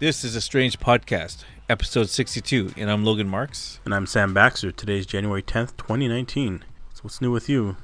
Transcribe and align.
This 0.00 0.24
is 0.24 0.34
a 0.34 0.40
strange 0.40 0.80
podcast, 0.80 1.44
episode 1.70 2.08
62, 2.08 2.74
and 2.76 2.90
I'm 2.90 3.04
Logan 3.04 3.28
Marks. 3.28 3.78
And 3.84 3.94
I'm 3.94 4.06
Sam 4.06 4.34
Baxter. 4.34 4.72
Today's 4.72 5.06
January 5.06 5.44
10th, 5.44 5.76
2019. 5.76 6.64
So 6.92 7.02
what's 7.02 7.20
new 7.20 7.30
with 7.30 7.48
you? 7.48 7.76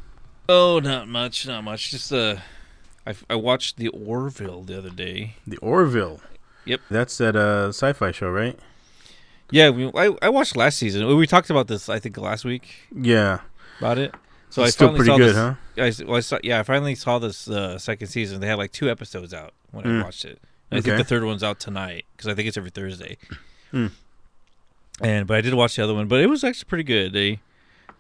Oh, 0.49 0.81
not 0.81 1.07
much, 1.07 1.47
not 1.47 1.63
much. 1.63 1.93
Just 1.93 2.13
uh, 2.13 2.39
I, 3.09 3.15
I 3.31 3.35
watched 3.37 3.77
the 3.79 3.89
Orville 3.89 4.63
the 4.63 4.79
other 4.79 4.91
day. 4.91 5.35
The 5.47 5.57
Orville. 5.59 6.21
Yep. 6.67 6.81
That's 6.91 7.17
that 7.19 7.35
uh, 7.37 7.69
sci-fi 7.69 8.13
show, 8.13 8.29
right? 8.31 8.59
Yeah, 9.51 9.71
we, 9.71 9.87
I 9.95 10.15
I 10.21 10.29
watched 10.29 10.57
last 10.57 10.77
season. 10.77 11.07
We 11.17 11.27
talked 11.27 11.49
about 11.49 11.69
this, 11.69 11.89
I 11.89 11.99
think, 11.99 12.19
last 12.19 12.45
week 12.45 12.69
Yeah. 12.95 13.41
about 13.79 13.97
it. 13.99 14.15
So 14.51 14.63
It's 14.63 14.69
I 14.69 14.71
still 14.73 14.89
finally 14.89 14.99
pretty 14.99 15.11
saw 15.11 15.17
good, 15.19 15.29
this, 15.87 15.97
huh? 15.97 16.05
I, 16.05 16.07
well, 16.09 16.17
I 16.17 16.21
saw, 16.21 16.39
yeah, 16.43 16.61
I 16.61 16.63
finally 16.63 16.95
saw 16.95 17.19
this 17.19 17.49
uh, 17.49 17.79
second 17.79 18.09
season. 18.09 18.41
They 18.41 18.47
had 18.47 18.59
like 18.59 18.73
two 18.73 18.91
episodes 18.91 19.33
out 19.35 19.53
when 19.71 19.87
I 19.87 19.89
Mm. 19.91 20.05
watched 20.05 20.25
it. 20.27 20.39
And 20.71 20.79
I 20.79 20.81
think 20.83 20.97
the 20.99 21.05
third 21.05 21.25
one's 21.25 21.43
out 21.43 21.59
tonight 21.61 22.05
because 22.15 22.29
I 22.29 22.35
think 22.35 22.47
it's 22.49 22.57
every 22.59 22.71
Thursday. 22.71 23.17
Mm. 23.73 23.91
And 25.01 25.27
but 25.27 25.37
I 25.37 25.41
did 25.41 25.55
watch 25.55 25.77
the 25.77 25.85
other 25.85 25.95
one, 25.95 26.09
but 26.09 26.21
it 26.21 26.27
was 26.29 26.45
actually 26.45 26.69
pretty 26.69 26.85
good. 26.85 27.13
They 27.15 27.41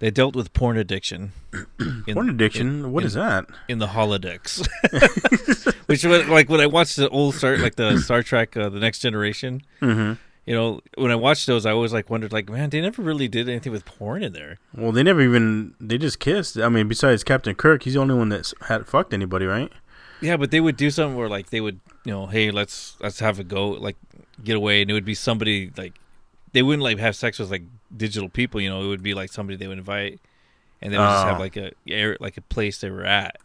they 0.00 0.10
dealt 0.10 0.36
with 0.36 0.52
porn 0.52 0.77
addiction. 0.78 1.32
in- 1.80 2.14
Porn 2.14 2.28
addiction. 2.30 2.92
What 2.92 3.02
in- 3.02 3.06
is 3.08 3.14
that? 3.14 3.46
in 3.68 3.78
the 3.78 3.88
holodecks. 3.88 4.66
Which 5.86 6.04
was 6.04 6.28
like 6.28 6.48
when 6.48 6.60
I 6.60 6.66
watched 6.66 6.96
the 6.96 7.08
old 7.08 7.34
Star 7.34 7.56
like 7.56 7.77
the 7.77 7.98
Star 7.98 8.22
Trek 8.22 8.56
uh, 8.56 8.69
the 8.69 8.78
Next 8.80 8.98
Generation, 9.00 9.62
Mm-hmm. 9.80 10.12
you 10.46 10.54
know, 10.54 10.80
when 10.96 11.10
I 11.10 11.14
watched 11.16 11.46
those 11.46 11.64
I 11.66 11.72
always 11.72 11.92
like 11.92 12.10
wondered 12.10 12.32
like 12.32 12.48
man, 12.50 12.70
they 12.70 12.80
never 12.80 13.02
really 13.02 13.28
did 13.28 13.48
anything 13.48 13.72
with 13.72 13.84
porn 13.84 14.22
in 14.22 14.32
there. 14.32 14.58
Well, 14.74 14.92
they 14.92 15.02
never 15.02 15.20
even. 15.20 15.74
They 15.80 15.96
just 15.98 16.19
kissed. 16.19 16.58
I 16.58 16.69
mean, 16.69 16.88
besides 16.88 17.24
Captain 17.24 17.54
Kirk, 17.54 17.82
he's 17.84 17.94
the 17.94 18.00
only 18.00 18.14
one 18.14 18.28
that's 18.28 18.52
had 18.69 18.86
fucked 18.86 19.12
anybody, 19.14 19.46
right? 19.46 19.72
Yeah, 20.20 20.36
but 20.36 20.50
they 20.50 20.60
would 20.60 20.76
do 20.76 20.91
something 20.91 21.16
where 21.16 21.28
like 21.28 21.50
they 21.50 21.60
would, 21.60 21.80
you 22.04 22.12
know, 22.12 22.26
hey, 22.26 22.50
let's 22.50 22.96
let's 23.00 23.20
have 23.20 23.38
a 23.38 23.44
go, 23.44 23.69
like 23.70 23.96
get 24.44 24.56
away 24.56 24.82
and 24.82 24.91
it 24.91 24.94
would 24.94 25.04
be 25.06 25.14
somebody 25.14 25.72
like 25.76 25.94
they 26.52 26.62
wouldn't 26.62 26.82
like 26.82 26.98
have 26.98 27.16
sex 27.16 27.38
with 27.38 27.50
like 27.50 27.62
digital 27.96 28.28
people, 28.28 28.60
you 28.60 28.68
know, 28.70 28.82
it 28.82 28.88
would 28.88 29.02
be 29.02 29.14
like 29.14 29.32
somebody 29.32 29.56
they 29.56 29.68
would 29.68 29.78
invite 29.78 30.20
and 30.82 30.92
they 30.92 30.98
would 30.98 31.04
just 31.04 31.24
have 31.27 31.36
Oh. 31.36 31.41
like 31.41 31.56
a 31.56 31.72
air 31.88 32.16
like 32.20 32.36
a 32.36 32.42
place 32.42 32.78
they 32.78 32.91
were 32.91 33.04
at. 33.04 33.36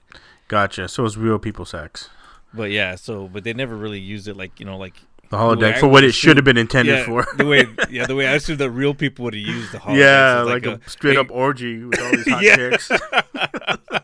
Gotcha. 0.48 0.88
So 0.88 1.06
it's 1.06 1.18
real 1.18 1.40
people 1.40 1.66
sex. 1.66 2.10
But 2.54 2.70
yeah, 2.72 2.96
so 2.96 3.28
but 3.28 3.44
they 3.44 3.54
never 3.54 3.76
really 3.76 4.00
used 4.00 4.28
it 4.28 4.36
like, 4.38 4.60
you 4.60 4.66
know, 4.66 4.78
like 4.78 4.94
The 5.30 5.38
holodeck 5.38 5.76
I 5.76 5.80
for 5.80 5.88
what 5.88 6.04
it 6.04 6.12
should 6.14 6.38
have 6.38 6.46
been 6.46 6.58
intended 6.58 7.00
yeah, 7.00 7.06
for. 7.06 7.26
the 7.36 7.46
way 7.46 7.66
yeah, 7.90 8.06
the 8.06 8.16
way 8.16 8.28
I 8.28 8.34
assumed 8.34 8.60
that 8.60 8.70
real 8.72 8.94
people 8.94 9.24
would 9.26 9.34
have 9.34 9.44
used 9.44 9.72
the 9.72 9.80
holodeck. 9.80 9.98
yeah, 9.98 10.44
was 10.44 10.54
like, 10.54 10.66
a, 10.68 10.80
straight 10.90 11.18
up 11.18 11.32
orgy 11.32 11.84
with 11.84 12.00
all 12.00 12.12
these 12.12 12.28
hot 12.30 12.44
Yeah. 12.44 12.56
chicks. 12.56 12.92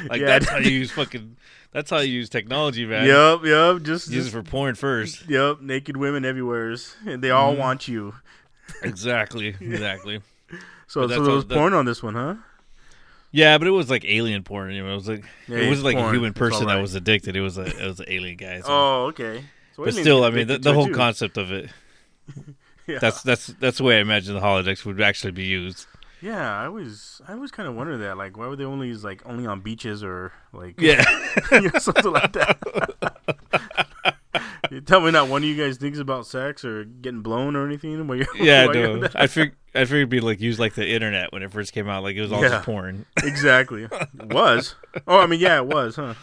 Like 0.08 0.20
Yeah, 0.20 0.26
that's 0.26 0.48
how 0.48 0.58
you 0.58 0.70
use 0.70 0.90
fucking 0.90 1.36
that's 1.72 1.90
how 1.90 1.98
you 1.98 2.12
use 2.12 2.28
technology, 2.28 2.86
man. 2.86 3.06
Yep, 3.06 3.40
yep. 3.44 3.82
Just, 3.82 4.08
Use 4.10 4.28
it 4.28 4.30
for 4.30 4.42
porn 4.44 4.76
first. 4.76 5.28
yep. 5.28 5.60
Naked 5.60 5.96
women 5.96 6.24
everywhere, 6.24 6.76
and 7.04 7.20
they 7.22 7.30
all 7.30 7.50
Mm-hmm. 7.52 7.60
want 7.60 7.88
you. 7.88 8.14
Exactly. 8.82 9.48
Exactly. 9.60 10.20
So, 10.86 11.02
so 11.02 11.06
there 11.08 11.20
was 11.20 11.46
that- 11.46 11.54
porn 11.56 11.72
on 11.74 11.84
this 11.84 12.02
one, 12.02 12.14
huh? 12.14 12.36
Yeah, 13.32 13.58
but 13.58 13.66
it 13.66 13.72
was 13.72 13.90
like 13.90 14.04
alien 14.04 14.44
porn. 14.44 14.72
You 14.72 14.84
know, 14.84 14.92
it 14.92 14.94
was 14.94 15.08
like 15.08 15.24
Yeah, 15.48 15.58
it 15.58 15.68
wasn't 15.68 15.86
like 15.86 15.96
porn. 15.96 16.10
a 16.10 16.12
human 16.12 16.32
person 16.34 16.68
that 16.68 16.80
was 16.80 16.94
addicted. 16.94 17.34
It 17.34 17.40
was 17.40 17.58
a 17.58 17.62
it 17.64 17.84
was 17.84 17.98
an 17.98 18.06
alien 18.08 18.36
guy. 18.36 18.60
so- 18.60 18.66
Oh, 18.68 19.06
okay. 19.06 19.44
So 19.74 19.84
but 19.84 19.94
still, 19.94 20.22
I 20.22 20.30
mean, 20.30 20.46
the, 20.46 20.58
the 20.58 20.72
whole 20.72 20.86
too. 20.86 20.94
concept 20.94 21.36
of 21.36 21.50
it. 21.50 21.70
Yeah. 22.86 22.98
That's 22.98 23.22
that's 23.22 23.46
that's 23.46 23.78
the 23.78 23.82
way 23.84 23.96
I 23.96 24.00
imagine 24.00 24.34
the 24.34 24.42
holodecks 24.42 24.84
would 24.84 25.00
actually 25.00 25.30
be 25.32 25.44
used. 25.44 25.86
Yeah, 26.24 26.58
I 26.58 26.64
always, 26.64 27.20
I 27.28 27.34
always 27.34 27.50
kind 27.50 27.68
of 27.68 27.74
wonder 27.74 27.98
that. 27.98 28.16
Like, 28.16 28.38
why 28.38 28.46
would 28.46 28.58
they 28.58 28.64
only 28.64 28.88
use 28.88 29.04
like 29.04 29.20
only 29.26 29.46
on 29.46 29.60
beaches 29.60 30.02
or 30.02 30.32
like 30.54 30.80
Yeah. 30.80 31.04
you 31.52 31.60
know, 31.70 31.78
something 31.78 32.10
like 32.12 32.32
that? 32.32 34.16
you 34.70 34.80
tell 34.80 35.02
me 35.02 35.10
not 35.10 35.28
one 35.28 35.42
of 35.42 35.48
you 35.48 35.54
guys 35.54 35.76
thinks 35.76 35.98
about 35.98 36.26
sex 36.26 36.64
or 36.64 36.84
getting 36.84 37.20
blown 37.20 37.54
or 37.56 37.66
anything. 37.66 38.06
While 38.06 38.16
you're, 38.16 38.26
yeah, 38.36 38.64
while 38.64 38.74
you're 38.74 38.88
no. 38.94 39.00
that? 39.00 39.20
I 39.20 39.26
fig 39.26 39.54
I 39.74 39.80
figured 39.84 39.98
it'd 39.98 40.08
be 40.08 40.20
like 40.20 40.40
used 40.40 40.58
like 40.58 40.74
the 40.74 40.88
internet 40.88 41.30
when 41.30 41.42
it 41.42 41.52
first 41.52 41.74
came 41.74 41.90
out. 41.90 42.02
Like 42.02 42.16
it 42.16 42.22
was 42.22 42.32
all 42.32 42.40
Yeah. 42.42 42.48
just 42.48 42.64
porn. 42.64 43.04
exactly. 43.22 43.84
It 43.84 44.32
was. 44.32 44.76
Oh, 45.06 45.18
I 45.20 45.26
mean, 45.26 45.40
yeah, 45.40 45.58
it 45.58 45.66
was, 45.66 45.96
huh? 45.96 46.14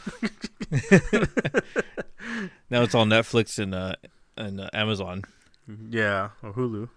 Now 2.72 2.82
it's 2.84 2.96
all 2.96 3.06
Netflix 3.06 3.60
and 3.60 3.76
uh 3.76 3.94
and 4.38 4.62
uh, 4.62 4.70
Amazon. 4.74 5.26
Yeah, 5.90 6.30
or 6.42 6.54
Hulu. 6.54 6.90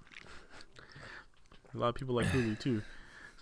A 1.74 1.78
lot 1.78 1.88
of 1.88 1.94
people 1.96 2.14
like 2.14 2.26
Hulu 2.28 2.58
too. 2.58 2.82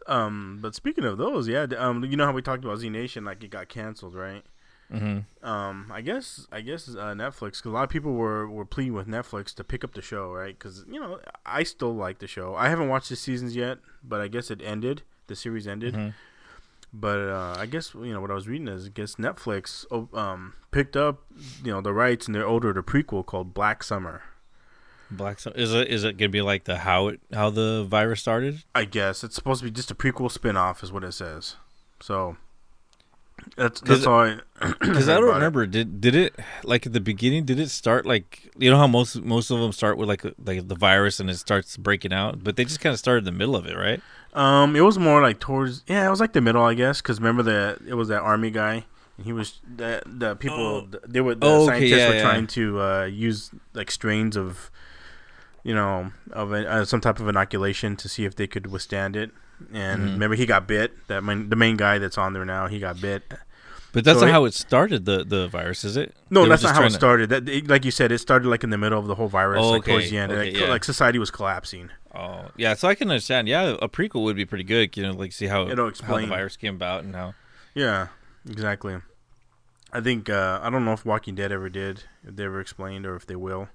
Um, 0.06 0.58
but 0.60 0.74
speaking 0.74 1.04
of 1.04 1.18
those, 1.18 1.48
yeah, 1.48 1.66
um, 1.78 2.04
you 2.04 2.16
know 2.16 2.26
how 2.26 2.32
we 2.32 2.42
talked 2.42 2.64
about 2.64 2.78
Z 2.78 2.88
Nation, 2.90 3.24
like 3.24 3.42
it 3.44 3.50
got 3.50 3.68
canceled, 3.68 4.14
right? 4.14 4.44
hmm 4.90 5.20
Um, 5.42 5.90
I 5.90 6.00
guess 6.02 6.46
I 6.52 6.60
guess 6.60 6.88
uh, 6.88 7.14
Netflix, 7.14 7.52
because 7.58 7.66
a 7.66 7.70
lot 7.70 7.84
of 7.84 7.90
people 7.90 8.12
were 8.14 8.48
were 8.48 8.64
pleading 8.66 8.92
with 8.94 9.06
Netflix 9.06 9.54
to 9.54 9.64
pick 9.64 9.84
up 9.84 9.94
the 9.94 10.02
show, 10.02 10.30
right? 10.32 10.58
Because 10.58 10.84
you 10.88 11.00
know 11.00 11.18
I 11.46 11.62
still 11.62 11.94
like 11.94 12.18
the 12.18 12.26
show. 12.26 12.54
I 12.54 12.68
haven't 12.68 12.88
watched 12.88 13.08
the 13.08 13.16
seasons 13.16 13.56
yet, 13.56 13.78
but 14.04 14.20
I 14.20 14.28
guess 14.28 14.50
it 14.50 14.60
ended. 14.62 15.02
The 15.28 15.36
series 15.36 15.66
ended. 15.66 15.94
Mhm. 15.94 16.14
But 16.92 17.20
uh, 17.20 17.54
I 17.58 17.64
guess 17.66 17.94
you 17.94 18.12
know 18.12 18.20
what 18.20 18.30
I 18.30 18.34
was 18.34 18.46
reading 18.48 18.68
is 18.68 18.86
I 18.86 18.90
guess 18.90 19.14
Netflix 19.14 19.86
oh, 19.90 20.08
um 20.12 20.52
picked 20.72 20.96
up 20.96 21.22
you 21.64 21.72
know 21.72 21.80
the 21.80 21.94
rights 21.94 22.26
and 22.26 22.34
they 22.34 22.42
ordered 22.42 22.76
a 22.76 22.82
prequel 22.82 23.24
called 23.24 23.54
Black 23.54 23.82
Summer. 23.82 24.22
Black 25.16 25.38
Sun 25.40 25.52
is 25.56 25.72
it 25.74 25.88
is 25.88 26.04
it 26.04 26.16
gonna 26.16 26.28
be 26.28 26.42
like 26.42 26.64
the 26.64 26.78
how 26.78 27.08
it 27.08 27.20
how 27.32 27.50
the 27.50 27.84
virus 27.88 28.20
started? 28.20 28.62
I 28.74 28.84
guess 28.84 29.22
it's 29.24 29.34
supposed 29.34 29.60
to 29.60 29.64
be 29.66 29.70
just 29.70 29.90
a 29.90 29.94
prequel 29.94 30.30
spin-off 30.30 30.82
is 30.82 30.90
what 30.92 31.04
it 31.04 31.12
says. 31.12 31.56
So 32.00 32.36
that's 33.56 33.80
that's 33.80 34.06
all 34.06 34.20
I 34.20 34.38
Because 34.80 35.08
I 35.08 35.14
don't 35.14 35.24
about 35.24 35.32
it. 35.32 35.34
remember. 35.36 35.66
Did 35.66 36.00
did 36.00 36.14
it 36.14 36.34
like 36.64 36.86
at 36.86 36.92
the 36.92 37.00
beginning? 37.00 37.44
Did 37.44 37.58
it 37.58 37.70
start 37.70 38.06
like 38.06 38.50
you 38.56 38.70
know 38.70 38.76
how 38.78 38.86
most 38.86 39.20
most 39.22 39.50
of 39.50 39.58
them 39.58 39.72
start 39.72 39.98
with 39.98 40.08
like 40.08 40.22
like 40.44 40.68
the 40.68 40.74
virus 40.76 41.18
and 41.20 41.28
it 41.28 41.36
starts 41.38 41.76
breaking 41.76 42.12
out, 42.12 42.44
but 42.44 42.56
they 42.56 42.64
just 42.64 42.80
kind 42.80 42.92
of 42.92 42.98
started 42.98 43.18
in 43.20 43.24
the 43.24 43.32
middle 43.32 43.56
of 43.56 43.66
it, 43.66 43.76
right? 43.76 44.00
Um, 44.34 44.76
it 44.76 44.80
was 44.80 44.98
more 44.98 45.20
like 45.20 45.40
towards 45.40 45.82
yeah, 45.88 46.06
it 46.06 46.10
was 46.10 46.20
like 46.20 46.32
the 46.32 46.40
middle, 46.40 46.62
I 46.62 46.74
guess, 46.74 47.02
because 47.02 47.18
remember 47.18 47.42
that 47.42 47.80
it 47.86 47.94
was 47.94 48.08
that 48.08 48.20
army 48.22 48.50
guy, 48.50 48.84
and 49.16 49.26
he 49.26 49.32
was 49.32 49.60
the 49.76 50.02
the 50.06 50.36
people 50.36 50.54
Oh. 50.56 50.88
they 51.06 51.20
were 51.20 51.34
the 51.34 51.44
Oh, 51.46 51.62
okay, 51.64 51.66
scientists 51.80 51.90
yeah, 51.98 52.08
were 52.08 52.14
yeah. 52.14 52.22
trying 52.22 52.46
to 52.48 52.80
uh, 52.80 53.04
use 53.04 53.50
like 53.74 53.90
strains 53.90 54.36
of, 54.36 54.70
you 55.62 55.74
know, 55.74 56.12
of 56.32 56.52
a, 56.52 56.70
uh, 56.70 56.84
some 56.84 57.00
type 57.00 57.20
of 57.20 57.28
inoculation 57.28 57.96
to 57.96 58.08
see 58.08 58.24
if 58.24 58.34
they 58.36 58.46
could 58.46 58.66
withstand 58.68 59.16
it. 59.16 59.30
And 59.72 60.02
Mhm. 60.02 60.12
remember, 60.14 60.36
he 60.36 60.44
got 60.46 60.66
bit. 60.66 61.06
That 61.08 61.22
main, 61.22 61.48
the 61.48 61.56
main 61.56 61.76
guy 61.76 61.98
that's 61.98 62.18
on 62.18 62.32
there 62.32 62.44
now, 62.44 62.66
he 62.66 62.78
got 62.80 63.00
bit. 63.00 63.22
But 63.92 64.04
that's 64.04 64.18
So 64.20 64.24
not 64.24 64.30
it- 64.30 64.32
how 64.32 64.44
it 64.46 64.54
started. 64.54 65.04
The 65.04 65.22
the 65.22 65.48
virus 65.48 65.84
is 65.84 65.96
it? 65.98 66.16
No, 66.30 66.42
They 66.44 66.48
that's 66.48 66.62
not 66.62 66.74
how 66.74 66.82
it 66.82 66.88
to- 66.88 66.94
started. 66.94 67.28
That 67.28 67.46
it- 67.48 67.68
like 67.68 67.84
you 67.84 67.90
said, 67.90 68.10
it 68.10 68.18
started 68.18 68.48
like 68.48 68.64
in 68.64 68.70
the 68.70 68.78
middle 68.78 68.98
of 68.98 69.06
the 69.06 69.14
whole 69.16 69.28
virus, 69.28 69.60
Oh, 69.62 69.70
like 69.72 69.84
towards 69.84 70.06
okay, 70.06 70.10
the 70.10 70.18
end, 70.18 70.32
okay, 70.32 70.50
like, 70.50 70.60
yeah. 70.60 70.66
like 70.68 70.82
society 70.82 71.18
was 71.18 71.30
collapsing. 71.30 71.90
Oh, 72.14 72.46
yeah. 72.56 72.72
So 72.74 72.88
I 72.88 72.94
can 72.94 73.10
understand. 73.10 73.48
Yeah, 73.48 73.76
a 73.82 73.88
prequel 73.88 74.22
would 74.24 74.34
be 74.36 74.46
pretty 74.46 74.64
good. 74.64 74.96
You 74.96 75.02
know, 75.04 75.12
like 75.12 75.32
see 75.32 75.46
how 75.46 75.68
It'll 75.68 75.88
explain. 75.88 76.24
how 76.24 76.26
the 76.30 76.36
virus 76.36 76.56
came 76.56 76.74
about 76.74 77.04
and 77.04 77.14
how. 77.14 77.34
Yeah, 77.74 78.08
exactly. 78.48 78.96
I 79.92 80.00
think 80.00 80.30
uh, 80.30 80.58
I 80.62 80.70
don't 80.70 80.84
know 80.86 80.94
if 80.94 81.04
Walking 81.04 81.34
Dead 81.34 81.52
ever 81.52 81.68
did, 81.68 82.04
if 82.26 82.34
they 82.36 82.46
ever 82.46 82.60
explained, 82.60 83.04
or 83.06 83.14
if 83.14 83.26
they 83.26 83.36
will. 83.36 83.68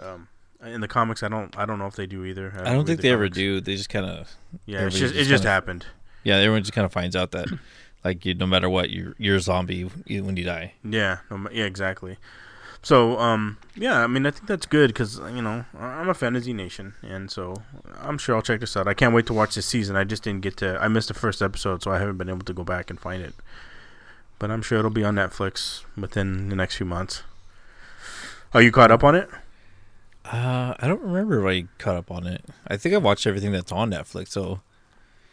Um, 0.00 0.28
in 0.66 0.80
the 0.80 0.88
comics, 0.88 1.22
I 1.22 1.28
don't. 1.28 1.56
I 1.58 1.64
don't 1.66 1.78
know 1.78 1.86
if 1.86 1.96
they 1.96 2.06
do 2.06 2.24
either. 2.24 2.52
I 2.58 2.64
don't 2.64 2.78
read 2.78 2.86
think 2.86 3.00
the 3.00 3.08
they 3.08 3.12
ever 3.12 3.28
do. 3.28 3.60
They 3.60 3.76
just 3.76 3.88
kind 3.88 4.06
of 4.06 4.28
Yeah, 4.66 4.86
it's 4.86 4.98
just, 4.98 5.14
it 5.14 5.18
just 5.18 5.30
just 5.30 5.42
kinda- 5.42 5.50
happened. 5.52 5.86
yeah. 6.24 6.36
Everyone 6.36 6.62
just 6.62 6.72
kind 6.72 6.84
of 6.84 6.92
finds 6.92 7.14
out 7.16 7.30
that 7.32 7.46
like 8.04 8.24
you, 8.26 8.34
no 8.34 8.46
matter 8.46 8.68
what, 8.68 8.90
you're 8.90 9.14
you're 9.18 9.36
a 9.36 9.40
zombie 9.40 9.82
when 9.84 10.36
you 10.36 10.44
die. 10.44 10.74
Yeah, 10.84 11.18
no 11.30 11.48
yeah, 11.50 11.64
exactly. 11.64 12.16
So, 12.82 13.18
um, 13.18 13.58
yeah, 13.74 14.04
I 14.04 14.06
mean, 14.06 14.26
I 14.26 14.30
think 14.30 14.46
that's 14.46 14.66
good 14.66 14.88
because 14.90 15.18
you 15.18 15.42
know 15.42 15.64
I- 15.76 15.84
I'm 16.00 16.08
a 16.08 16.14
fantasy 16.14 16.52
Nation, 16.52 16.94
and 17.02 17.30
so 17.30 17.56
I'm 18.00 18.16
sure 18.18 18.36
I'll 18.36 18.42
check 18.42 18.60
this 18.60 18.76
out. 18.76 18.86
I 18.86 18.94
can't 18.94 19.12
wait 19.14 19.26
to 19.26 19.32
watch 19.34 19.56
this 19.56 19.66
season. 19.66 19.96
I 19.96 20.04
just 20.04 20.22
didn't 20.22 20.42
get 20.42 20.56
to. 20.58 20.78
I 20.80 20.86
missed 20.88 21.08
the 21.08 21.14
first 21.14 21.42
episode, 21.42 21.82
so 21.82 21.90
I 21.90 21.98
haven't 21.98 22.16
been 22.18 22.28
able 22.28 22.44
to 22.44 22.52
go 22.52 22.62
back 22.62 22.88
and 22.90 23.00
find 23.00 23.22
it. 23.22 23.34
But 24.38 24.50
I'm 24.52 24.62
sure 24.62 24.78
it'll 24.78 24.90
be 24.90 25.02
on 25.02 25.16
Netflix 25.16 25.82
within 25.96 26.48
the 26.50 26.54
next 26.56 26.76
few 26.76 26.86
months. 26.86 27.22
Are 28.54 28.62
you 28.62 28.70
caught 28.70 28.90
up 28.92 29.02
on 29.02 29.14
it? 29.16 29.28
Uh, 30.32 30.74
I 30.78 30.86
don't 30.88 31.02
remember 31.02 31.46
if 31.46 31.64
I 31.64 31.68
caught 31.82 31.96
up 31.96 32.10
on 32.10 32.26
it. 32.26 32.44
I 32.66 32.76
think 32.76 32.94
I 32.94 32.98
watched 32.98 33.26
everything 33.26 33.52
that's 33.52 33.70
on 33.72 33.90
Netflix. 33.90 34.28
So 34.28 34.60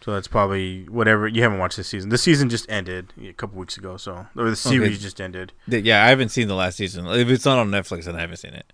So 0.02 0.14
that's 0.14 0.28
probably 0.28 0.84
whatever 0.90 1.28
you 1.28 1.42
haven't 1.42 1.58
watched 1.60 1.78
this 1.78 1.88
season. 1.88 2.10
The 2.10 2.18
season 2.18 2.50
just 2.50 2.70
ended 2.70 3.14
a 3.22 3.34
couple 3.34 3.60
weeks 3.60 3.78
ago, 3.78 3.98
so 3.98 4.28
or 4.36 4.50
the 4.50 4.56
series 4.56 5.02
just 5.02 5.20
ended. 5.20 5.54
Yeah, 5.68 6.04
I 6.06 6.10
haven't 6.10 6.30
seen 6.30 6.48
the 6.48 6.56
last 6.56 6.78
season. 6.78 7.08
If 7.08 7.30
it's 7.30 7.46
not 7.46 7.58
on 7.58 7.72
Netflix, 7.72 8.06
then 8.06 8.16
I 8.16 8.22
haven't 8.22 8.38
seen 8.38 8.54
it. 8.54 8.72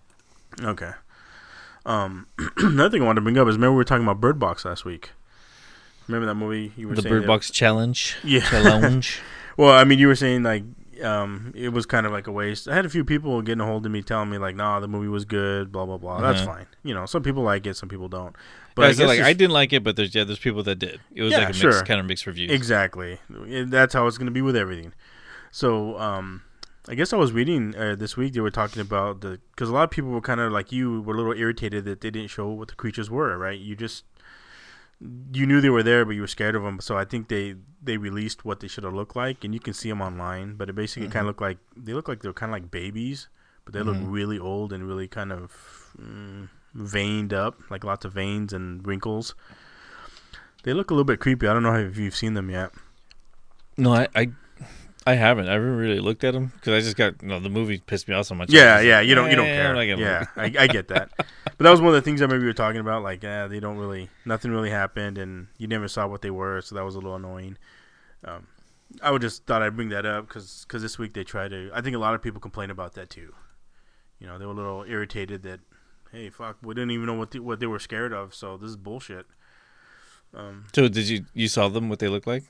Okay. 0.61 0.91
Um, 1.85 2.27
another 2.57 2.89
thing 2.89 3.01
I 3.01 3.05
wanted 3.05 3.21
to 3.21 3.23
bring 3.23 3.37
up 3.37 3.47
is 3.47 3.55
remember 3.55 3.71
we 3.73 3.77
were 3.77 3.83
talking 3.85 4.03
about 4.03 4.19
Bird 4.19 4.39
Box 4.39 4.65
last 4.65 4.83
week. 4.85 5.11
Remember 6.07 6.25
that 6.25 6.35
movie 6.35 6.73
you 6.75 6.87
were 6.87 6.95
The 6.95 7.03
Bird 7.03 7.23
that- 7.23 7.27
Box 7.27 7.51
Challenge. 7.51 8.17
Yeah. 8.23 8.39
Challenge. 8.49 9.21
Well, 9.55 9.71
I 9.71 9.83
mean, 9.83 9.99
you 9.99 10.07
were 10.07 10.15
saying 10.15 10.43
like 10.43 10.63
um, 11.03 11.51
it 11.55 11.69
was 11.69 11.85
kind 11.85 12.05
of 12.05 12.11
like 12.11 12.27
a 12.27 12.31
waste. 12.31 12.67
I 12.67 12.75
had 12.75 12.85
a 12.85 12.89
few 12.89 13.03
people 13.05 13.41
getting 13.41 13.61
a 13.61 13.65
hold 13.65 13.85
of 13.85 13.91
me 13.91 14.01
telling 14.01 14.29
me 14.29 14.37
like, 14.37 14.55
"Nah, 14.55 14.79
the 14.79 14.87
movie 14.87 15.07
was 15.07 15.25
good." 15.25 15.71
Blah 15.71 15.85
blah 15.85 15.97
blah. 15.97 16.21
That's 16.21 16.41
Uh-huh. 16.41 16.53
fine. 16.53 16.67
You 16.83 16.93
know, 16.93 17.05
some 17.05 17.23
people 17.23 17.43
like 17.43 17.65
it, 17.67 17.75
some 17.75 17.89
people 17.89 18.07
don't. 18.09 18.35
But 18.75 18.85
I 18.85 18.87
guess 18.89 18.97
said, 18.97 19.07
like 19.07 19.19
I 19.21 19.33
didn't 19.33 19.53
like 19.53 19.73
it, 19.73 19.83
but 19.83 19.95
there's 19.95 20.13
yeah, 20.15 20.23
there's 20.23 20.39
people 20.39 20.63
that 20.63 20.75
did. 20.79 20.99
It 21.13 21.21
was 21.23 21.31
Yeah, 21.31 21.39
like 21.39 21.47
a 21.47 21.49
mixed, 21.49 21.61
sure. 21.61 21.83
kind 21.85 21.99
of 21.99 22.05
mixed 22.05 22.25
reviews. 22.27 22.51
Exactly. 22.51 23.19
That's 23.29 23.93
how 23.93 24.07
it's 24.07 24.17
going 24.17 24.27
to 24.27 24.31
be 24.31 24.41
with 24.41 24.55
everything. 24.55 24.93
So, 25.51 25.97
um, 25.99 26.43
I 26.87 26.95
guess 26.95 27.11
I 27.13 27.17
was 27.17 27.31
reading 27.31 27.75
uh, 27.75 27.95
this 27.95 28.15
week. 28.15 28.33
They 28.33 28.39
were 28.39 28.51
talking 28.51 28.81
about 28.81 29.21
the 29.21 29.39
because 29.51 29.69
a 29.69 29.73
lot 29.73 29.83
of 29.83 29.91
people 29.91 30.11
were 30.11 30.21
kind 30.21 30.39
of 30.39 30.51
like 30.51 30.71
you 30.71 31.01
were 31.01 31.13
a 31.13 31.17
little 31.17 31.33
irritated 31.33 31.85
that 31.85 32.01
they 32.01 32.09
didn't 32.11 32.29
show 32.29 32.47
what 32.49 32.67
the 32.69 32.75
creatures 32.75 33.09
were. 33.09 33.37
Right? 33.37 33.59
You 33.59 33.75
just 33.75 34.03
you 35.01 35.45
knew 35.45 35.61
they 35.61 35.69
were 35.69 35.83
there, 35.83 36.05
but 36.05 36.11
you 36.11 36.21
were 36.21 36.27
scared 36.27 36.55
of 36.55 36.63
them. 36.63 36.79
So 36.79 36.97
I 36.97 37.05
think 37.05 37.27
they 37.27 37.55
they 37.81 37.97
released 37.97 38.43
what 38.43 38.59
they 38.59 38.67
should 38.67 38.83
have 38.83 38.93
looked 38.93 39.15
like, 39.15 39.43
and 39.43 39.53
you 39.53 39.59
can 39.59 39.73
see 39.73 39.89
them 39.89 40.01
online. 40.01 40.55
But 40.55 40.69
it 40.69 40.75
basically 40.75 41.07
kind 41.07 41.21
of 41.21 41.27
looked 41.27 41.41
like 41.41 41.57
they 41.75 41.93
look 41.93 42.07
like 42.07 42.21
they're 42.21 42.33
kind 42.33 42.51
of 42.51 42.53
like 42.53 42.71
babies, 42.71 43.29
but 43.65 43.73
they 43.73 43.81
look 43.81 43.97
really 44.01 44.39
old 44.39 44.73
and 44.73 44.87
really 44.87 45.07
kind 45.07 45.31
of 45.31 45.53
mm, 45.99 46.49
veined 46.73 47.33
up, 47.33 47.55
like 47.69 47.83
lots 47.83 48.05
of 48.05 48.13
veins 48.13 48.51
and 48.51 48.85
wrinkles. 48.85 49.35
They 50.63 50.73
look 50.73 50.91
a 50.91 50.93
little 50.93 51.05
bit 51.05 51.19
creepy. 51.19 51.47
I 51.47 51.53
don't 51.53 51.63
know 51.63 51.75
if 51.75 51.97
you've 51.97 52.15
seen 52.15 52.33
them 52.33 52.49
yet. 52.49 52.71
No, 53.77 53.93
I, 53.93 54.07
I, 54.13 54.31
I 55.09 55.15
haven't. 55.15 55.49
I 55.49 55.53
haven't 55.53 55.75
really 55.75 55.99
looked 55.99 56.23
at 56.23 56.33
them 56.33 56.51
because 56.55 56.73
I 56.73 56.85
just 56.85 56.95
got 56.95 57.23
no. 57.23 57.39
The 57.39 57.49
movie 57.49 57.79
pissed 57.79 58.07
me 58.07 58.13
off 58.13 58.27
so 58.27 58.35
much. 58.35 58.51
Yeah, 58.51 58.79
yeah, 58.79 59.01
you 59.01 59.15
don't 59.15 59.29
you 59.31 59.35
don't 59.35 59.47
"Eh, 59.47 59.55
care. 59.55 59.69
I'm 59.69 59.75
not 59.75 59.85
gonna 59.85 60.01
yeah. 60.01 60.25
I, 60.35 60.63
I 60.63 60.67
get 60.67 60.87
that. 60.89 61.09
But 61.57 61.65
that 61.65 61.71
was 61.71 61.81
one 61.81 61.89
of 61.89 61.95
the 61.95 62.01
things 62.01 62.21
I 62.21 62.25
remember 62.25 62.43
you 62.43 62.49
were 62.49 62.53
talking 62.53 62.79
about. 62.79 63.03
Like, 63.03 63.21
yeah, 63.21 63.47
they 63.47 63.59
don't 63.59 63.75
really, 63.75 64.09
nothing 64.23 64.49
really 64.49 64.69
happened, 64.69 65.17
and 65.17 65.47
you 65.57 65.67
never 65.67 65.89
saw 65.89 66.07
what 66.07 66.21
they 66.21 66.29
were, 66.31 66.61
so 66.61 66.73
that 66.75 66.85
was 66.85 66.95
a 66.95 66.99
little 66.99 67.15
annoying. 67.15 67.57
Um, 68.23 68.47
I 69.01 69.11
would 69.11 69.21
just 69.21 69.45
thought 69.45 69.61
I'd 69.61 69.75
bring 69.75 69.89
that 69.89 70.05
up 70.05 70.25
because 70.27 70.63
cause 70.69 70.81
this 70.81 70.97
week 70.97 71.13
they 71.13 71.25
tried 71.25 71.49
to. 71.51 71.69
I 71.73 71.81
think 71.81 71.97
a 71.97 71.99
lot 71.99 72.15
of 72.15 72.21
people 72.21 72.39
complain 72.39 72.69
about 72.69 72.93
that 72.93 73.09
too. 73.09 73.33
You 74.19 74.27
know, 74.27 74.37
they 74.39 74.45
were 74.45 74.53
a 74.53 74.55
little 74.55 74.85
irritated 74.87 75.43
that, 75.43 75.59
hey, 76.13 76.29
fuck, 76.29 76.57
we 76.61 76.73
didn't 76.75 76.91
even 76.91 77.07
know 77.07 77.15
what 77.15 77.31
the, 77.31 77.39
what 77.39 77.59
they 77.59 77.67
were 77.67 77.79
scared 77.79 78.13
of, 78.13 78.33
so 78.33 78.55
this 78.55 78.69
is 78.69 78.77
bullshit. 78.77 79.25
Um, 80.33 80.65
So 80.73 80.87
did 80.87 81.09
you 81.09 81.25
you 81.33 81.49
saw 81.49 81.67
them? 81.67 81.89
What 81.89 81.99
they 81.99 82.07
look 82.07 82.25
like? 82.25 82.43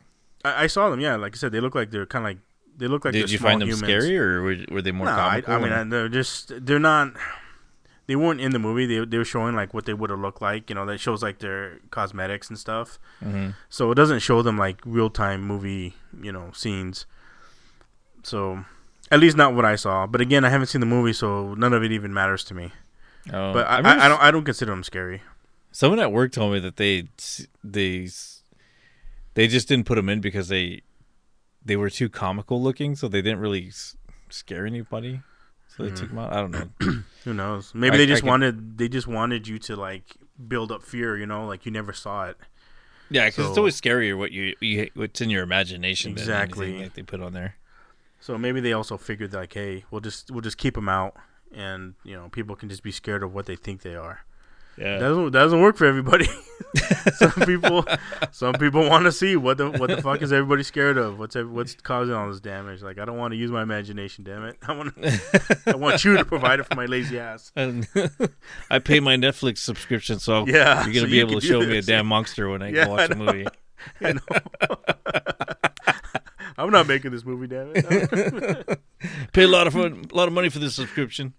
I, 0.45 0.65
I 0.65 0.67
saw 0.67 0.89
them. 0.91 0.99
Yeah, 0.99 1.15
like 1.15 1.33
I 1.35 1.37
said, 1.37 1.51
they 1.51 1.61
look 1.61 1.73
like 1.73 1.89
they're 1.89 2.05
kind 2.05 2.25
of 2.25 2.29
like 2.29 2.37
they 2.79 2.87
look 2.87 3.05
like. 3.05 3.13
did 3.13 3.29
you 3.31 3.37
find 3.37 3.61
them 3.61 3.67
humans. 3.69 3.83
scary 3.83 4.17
or 4.17 4.41
were, 4.41 4.55
were 4.71 4.81
they 4.81 4.91
more 4.91 5.05
No, 5.05 5.11
I? 5.11 5.43
I 5.47 5.59
mean, 5.59 5.71
I, 5.71 5.83
they're 5.83 6.09
just 6.09 6.65
they're 6.65 6.79
not. 6.79 7.13
They 8.07 8.15
weren't 8.15 8.41
in 8.41 8.51
the 8.51 8.59
movie. 8.59 8.87
They 8.87 9.05
they 9.05 9.17
were 9.19 9.25
showing 9.25 9.55
like 9.55 9.73
what 9.73 9.85
they 9.85 9.93
would 9.93 10.09
have 10.09 10.19
looked 10.19 10.41
like. 10.41 10.69
You 10.69 10.75
know, 10.75 10.85
that 10.87 10.99
shows 10.99 11.21
like 11.21 11.39
their 11.39 11.79
cosmetics 11.91 12.49
and 12.49 12.57
stuff. 12.57 12.97
Mhm. 13.23 13.53
So 13.69 13.91
it 13.91 13.95
doesn't 13.95 14.19
show 14.19 14.41
them 14.41 14.57
like 14.57 14.81
real 14.85 15.09
time 15.11 15.41
movie, 15.41 15.93
you 16.19 16.31
know, 16.31 16.49
scenes. 16.53 17.05
So, 18.23 18.65
at 19.11 19.19
least 19.19 19.37
not 19.37 19.53
what 19.53 19.63
I 19.65 19.75
saw. 19.75 20.07
But 20.07 20.21
again, 20.21 20.43
I 20.43 20.49
haven't 20.49 20.67
seen 20.67 20.81
the 20.81 20.87
movie, 20.87 21.13
so 21.13 21.53
none 21.53 21.71
of 21.73 21.83
it 21.83 21.91
even 21.91 22.13
matters 22.13 22.43
to 22.45 22.53
me. 22.53 22.71
Oh, 23.31 23.53
But 23.53 23.67
I, 23.67 23.77
remember 23.77 24.01
I, 24.01 24.05
I 24.05 24.07
don't 24.09 24.21
I 24.23 24.31
don't 24.31 24.43
consider 24.45 24.71
them 24.71 24.83
scary. 24.83 25.21
Someone 25.71 25.99
at 25.99 26.11
work 26.11 26.31
told 26.31 26.53
me 26.53 26.59
that 26.59 26.77
they 26.77 27.09
they 27.63 28.09
they 29.35 29.47
just 29.47 29.67
didn't 29.67 29.85
put 29.85 29.95
them 29.95 30.09
in 30.09 30.19
because 30.19 30.47
they 30.47 30.81
they 31.69 31.77
were 31.77 31.91
too 31.91 32.09
comical 32.09 32.61
looking, 32.61 32.95
so 32.95 33.07
they 33.07 33.21
didn't 33.21 33.39
really 33.39 33.67
s- 33.67 33.95
scare 34.29 34.65
anybody. 34.65 35.21
So 35.67 35.83
they 35.83 35.91
took 35.91 36.09
hmm. 36.09 36.15
them 36.15 36.25
out. 36.25 36.33
I 36.33 36.41
don't 36.41 36.51
know. 36.51 37.03
Who 37.23 37.33
knows? 37.33 37.73
Maybe 37.75 37.93
I- 37.93 37.97
they 37.97 38.03
I 38.03 38.07
just 38.07 38.23
can- 38.23 38.29
wanted 38.29 38.77
they 38.79 38.89
just 38.89 39.07
wanted 39.07 39.47
you 39.47 39.59
to 39.59 39.75
like 39.75 40.17
build 40.47 40.71
up 40.71 40.81
fear. 40.81 41.15
You 41.15 41.27
know, 41.27 41.45
like 41.45 41.65
you 41.65 41.71
never 41.71 41.93
saw 41.93 42.25
it. 42.25 42.37
Yeah, 43.11 43.27
because 43.27 43.49
it's 43.49 43.57
always 43.57 43.79
scarier 43.79 44.17
what 44.17 44.31
you, 44.31 44.55
you 44.59 44.89
what's 44.93 45.21
in 45.21 45.29
your 45.29 45.43
imagination 45.43 46.11
Exactly. 46.11 46.83
that 46.83 46.95
they 46.95 47.01
put 47.01 47.21
on 47.21 47.33
there. 47.33 47.55
So 48.19 48.37
maybe 48.37 48.59
they 48.59 48.73
also 48.73 48.97
figured 48.97 49.33
like, 49.33 49.53
hey, 49.53 49.85
we'll 49.89 50.01
just 50.01 50.31
we'll 50.31 50.41
just 50.41 50.57
keep 50.57 50.73
them 50.73 50.89
out, 50.89 51.15
and 51.53 51.93
you 52.03 52.15
know, 52.15 52.29
people 52.29 52.55
can 52.55 52.67
just 52.67 52.83
be 52.83 52.91
scared 52.91 53.23
of 53.23 53.33
what 53.33 53.45
they 53.45 53.55
think 53.55 53.81
they 53.81 53.95
are. 53.95 54.25
Yeah, 54.79 54.93
That 54.93 54.99
doesn't 54.99 55.31
doesn't 55.31 55.61
work 55.61 55.75
for 55.75 55.85
everybody. 55.85 56.25
some 57.15 57.31
people, 57.45 57.85
some 58.31 58.53
people 58.53 58.87
want 58.89 59.03
to 59.05 59.11
see 59.11 59.35
what 59.35 59.57
the 59.57 59.69
what 59.71 59.89
the 59.89 60.01
fuck 60.01 60.21
is 60.21 60.31
everybody 60.31 60.63
scared 60.63 60.97
of? 60.97 61.19
What's 61.19 61.35
what's 61.35 61.75
causing 61.75 62.13
all 62.15 62.29
this 62.29 62.39
damage? 62.39 62.81
Like 62.81 62.97
I 62.97 63.03
don't 63.05 63.17
want 63.17 63.33
to 63.33 63.37
use 63.37 63.51
my 63.51 63.61
imagination. 63.61 64.23
Damn 64.23 64.45
it! 64.45 64.57
I 64.67 64.71
want 64.77 64.93
I 65.65 65.75
want 65.75 66.05
you 66.05 66.15
to 66.17 66.23
provide 66.23 66.59
it 66.61 66.63
for 66.63 66.75
my 66.75 66.85
lazy 66.85 67.19
ass. 67.19 67.51
And 67.57 67.87
I 68.69 68.79
pay 68.79 68.99
my 69.01 69.17
Netflix 69.17 69.57
subscription, 69.57 70.19
so 70.19 70.45
Yeah, 70.47 70.85
you're 70.85 70.93
gonna 70.93 70.99
so 71.01 71.05
be 71.07 71.15
you 71.17 71.21
able 71.21 71.41
to 71.41 71.45
show 71.45 71.59
me 71.59 71.77
a 71.77 71.81
damn 71.81 72.07
monster 72.07 72.49
when 72.49 72.61
I 72.61 72.69
Yeah, 72.69 72.85
go 72.85 72.91
watch 72.91 73.09
I 73.09 73.13
a 73.13 73.17
movie. 73.17 73.47
I 74.01 74.13
know. 74.13 74.21
I'm 76.57 76.71
not 76.71 76.87
making 76.87 77.11
this 77.11 77.25
movie. 77.25 77.47
Damn 77.47 77.71
it! 77.75 78.79
Pay 79.33 79.43
a 79.43 79.47
lot 79.47 79.65
of 79.67 79.73
fun, 79.73 80.05
a 80.11 80.15
lot 80.15 80.27
of 80.27 80.33
money 80.33 80.49
for 80.49 80.59
this 80.59 80.75
subscription. 80.75 81.33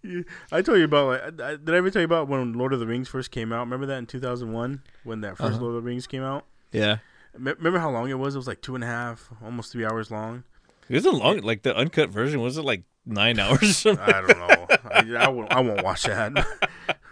I 0.51 0.63
told 0.63 0.79
you 0.79 0.85
about 0.85 1.07
like 1.09 1.41
I- 1.43 1.53
I- 1.53 1.57
did 1.57 1.71
I 1.71 1.77
ever 1.79 1.91
tell 1.91 2.01
you 2.01 2.07
about 2.07 2.29
when 2.29 2.55
Lord 2.55 2.73
of 2.73 2.81
the 2.81 2.87
Rings 2.87 3.09
first 3.09 3.31
came 3.31 3.53
out? 3.53 3.61
Remember 3.61 3.87
that 3.87 3.99
in 3.99 4.07
2001 4.07 4.83
when 5.05 5.21
that 5.21 5.37
1st 5.37 5.41
Uh-huh. 5.41 5.59
Lord 5.61 5.77
of 5.77 5.83
the 5.83 5.87
Rings 5.87 6.07
came 6.07 6.23
out? 6.23 6.47
Yeah, 6.73 6.99
Me- 7.39 7.53
Remember 7.59 7.79
how 7.79 7.91
long 7.91 8.09
it 8.09 8.19
was? 8.19 8.35
It 8.35 8.39
was 8.39 8.47
like 8.47 8.61
two 8.63 8.75
and 8.75 8.85
a 8.85 8.87
half, 8.87 9.31
almost 9.45 9.73
three 9.73 9.85
hours 9.85 10.11
long. 10.11 10.45
it 10.89 10.95
wasn't 10.95 11.17
long. 11.17 11.39
Like 11.41 11.63
the 11.63 11.77
uncut 11.77 12.09
version 12.11 12.41
was 12.41 12.57
it 12.57 12.65
like 12.65 12.85
nine 13.05 13.39
hours? 13.41 13.63
or 13.63 13.67
something? 13.73 14.05
I 14.15 14.21
don't 14.21 14.39
know. 14.39 14.67
I, 14.91 15.25
I, 15.25 15.29
won't, 15.29 15.53
I 15.53 15.61
won't 15.61 15.83
watch 15.83 16.05
that. 16.05 16.33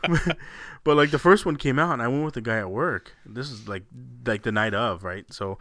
but 0.85 0.97
like 0.97 1.11
the 1.11 1.19
first 1.19 1.45
one 1.45 1.56
came 1.56 1.79
out, 1.79 1.93
and 1.93 2.00
I 2.03 2.09
went 2.09 2.25
with 2.25 2.35
the 2.35 2.41
guy 2.41 2.59
at 2.59 2.71
work. 2.71 3.12
This 3.27 3.50
is 3.50 3.69
like 3.69 3.85
like 4.27 4.43
the 4.43 4.53
night 4.53 4.75
of, 4.75 5.05
right? 5.05 5.31
So 5.33 5.59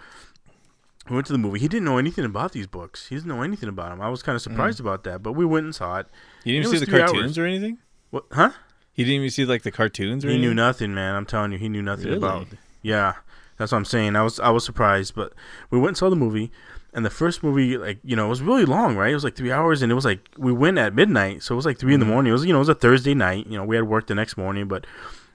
we 1.09 1.15
went 1.15 1.27
to 1.27 1.33
the 1.33 1.39
movie. 1.39 1.59
He 1.59 1.67
didn't 1.67 1.85
know 1.85 1.97
anything 1.97 2.25
about 2.25 2.51
these 2.51 2.67
books. 2.67 3.07
He 3.07 3.15
didn't 3.15 3.27
know 3.27 3.41
anything 3.41 3.69
about 3.69 3.89
them. 3.89 4.01
I 4.01 4.09
was 4.09 4.21
kind 4.23 4.35
of 4.35 4.41
surprised 4.41 4.79
about 4.79 5.03
that. 5.05 5.23
But 5.23 5.33
we 5.33 5.45
went 5.45 5.65
and 5.65 5.75
saw 5.75 5.99
it. 5.99 6.07
You 6.43 6.53
didn't 6.53 6.65
It 6.65 6.67
even 6.69 6.79
see 6.79 6.85
the 6.85 6.91
cartoons 6.91 7.23
hours. 7.23 7.37
or 7.37 7.45
anything. 7.45 7.77
What? 8.09 8.25
Huh? 8.31 8.51
He 8.93 9.03
didn't 9.03 9.15
even 9.17 9.29
see 9.29 9.45
like 9.45 9.63
the 9.63 9.71
cartoons 9.71 10.25
or 10.25 10.29
He 10.29 10.33
anything. 10.35 10.49
knew 10.49 10.53
nothing, 10.55 10.93
man. 10.93 11.15
I'm 11.15 11.25
telling 11.25 11.51
you, 11.51 11.57
he 11.57 11.69
knew 11.69 11.81
nothing 11.81 12.05
Really? 12.05 12.17
about. 12.17 12.47
Yeah, 12.81 13.13
that's 13.57 13.71
what 13.71 13.77
I'm 13.79 13.85
saying. 13.85 14.15
I 14.15 14.23
was 14.23 14.39
I 14.39 14.49
was 14.49 14.65
surprised, 14.65 15.13
but 15.15 15.33
we 15.69 15.77
went 15.77 15.89
and 15.89 15.97
saw 15.97 16.09
the 16.09 16.15
movie, 16.15 16.51
and 16.93 17.05
the 17.05 17.09
first 17.09 17.43
movie, 17.43 17.77
like 17.77 17.99
you 18.03 18.15
know, 18.15 18.25
it 18.25 18.29
was 18.29 18.41
really 18.41 18.65
long, 18.65 18.95
right? 18.95 19.11
It 19.11 19.13
was 19.15 19.23
like 19.23 19.35
three 19.35 19.51
hours, 19.51 19.81
and 19.81 19.91
it 19.91 19.95
was 19.95 20.05
like 20.05 20.27
we 20.37 20.51
went 20.51 20.77
at 20.77 20.95
midnight, 20.95 21.43
so 21.43 21.53
it 21.53 21.57
was 21.57 21.65
like 21.65 21.77
3 21.77 21.93
in 21.93 21.99
the 21.99 22.05
Mm-hmm. 22.05 22.13
morning. 22.13 22.29
It 22.31 22.33
was 22.33 22.45
you 22.45 22.53
know 22.53 22.59
it 22.59 22.67
was 22.67 22.69
a 22.69 22.75
Thursday 22.75 23.13
night. 23.13 23.45
You 23.47 23.57
know, 23.57 23.65
we 23.65 23.75
had 23.75 23.85
work 23.87 24.07
the 24.07 24.15
next 24.15 24.35
morning, 24.37 24.67
but 24.67 24.87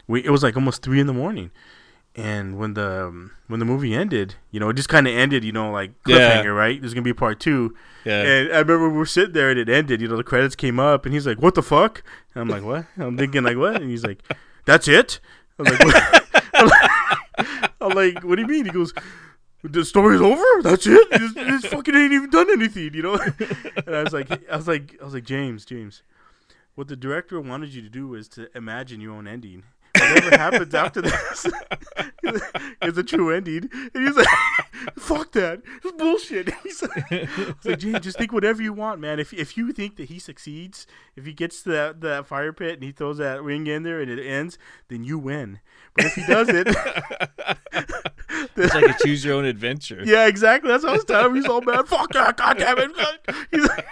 we 0.08 0.24
it 0.24 0.30
was 0.30 0.42
like 0.42 0.56
almost 0.56 0.82
three 0.82 0.98
in 1.00 1.06
the 1.06 1.12
morning. 1.12 1.50
And 2.14 2.58
when 2.58 2.74
the 2.74 3.06
um, 3.06 3.30
when 3.48 3.58
the 3.58 3.64
movie 3.64 3.94
ended, 3.94 4.34
you 4.50 4.60
know, 4.60 4.68
it 4.68 4.74
just 4.74 4.90
kind 4.90 5.06
of 5.06 5.14
ended, 5.14 5.44
you 5.44 5.52
know, 5.52 5.70
like 5.70 5.92
Yeah. 6.06 6.16
cliffhanger, 6.42 6.54
right? 6.54 6.78
There's 6.80 6.92
gonna 6.92 7.04
be 7.04 7.10
a 7.10 7.14
part 7.14 7.40
two, 7.40 7.74
Yeah, 8.04 8.20
and 8.22 8.52
I 8.52 8.58
remember 8.58 8.90
we 8.90 8.98
were 8.98 9.06
sitting 9.06 9.32
there 9.32 9.48
and 9.50 9.58
it 9.58 9.70
ended. 9.70 10.02
You 10.02 10.08
know, 10.08 10.16
the 10.18 10.24
credits 10.24 10.54
came 10.54 10.78
up, 10.78 11.06
and 11.06 11.14
he's 11.14 11.26
like, 11.26 11.40
"What 11.40 11.54
the 11.54 11.62
fuck?" 11.62 12.02
And 12.34 12.42
I'm 12.42 12.48
like, 12.48 12.62
"What?" 12.64 12.84
I'm 12.98 13.16
thinking 13.16 13.42
like, 13.44 13.56
"What?" 13.56 13.76
And 13.80 13.90
he's 13.90 14.04
like, 14.04 14.22
"That's 14.66 14.88
it." 14.88 15.20
I'm 15.58 15.64
like, 15.64 15.78
what? 15.80 16.24
I'm 16.54 16.66
like, 16.68 17.70
I'm 17.80 17.90
like, 17.94 18.24
"What 18.24 18.36
do 18.36 18.42
you 18.42 18.48
mean?" 18.48 18.66
He 18.66 18.70
goes, 18.72 18.92
"The 19.62 19.82
story's 19.84 20.20
over. 20.20 20.44
That's 20.62 20.86
it. 20.86 21.10
This, 21.10 21.32
this 21.34 21.64
fucking 21.66 21.94
ain't 21.94 22.12
even 22.12 22.28
done 22.28 22.50
anything." 22.50 22.92
You 22.92 23.02
know? 23.04 23.14
And 23.86 23.96
I 23.96 24.02
was 24.02 24.12
like, 24.12 24.30
I 24.50 24.56
was 24.56 24.68
like, 24.68 24.96
I 25.00 25.04
was 25.06 25.14
like, 25.14 25.24
James, 25.24 25.64
James, 25.64 26.02
what 26.74 26.88
the 26.88 26.96
director 26.96 27.40
wanted 27.40 27.70
you 27.72 27.80
to 27.80 27.88
do 27.88 28.14
is 28.14 28.28
to 28.30 28.54
imagine 28.56 29.00
your 29.00 29.14
own 29.14 29.26
ending. 29.26 29.62
Whatever 30.10 30.36
happens 30.36 30.74
after 30.74 31.02
this 31.02 31.46
is 32.82 32.98
a 32.98 33.02
true 33.02 33.30
ending. 33.30 33.68
And 33.94 34.06
he's 34.06 34.16
like, 34.16 34.26
fuck 34.98 35.32
that. 35.32 35.62
It's 35.82 35.92
bullshit. 35.96 36.52
He's 36.62 36.82
like, 36.82 37.10
like, 37.64 37.78
James, 37.78 38.00
just 38.00 38.18
think 38.18 38.32
whatever 38.32 38.62
you 38.62 38.72
want, 38.72 39.00
man. 39.00 39.18
If 39.18 39.32
if 39.32 39.56
you 39.56 39.72
think 39.72 39.96
that 39.96 40.08
he 40.08 40.18
succeeds, 40.18 40.86
if 41.16 41.24
he 41.24 41.32
gets 41.32 41.62
to 41.62 41.70
that, 41.70 42.00
that 42.00 42.26
fire 42.26 42.52
pit 42.52 42.74
and 42.74 42.82
he 42.82 42.92
throws 42.92 43.18
that 43.18 43.42
ring 43.42 43.66
in 43.66 43.82
there 43.82 44.00
and 44.00 44.10
it 44.10 44.24
ends, 44.24 44.58
then 44.88 45.04
you 45.04 45.18
win. 45.18 45.60
But 45.94 46.06
if 46.06 46.14
he 46.14 46.26
doesn't, 46.26 46.68
it's 48.56 48.74
like 48.74 48.84
a 48.84 48.96
choose 49.04 49.24
your 49.24 49.34
own 49.34 49.44
adventure. 49.44 50.02
yeah, 50.04 50.26
exactly. 50.26 50.70
That's 50.70 50.84
what 50.84 50.90
I 50.90 50.96
was 50.96 51.04
telling 51.04 51.30
him. 51.30 51.36
He's 51.36 51.46
all 51.46 51.60
mad. 51.60 51.86
Fuck 51.86 52.12
that, 52.12 52.36
God 52.36 52.58
damn 52.58 52.78
it. 52.78 52.90
He's 53.50 53.68
like, 53.68 53.86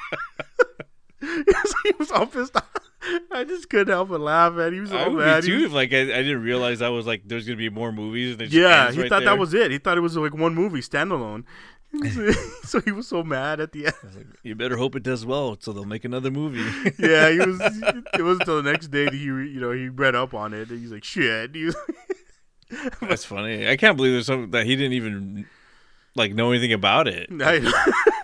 he 1.20 1.92
was 1.98 2.10
all 2.10 2.26
pissed 2.26 2.56
off. 2.56 2.69
I 3.32 3.44
just 3.44 3.68
couldn't 3.70 3.88
help 3.92 4.08
but 4.10 4.20
laugh, 4.20 4.52
man. 4.54 4.72
He 4.72 4.80
was 4.80 4.92
I 4.92 5.04
all 5.04 5.10
would 5.12 5.24
mad. 5.24 5.40
be 5.42 5.46
too 5.48 5.54
was- 5.56 5.64
if 5.64 5.72
like 5.72 5.92
I, 5.92 6.00
I 6.02 6.22
didn't 6.22 6.42
realize 6.42 6.82
I 6.82 6.88
was 6.90 7.06
like 7.06 7.22
there's 7.26 7.46
gonna 7.46 7.56
be 7.56 7.70
more 7.70 7.92
movies. 7.92 8.36
Yeah, 8.52 8.90
he 8.92 9.00
right 9.00 9.08
thought 9.08 9.20
there. 9.20 9.30
that 9.30 9.38
was 9.38 9.54
it. 9.54 9.70
He 9.70 9.78
thought 9.78 9.96
it 9.98 10.02
was 10.02 10.16
like 10.16 10.34
one 10.34 10.54
movie, 10.54 10.80
standalone. 10.80 11.44
so 12.62 12.80
he 12.82 12.92
was 12.92 13.08
so 13.08 13.24
mad 13.24 13.58
at 13.58 13.72
the 13.72 13.86
end. 13.86 14.34
You 14.44 14.54
better 14.54 14.76
hope 14.76 14.94
it 14.94 15.02
does 15.02 15.26
well, 15.26 15.56
so 15.58 15.72
they'll 15.72 15.84
make 15.84 16.04
another 16.04 16.30
movie. 16.30 16.60
yeah, 17.00 17.30
he 17.30 17.38
was. 17.38 17.60
It 17.60 18.22
wasn't 18.22 18.42
until 18.42 18.62
the 18.62 18.70
next 18.70 18.88
day 18.88 19.06
that 19.06 19.14
he, 19.14 19.24
you 19.24 19.60
know, 19.60 19.72
he 19.72 19.88
read 19.88 20.14
up 20.14 20.32
on 20.32 20.54
it. 20.54 20.70
And 20.70 20.78
he's 20.80 20.92
like, 20.92 21.02
"Shit." 21.02 21.52
He 21.54 21.64
was, 21.64 21.76
That's 23.00 23.24
funny. 23.24 23.68
I 23.68 23.76
can't 23.76 23.96
believe 23.96 24.12
there's 24.12 24.26
something 24.26 24.52
that 24.52 24.66
he 24.66 24.76
didn't 24.76 24.92
even 24.92 25.46
like 26.14 26.34
know 26.34 26.50
anything 26.50 26.72
about 26.72 27.08
it. 27.08 27.28
I, 27.40 27.60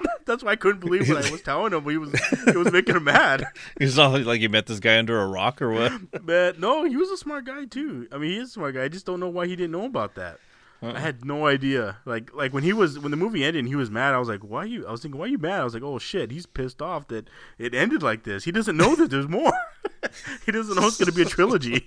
that's 0.26 0.42
why 0.42 0.52
I 0.52 0.56
couldn't 0.56 0.80
believe 0.80 1.08
what 1.08 1.24
I 1.24 1.30
was 1.30 1.42
telling 1.42 1.72
him. 1.72 1.88
He 1.88 1.96
was 1.96 2.10
it 2.46 2.56
was 2.56 2.72
making 2.72 2.96
him 2.96 3.04
mad. 3.04 3.46
It's 3.80 3.96
not 3.96 4.20
like 4.22 4.40
you 4.40 4.48
met 4.48 4.66
this 4.66 4.80
guy 4.80 4.98
under 4.98 5.20
a 5.20 5.26
rock 5.26 5.62
or 5.62 5.72
what. 5.72 5.92
But 6.24 6.58
no, 6.58 6.84
he 6.84 6.96
was 6.96 7.10
a 7.10 7.16
smart 7.16 7.46
guy 7.46 7.64
too. 7.64 8.08
I 8.12 8.18
mean, 8.18 8.30
he 8.30 8.38
is 8.38 8.50
a 8.50 8.52
smart 8.52 8.74
guy. 8.74 8.84
I 8.84 8.88
just 8.88 9.06
don't 9.06 9.20
know 9.20 9.28
why 9.28 9.46
he 9.46 9.56
didn't 9.56 9.72
know 9.72 9.84
about 9.84 10.14
that. 10.16 10.38
I 10.82 10.88
uh-uh. 10.88 10.98
had 10.98 11.24
no 11.24 11.46
idea. 11.46 11.98
Like 12.04 12.34
like 12.34 12.52
when 12.52 12.62
he 12.62 12.72
was 12.72 12.98
when 12.98 13.10
the 13.10 13.16
movie 13.16 13.44
ended 13.44 13.60
and 13.60 13.68
he 13.68 13.76
was 13.76 13.90
mad, 13.90 14.14
I 14.14 14.18
was 14.18 14.28
like, 14.28 14.40
Why 14.40 14.62
are 14.62 14.66
you 14.66 14.86
I 14.86 14.90
was 14.90 15.00
thinking, 15.00 15.18
Why 15.18 15.26
are 15.26 15.30
you 15.30 15.38
mad? 15.38 15.60
I 15.60 15.64
was 15.64 15.74
like, 15.74 15.82
Oh 15.82 15.98
shit, 15.98 16.30
he's 16.30 16.46
pissed 16.46 16.82
off 16.82 17.08
that 17.08 17.28
it 17.58 17.74
ended 17.74 18.02
like 18.02 18.24
this. 18.24 18.44
He 18.44 18.52
doesn't 18.52 18.76
know 18.76 18.94
that 18.96 19.10
there's 19.10 19.28
more. 19.28 19.52
he 20.44 20.52
doesn't 20.52 20.74
know 20.74 20.86
it's 20.86 20.98
gonna 20.98 21.12
be 21.12 21.22
a 21.22 21.26
trilogy. 21.26 21.86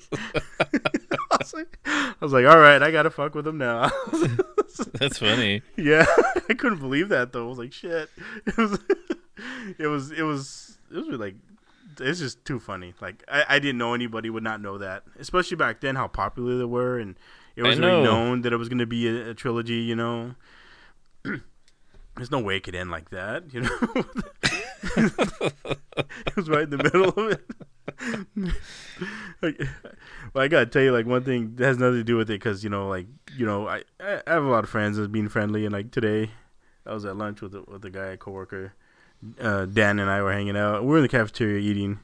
I 1.39 1.43
was 1.43 1.53
like 1.53 1.79
I 1.85 2.15
was 2.19 2.33
like, 2.33 2.45
Alright, 2.45 2.83
I 2.83 2.91
gotta 2.91 3.09
fuck 3.09 3.33
with 3.33 3.47
him 3.47 3.57
now. 3.57 3.89
That's 4.93 5.19
funny. 5.19 5.61
yeah. 5.77 6.05
I 6.49 6.53
couldn't 6.53 6.79
believe 6.79 7.09
that 7.09 7.31
though. 7.31 7.45
I 7.45 7.49
was 7.49 7.57
like, 7.57 7.73
shit. 7.73 8.09
It 8.45 8.57
was 8.57 8.79
it 9.77 9.87
was 9.87 10.11
it 10.11 10.23
was 10.23 10.77
it 10.91 10.97
was 10.97 11.07
really, 11.07 11.17
like 11.17 11.35
it's 12.01 12.19
just 12.19 12.43
too 12.43 12.59
funny. 12.59 12.93
Like 12.99 13.23
I, 13.29 13.45
I 13.47 13.59
didn't 13.59 13.77
know 13.77 13.93
anybody 13.93 14.29
would 14.29 14.43
not 14.43 14.61
know 14.61 14.77
that. 14.79 15.03
Especially 15.17 15.55
back 15.55 15.79
then 15.79 15.95
how 15.95 16.09
popular 16.09 16.57
they 16.57 16.65
were 16.65 16.99
and 16.99 17.15
it 17.55 17.63
was 17.63 17.79
know. 17.79 18.03
known 18.03 18.41
that 18.41 18.51
it 18.51 18.57
was 18.57 18.67
going 18.67 18.79
to 18.79 18.85
be 18.85 19.07
a, 19.07 19.29
a 19.29 19.33
trilogy. 19.33 19.75
You 19.75 19.95
know, 19.95 20.35
there's 21.23 22.31
no 22.31 22.39
way 22.39 22.57
it 22.57 22.63
could 22.63 22.75
end 22.75 22.91
like 22.91 23.11
that. 23.11 23.53
You 23.53 23.61
know, 23.61 24.05
it 24.97 26.35
was 26.35 26.49
right 26.49 26.63
in 26.63 26.69
the 26.69 26.77
middle 26.77 27.09
of 27.09 27.31
it. 27.31 27.45
like, 29.41 29.59
well, 30.33 30.43
I 30.43 30.47
gotta 30.47 30.65
tell 30.65 30.81
you, 30.81 30.91
like 30.91 31.05
one 31.05 31.23
thing 31.23 31.55
that 31.55 31.65
has 31.65 31.77
nothing 31.77 31.95
to 31.95 32.03
do 32.03 32.17
with 32.17 32.29
it, 32.29 32.39
because 32.39 32.63
you 32.63 32.69
know, 32.69 32.87
like 32.87 33.07
you 33.35 33.45
know, 33.45 33.67
I 33.67 33.83
I 33.99 34.21
have 34.27 34.43
a 34.43 34.49
lot 34.49 34.63
of 34.63 34.69
friends 34.69 34.97
that's 34.97 35.07
being 35.07 35.29
friendly, 35.29 35.65
and 35.65 35.73
like 35.73 35.91
today, 35.91 36.31
I 36.85 36.93
was 36.93 37.05
at 37.05 37.17
lunch 37.17 37.41
with 37.41 37.55
a, 37.55 37.63
with 37.63 37.83
a 37.85 37.89
guy, 37.89 38.07
a 38.07 38.17
coworker, 38.17 38.73
uh, 39.39 39.65
Dan 39.65 39.99
and 39.99 40.09
I 40.09 40.21
were 40.21 40.31
hanging 40.31 40.57
out. 40.57 40.83
We 40.83 40.89
were 40.89 40.97
in 40.97 41.03
the 41.03 41.09
cafeteria 41.09 41.59
eating, 41.59 41.99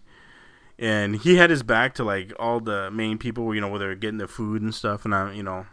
and 0.77 1.15
he 1.15 1.38
had 1.38 1.50
his 1.50 1.63
back 1.63 1.94
to 1.96 2.03
like 2.03 2.34
all 2.39 2.60
the 2.60 2.91
main 2.91 3.17
people, 3.17 3.53
you 3.53 3.62
know, 3.62 3.70
where 3.70 3.79
they're 3.79 3.96
getting 3.96 4.17
their 4.17 4.27
food 4.27 4.62
and 4.62 4.74
stuff. 4.74 5.05
And 5.05 5.15
I, 5.15 5.34
you 5.34 5.44
know, 5.44 5.65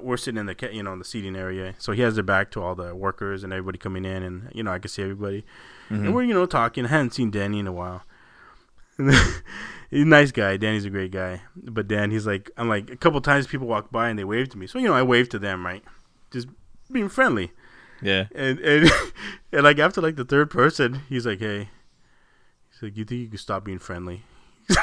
we're 0.00 0.16
sitting 0.16 0.38
in 0.38 0.46
the 0.46 0.70
you 0.72 0.82
know 0.82 0.92
in 0.92 0.98
the 0.98 1.04
seating 1.04 1.36
area, 1.36 1.74
so 1.78 1.92
he 1.92 2.02
has 2.02 2.14
their 2.14 2.24
back 2.24 2.50
to 2.52 2.62
all 2.62 2.74
the 2.74 2.94
workers 2.94 3.44
and 3.44 3.52
everybody 3.52 3.78
coming 3.78 4.04
in, 4.04 4.22
and 4.22 4.50
you 4.54 4.62
know 4.62 4.72
I 4.72 4.78
can 4.78 4.88
see 4.88 5.02
everybody, 5.02 5.44
and 5.90 6.14
we're 6.14 6.24
you 6.24 6.34
know 6.34 6.46
talking. 6.46 6.86
I 6.86 6.88
hadn't 6.88 7.14
seen 7.14 7.30
Danny 7.30 7.58
in 7.58 7.66
a 7.66 7.72
while. 7.72 8.02
he's 8.98 10.02
a 10.02 10.04
nice 10.04 10.32
guy. 10.32 10.56
Danny's 10.56 10.84
a 10.84 10.90
great 10.90 11.10
guy, 11.10 11.42
but 11.56 11.88
Dan, 11.88 12.10
he's 12.10 12.26
like, 12.26 12.50
I'm 12.56 12.68
like 12.68 12.90
a 12.90 12.96
couple 12.96 13.20
times 13.20 13.46
people 13.46 13.66
walk 13.66 13.90
by 13.90 14.08
and 14.08 14.18
they 14.18 14.24
wave 14.24 14.48
to 14.50 14.58
me, 14.58 14.66
so 14.66 14.78
you 14.78 14.88
know 14.88 14.94
I 14.94 15.02
wave 15.02 15.28
to 15.30 15.38
them, 15.38 15.64
right? 15.64 15.82
Just 16.30 16.48
being 16.90 17.08
friendly. 17.08 17.52
Yeah. 18.02 18.26
And 18.34 18.58
and 18.60 18.90
and 19.52 19.62
like 19.62 19.78
after 19.78 20.00
like 20.00 20.16
the 20.16 20.24
third 20.24 20.50
person, 20.50 21.02
he's 21.08 21.26
like, 21.26 21.40
"Hey," 21.40 21.68
he's 22.70 22.82
like, 22.82 22.96
"You 22.96 23.04
think 23.04 23.20
you 23.20 23.28
could 23.28 23.40
stop 23.40 23.64
being 23.64 23.78
friendly?" 23.78 24.22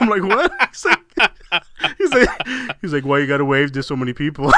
I'm 0.00 0.08
like, 0.08 0.22
"What?" 0.22 0.52
He's 0.70 0.84
like, 0.84 1.00
he's 1.98 2.12
like, 2.12 2.28
he's 2.80 2.92
like, 2.92 3.04
"Why 3.04 3.18
you 3.18 3.26
gotta 3.26 3.44
wave 3.44 3.72
to 3.72 3.82
so 3.82 3.96
many 3.96 4.12
people?" 4.12 4.52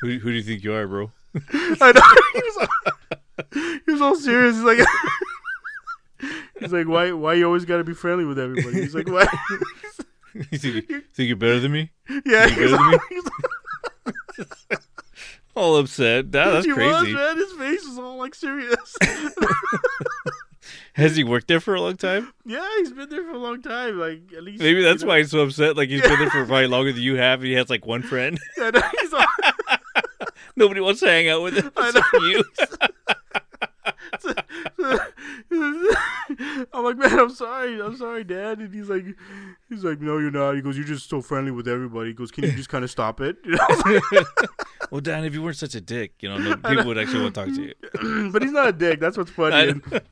Who, 0.00 0.18
who 0.18 0.30
do 0.30 0.36
you 0.36 0.42
think 0.42 0.64
you 0.64 0.72
are, 0.72 0.86
bro? 0.86 1.10
I 1.80 1.92
know. 1.92 2.02
He 2.34 2.42
was, 2.42 2.56
all, 2.58 3.80
he 3.86 3.92
was 3.92 4.00
all 4.00 4.16
serious. 4.16 4.56
He's 4.56 4.64
like, 4.64 4.78
he's 6.60 6.72
like, 6.72 6.88
"Why 6.88 7.12
why 7.12 7.34
you 7.34 7.46
always 7.46 7.64
gotta 7.64 7.84
be 7.84 7.94
friendly 7.94 8.24
with 8.24 8.38
everybody?" 8.38 8.80
He's 8.80 8.94
like, 8.94 9.08
"What?" 9.08 9.28
you 10.34 10.58
think, 10.58 10.88
you 10.90 11.00
think 11.12 11.28
you're 11.28 11.36
better 11.36 11.60
than 11.60 11.72
me? 11.72 11.90
yeah, 12.26 12.46
You 12.46 12.54
he's 12.68 12.70
better 12.70 12.76
than 12.76 12.90
me? 13.10 14.76
All 15.56 15.76
upset. 15.76 16.30
That, 16.32 16.50
that's 16.50 16.64
he 16.66 16.72
was, 16.72 16.78
crazy. 17.02 17.12
man. 17.14 17.36
His 17.36 17.52
face 17.52 17.86
was 17.86 17.98
all 17.98 18.16
like 18.18 18.34
serious. 18.34 18.96
Has 20.94 21.16
he 21.16 21.24
worked 21.24 21.48
there 21.48 21.60
for 21.60 21.74
a 21.74 21.80
long 21.80 21.96
time? 21.96 22.32
yeah, 22.46 22.66
he's 22.78 22.92
been 22.92 23.08
there 23.08 23.22
for 23.24 23.32
a 23.32 23.38
long 23.38 23.60
time. 23.62 23.98
Like 23.98 24.20
at 24.36 24.42
least 24.44 24.62
Maybe 24.62 24.82
that's 24.82 25.02
you 25.02 25.06
know- 25.06 25.12
why 25.12 25.18
he's 25.18 25.30
so 25.30 25.40
upset. 25.40 25.76
Like 25.76 25.88
he's 25.88 26.02
been 26.02 26.18
there 26.18 26.30
for 26.30 26.44
probably 26.46 26.66
longer 26.68 26.92
than 26.92 27.02
you 27.02 27.16
have. 27.16 27.40
And 27.40 27.48
he 27.48 27.54
has 27.54 27.68
like 27.70 27.84
one 27.86 28.02
friend. 28.02 28.38
He's 28.56 29.12
all, 29.12 29.24
Nobody 30.56 30.80
wants 30.80 31.00
to 31.00 31.06
hang 31.06 31.28
out 31.28 31.42
with 31.42 31.56
him. 31.56 31.70
I 31.76 31.90
know. 31.92 32.26
You. 32.26 32.44
I'm 36.72 36.84
like, 36.84 36.96
man, 36.96 37.18
I'm 37.18 37.30
sorry, 37.30 37.80
I'm 37.80 37.96
sorry, 37.96 38.24
Dad. 38.24 38.58
And 38.58 38.74
he's 38.74 38.88
like, 38.88 39.04
he's 39.68 39.84
like, 39.84 40.00
no, 40.00 40.18
you're 40.18 40.30
not. 40.30 40.54
He 40.54 40.62
goes, 40.62 40.76
you're 40.76 40.86
just 40.86 41.08
so 41.08 41.20
friendly 41.20 41.50
with 41.50 41.68
everybody. 41.68 42.10
He 42.10 42.14
goes, 42.14 42.30
can 42.30 42.44
you 42.44 42.52
just 42.52 42.68
kind 42.68 42.84
of 42.84 42.90
stop 42.90 43.20
it? 43.20 43.36
You 43.50 43.56
know? 43.56 44.24
well, 44.90 45.00
Dan, 45.00 45.24
if 45.24 45.34
you 45.34 45.42
weren't 45.42 45.56
such 45.56 45.74
a 45.74 45.80
dick, 45.80 46.14
you 46.20 46.28
know, 46.28 46.38
no, 46.38 46.56
people 46.56 46.84
would 46.86 46.98
actually 46.98 47.22
want 47.22 47.34
to 47.34 47.44
talk 47.44 47.54
to 47.54 47.62
you. 47.62 48.30
but 48.32 48.42
he's 48.42 48.52
not 48.52 48.68
a 48.68 48.72
dick. 48.72 49.00
That's 49.00 49.16
what's 49.16 49.30
funny. 49.30 49.70
And, 49.70 50.02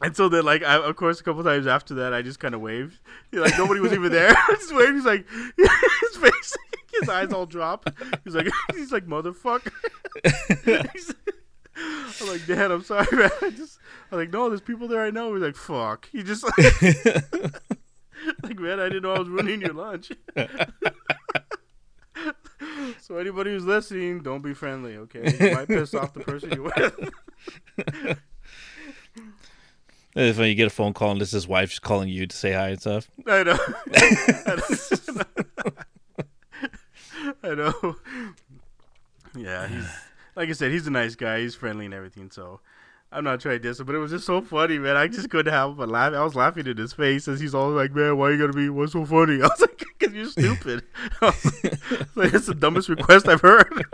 and 0.00 0.16
so 0.16 0.28
then, 0.28 0.44
like, 0.44 0.62
I, 0.62 0.76
of 0.76 0.96
course, 0.96 1.20
a 1.20 1.24
couple 1.24 1.42
times 1.42 1.66
after 1.66 1.94
that, 1.94 2.14
I 2.14 2.22
just 2.22 2.38
kind 2.38 2.54
of 2.54 2.60
waved. 2.60 2.98
Like 3.32 3.58
nobody 3.58 3.80
was 3.80 3.92
even 3.92 4.12
there. 4.12 4.30
I 4.30 4.54
just 4.54 4.74
waved. 4.74 4.94
He's 4.94 5.04
like, 5.04 5.26
his 5.56 6.16
face, 6.16 6.56
his 7.00 7.08
eyes 7.08 7.32
all 7.32 7.46
drop. 7.46 7.88
He's 8.24 8.34
like, 8.34 8.48
he's 8.74 8.92
like, 8.92 9.06
motherfucker. 9.06 9.72
I'm 12.20 12.28
like, 12.28 12.46
Dad, 12.46 12.70
I'm 12.72 12.82
sorry, 12.82 13.06
man. 13.12 13.30
I 13.40 13.50
just, 13.50 13.78
I'm 14.10 14.18
like, 14.18 14.32
no, 14.32 14.48
there's 14.48 14.60
people 14.60 14.88
there 14.88 15.04
I 15.04 15.10
know. 15.10 15.34
He's 15.34 15.42
like, 15.42 15.56
fuck. 15.56 16.08
He 16.10 16.22
just 16.24 16.42
like, 16.44 16.56
like, 18.42 18.58
man, 18.58 18.80
I 18.80 18.88
didn't 18.88 19.02
know 19.02 19.12
I 19.12 19.20
was 19.20 19.28
ruining 19.28 19.60
your 19.60 19.74
lunch. 19.74 20.10
so 23.00 23.16
anybody 23.16 23.50
who's 23.50 23.64
listening, 23.64 24.22
don't 24.22 24.42
be 24.42 24.54
friendly, 24.54 24.96
okay? 24.96 25.36
You 25.38 25.54
might 25.54 25.68
piss 25.68 25.94
off 25.94 26.14
the 26.14 26.20
person 26.20 26.50
you're 26.50 26.64
with. 26.64 28.18
It's 30.20 30.36
funny 30.36 30.48
you 30.48 30.54
get 30.56 30.66
a 30.66 30.70
phone 30.70 30.94
call 30.94 31.12
and 31.12 31.22
it's 31.22 31.30
his 31.30 31.46
wife 31.46 31.70
just 31.70 31.82
calling 31.82 32.08
you 32.08 32.26
to 32.26 32.36
say 32.36 32.52
hi 32.52 32.70
and 32.70 32.80
stuff. 32.80 33.08
I 33.26 33.44
know. 33.44 33.58
I 33.94 34.56
know. 34.56 35.70
Yeah, 39.36 39.68
he's 39.68 39.86
like 40.34 40.48
I 40.48 40.52
said, 40.52 40.72
he's 40.72 40.86
a 40.86 40.90
nice 40.90 41.14
guy. 41.14 41.40
He's 41.40 41.54
friendly 41.54 41.84
and 41.84 41.94
everything. 41.94 42.30
So 42.30 42.60
I'm 43.12 43.24
not 43.24 43.40
trying 43.40 43.56
to 43.56 43.58
diss 43.58 43.80
him, 43.80 43.86
but 43.86 43.94
it 43.94 43.98
was 43.98 44.10
just 44.10 44.26
so 44.26 44.40
funny, 44.40 44.78
man. 44.78 44.96
I 44.96 45.06
just 45.08 45.30
couldn't 45.30 45.52
help 45.52 45.76
but 45.76 45.88
laugh. 45.88 46.12
I 46.12 46.22
was 46.22 46.34
laughing 46.34 46.66
in 46.66 46.76
his 46.76 46.92
face 46.92 47.28
as 47.28 47.40
he's 47.40 47.54
all 47.54 47.70
like, 47.70 47.92
"Man, 47.92 48.16
why 48.16 48.30
you 48.30 48.38
gotta 48.38 48.52
be 48.52 48.68
what's 48.68 48.92
so 48.92 49.04
funny?" 49.04 49.34
I 49.42 49.46
was 49.46 49.60
like, 49.60 49.84
"Cause 49.98 50.12
you're 50.12 50.26
stupid." 50.26 50.84
I 51.20 51.26
was 51.26 51.44
like, 52.16 52.34
it's 52.34 52.46
the 52.46 52.54
dumbest 52.54 52.88
request 52.88 53.28
I've 53.28 53.40
heard. 53.40 53.84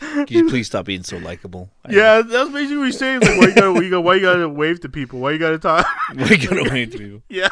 Can 0.00 0.26
you 0.28 0.48
please 0.48 0.66
stop 0.66 0.86
being 0.86 1.04
so 1.04 1.16
likable? 1.18 1.70
Yeah, 1.88 2.22
that's 2.22 2.50
basically 2.50 2.76
what 2.76 2.86
he's 2.86 2.98
saying. 2.98 3.20
Like, 3.20 3.38
why 3.38 3.46
you 3.46 3.54
gotta, 3.54 3.72
why 3.72 3.80
you 3.80 3.90
gotta, 3.90 4.00
why 4.00 4.14
you 4.14 4.20
gotta 4.20 4.48
wave 4.48 4.80
to 4.80 4.88
people? 4.88 5.20
Why 5.20 5.32
you 5.32 5.38
gotta 5.38 5.58
talk? 5.58 5.86
Why 6.14 6.28
you 6.28 6.48
gotta 6.48 6.70
wait 6.70 6.92
to 6.92 6.98
people? 6.98 7.22
yeah, 7.28 7.48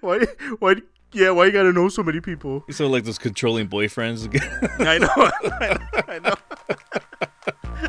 why, 0.00 0.24
why, 0.60 0.76
yeah, 1.12 1.30
why 1.30 1.46
you 1.46 1.52
gotta 1.52 1.72
know 1.72 1.88
so 1.88 2.02
many 2.02 2.20
people? 2.20 2.64
So 2.70 2.86
like 2.86 3.04
those 3.04 3.18
controlling 3.18 3.68
boyfriends. 3.68 4.28
I 4.86 4.98
know, 4.98 5.08
I 5.16 5.78
know, 5.78 5.88
I 6.08 6.18
know. 6.18 6.34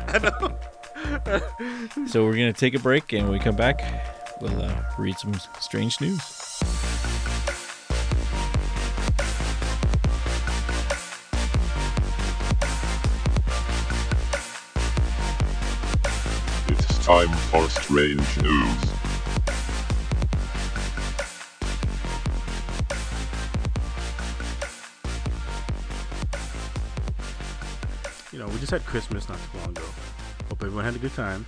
I 0.08 0.18
know. 0.18 2.06
so 2.06 2.24
we're 2.24 2.32
gonna 2.32 2.52
take 2.52 2.74
a 2.74 2.78
break, 2.78 3.12
and 3.12 3.24
when 3.24 3.32
we 3.32 3.38
come 3.38 3.56
back, 3.56 3.80
we'll 4.40 4.60
uh, 4.60 4.82
read 4.98 5.18
some 5.18 5.34
strange 5.60 6.00
news. 6.00 6.20
It's 16.68 17.06
time 17.06 17.28
for 17.50 17.68
strange 17.68 18.42
news. 18.42 19.01
Had 28.72 28.84
Christmas 28.86 29.28
not 29.28 29.38
too 29.52 29.58
long 29.58 29.68
ago. 29.70 29.82
Hope 30.48 30.62
everyone 30.62 30.84
had 30.84 30.94
a 30.96 30.98
good 30.98 31.14
time. 31.14 31.44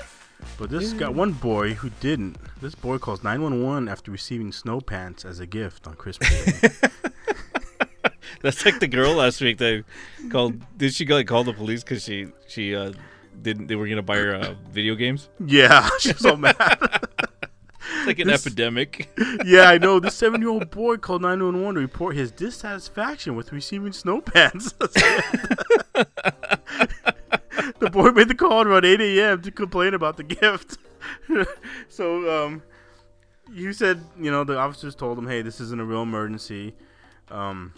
But 0.58 0.68
this 0.70 0.92
got 0.92 1.14
one 1.14 1.32
boy 1.32 1.72
who 1.72 1.90
didn't. 2.00 2.36
This 2.60 2.74
boy 2.74 2.98
calls 2.98 3.22
911 3.24 3.88
after 3.88 4.10
receiving 4.10 4.52
snow 4.52 4.80
pants 4.80 5.24
as 5.24 5.40
a 5.40 5.46
gift 5.46 5.86
on 5.86 5.94
Christmas 5.94 6.60
Day. 6.60 6.68
That's 8.42 8.64
like 8.66 8.78
the 8.78 8.86
girl 8.88 9.14
last 9.14 9.40
week 9.40 9.56
that 9.58 9.84
called. 10.30 10.60
Did 10.76 10.92
she 10.92 11.06
like 11.06 11.26
call 11.26 11.44
the 11.44 11.54
police 11.54 11.82
because 11.82 12.04
she 12.04 12.26
she 12.46 12.74
uh, 12.76 12.92
didn't? 13.40 13.68
They 13.68 13.76
were 13.76 13.88
gonna 13.88 14.02
buy 14.02 14.16
her 14.18 14.34
uh, 14.34 14.54
video 14.70 14.94
games. 14.96 15.30
yeah, 15.44 15.88
she's 15.98 16.18
so 16.18 16.36
mad. 16.36 16.56
It's 16.60 18.06
like 18.06 18.18
an 18.18 18.28
This- 18.28 18.46
epidemic. 18.46 19.08
yeah, 19.46 19.70
I 19.70 19.78
know. 19.78 19.98
This 19.98 20.14
seven 20.14 20.42
year 20.42 20.50
old 20.50 20.70
boy 20.70 20.98
called 20.98 21.22
911 21.22 21.76
to 21.76 21.80
report 21.80 22.16
his 22.16 22.30
dissatisfaction 22.30 23.34
with 23.34 23.50
receiving 23.50 23.92
snow 23.94 24.20
pants. 24.20 24.74
The 27.78 27.90
boy 27.90 28.10
made 28.10 28.28
the 28.28 28.34
call 28.34 28.62
around 28.62 28.84
8 28.84 29.00
a.m. 29.00 29.42
to 29.42 29.50
complain 29.50 29.94
about 29.94 30.16
the 30.16 30.22
gift. 30.24 30.78
so, 31.88 32.44
um, 32.44 32.62
you 33.52 33.72
said 33.72 34.00
you 34.18 34.30
know 34.30 34.44
the 34.44 34.58
officers 34.58 34.94
told 34.94 35.18
him, 35.18 35.26
hey, 35.26 35.42
this 35.42 35.60
isn't 35.60 35.80
a 35.80 35.84
real 35.84 36.02
emergency. 36.02 36.74
Um, 37.30 37.72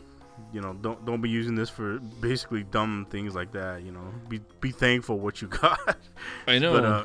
you 0.52 0.60
know, 0.60 0.74
don't 0.74 1.04
don't 1.04 1.20
be 1.20 1.30
using 1.30 1.54
this 1.54 1.70
for 1.70 1.98
basically 2.20 2.62
dumb 2.64 3.06
things 3.10 3.34
like 3.34 3.52
that. 3.52 3.82
You 3.82 3.92
know, 3.92 4.12
be 4.28 4.40
be 4.60 4.70
thankful 4.70 5.18
what 5.18 5.42
you 5.42 5.48
got. 5.62 5.96
I 6.46 6.58
know. 6.58 6.72
But 6.72 6.84
uh, 6.84 7.04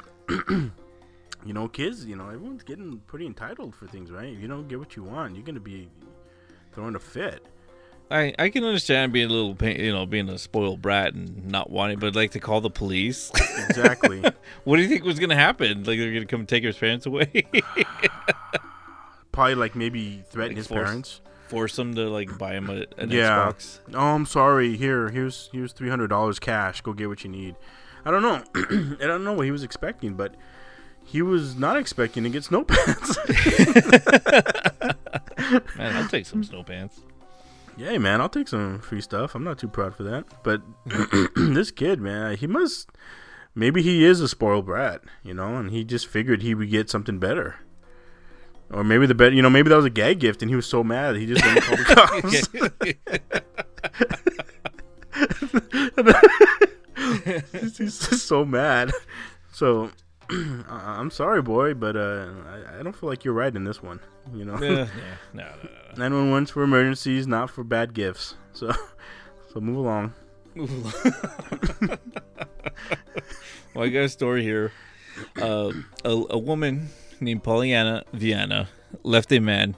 you 1.45 1.53
know, 1.53 1.67
kids, 1.67 2.05
you 2.05 2.15
know, 2.15 2.27
everyone's 2.27 2.63
getting 2.63 2.99
pretty 3.07 3.25
entitled 3.25 3.75
for 3.75 3.87
things, 3.87 4.11
right? 4.11 4.33
If 4.33 4.39
you 4.39 4.47
don't 4.47 4.67
get 4.67 4.79
what 4.79 4.95
you 4.95 5.03
want, 5.03 5.35
you're 5.35 5.45
gonna 5.45 5.59
be 5.59 5.89
throwing 6.73 6.95
a 6.95 6.99
fit. 6.99 7.45
I, 8.11 8.33
I 8.37 8.49
can 8.49 8.63
understand 8.63 9.13
being 9.13 9.29
a 9.29 9.33
little, 9.33 9.55
pa- 9.55 9.65
you 9.67 9.91
know, 9.91 10.05
being 10.05 10.27
a 10.29 10.37
spoiled 10.37 10.81
brat 10.81 11.13
and 11.13 11.47
not 11.47 11.69
wanting, 11.69 11.99
but 11.99 12.15
like 12.15 12.31
to 12.31 12.39
call 12.39 12.61
the 12.61 12.69
police. 12.69 13.31
Exactly. 13.69 14.21
what 14.63 14.75
do 14.77 14.81
you 14.83 14.87
think 14.89 15.03
was 15.03 15.17
gonna 15.19 15.35
happen? 15.35 15.83
Like 15.83 15.97
they're 15.97 16.13
gonna 16.13 16.25
come 16.25 16.45
take 16.45 16.63
his 16.63 16.77
parents 16.77 17.05
away, 17.05 17.45
Probably 19.31 19.55
like 19.55 19.75
maybe 19.75 20.23
threaten 20.29 20.51
Like 20.51 20.57
his 20.57 20.67
force- 20.67 20.83
parents. 20.89 21.21
force 21.47 21.79
him 21.79 21.95
to 21.95 22.09
like 22.09 22.37
buy 22.37 22.53
him 22.53 22.69
a, 22.69 22.85
an 22.97 23.09
Yeah. 23.11 23.51
Xbox. 23.53 23.79
Oh, 23.93 23.99
I'm 24.15 24.25
sorry. 24.25 24.75
Here, 24.77 25.09
here's 25.09 25.49
here's 25.53 25.71
three 25.73 25.89
hundred 25.89 26.07
dollars 26.09 26.37
cash. 26.39 26.81
Go 26.81 26.91
get 26.93 27.07
what 27.07 27.23
you 27.23 27.29
need. 27.29 27.55
I 28.03 28.11
don't 28.11 28.21
know. 28.23 28.43
I 29.01 29.07
don't 29.07 29.23
know 29.23 29.33
what 29.33 29.45
he 29.45 29.51
was 29.51 29.63
expecting, 29.63 30.15
but 30.15 30.35
he 31.05 31.21
was 31.21 31.55
not 31.55 31.77
expecting 31.77 32.23
to 32.23 32.29
get 32.29 32.43
snow 32.43 32.63
pants. 32.63 33.17
Man, 35.77 35.95
I'll 35.95 36.07
take 36.07 36.25
some 36.25 36.43
snow 36.43 36.63
pants. 36.63 37.01
Yeah, 37.81 37.97
man, 37.97 38.21
I'll 38.21 38.29
take 38.29 38.47
some 38.47 38.79
free 38.79 39.01
stuff. 39.01 39.33
I'm 39.33 39.43
not 39.43 39.57
too 39.57 39.67
proud 39.67 39.95
for 39.95 40.03
that. 40.03 40.25
But 40.43 40.61
this 41.35 41.71
kid, 41.71 41.99
man, 41.99 42.37
he 42.37 42.45
must. 42.47 42.89
Maybe 43.55 43.81
he 43.81 44.05
is 44.05 44.21
a 44.21 44.27
spoiled 44.27 44.65
brat, 44.65 45.01
you 45.23 45.33
know, 45.33 45.57
and 45.57 45.71
he 45.71 45.83
just 45.83 46.07
figured 46.07 46.41
he 46.41 46.55
would 46.55 46.69
get 46.69 46.89
something 46.89 47.19
better. 47.19 47.55
Or 48.69 48.83
maybe 48.83 49.05
the 49.05 49.15
bet, 49.15 49.33
you 49.33 49.41
know, 49.41 49.49
maybe 49.49 49.69
that 49.69 49.75
was 49.75 49.85
a 49.85 49.89
gag 49.89 50.19
gift, 50.19 50.41
and 50.41 50.49
he 50.49 50.55
was 50.55 50.65
so 50.65 50.83
mad 50.83 51.17
he 51.17 51.25
just 51.25 51.43
didn't 51.43 51.63
call 51.63 51.75
the 51.75 51.83
cops. 57.51 57.77
He's 57.77 57.99
just 57.99 58.27
so 58.27 58.45
mad. 58.45 58.91
So 59.51 59.91
I- 60.69 60.95
I'm 60.99 61.11
sorry, 61.11 61.41
boy, 61.41 61.73
but 61.73 61.95
uh, 61.95 62.27
I, 62.47 62.79
I 62.79 62.83
don't 62.83 62.95
feel 62.95 63.09
like 63.09 63.23
you're 63.25 63.33
right 63.33 63.53
in 63.55 63.63
this 63.63 63.81
one. 63.83 63.99
You 64.33 64.45
know, 64.45 64.57
yeah, 64.61 64.69
yeah, 64.97 65.15
no, 65.33 65.43
no, 65.97 66.05
no. 66.09 66.09
911's 66.09 66.51
for 66.51 66.63
emergencies, 66.63 67.27
not 67.27 67.49
for 67.49 67.63
bad 67.63 67.93
gifts. 67.93 68.35
So, 68.53 68.71
so 69.53 69.59
move 69.59 69.77
along. 69.77 70.13
Move 70.55 70.71
along. 71.81 71.99
Well, 73.73 73.85
I 73.85 73.89
got 73.89 73.99
a 74.01 74.09
story 74.09 74.43
here. 74.43 74.73
Uh, 75.41 75.71
a, 76.03 76.09
a 76.31 76.37
woman 76.37 76.89
named 77.21 77.41
Polyana 77.41 78.03
Viana 78.11 78.67
left 79.03 79.31
a 79.31 79.39
man 79.39 79.75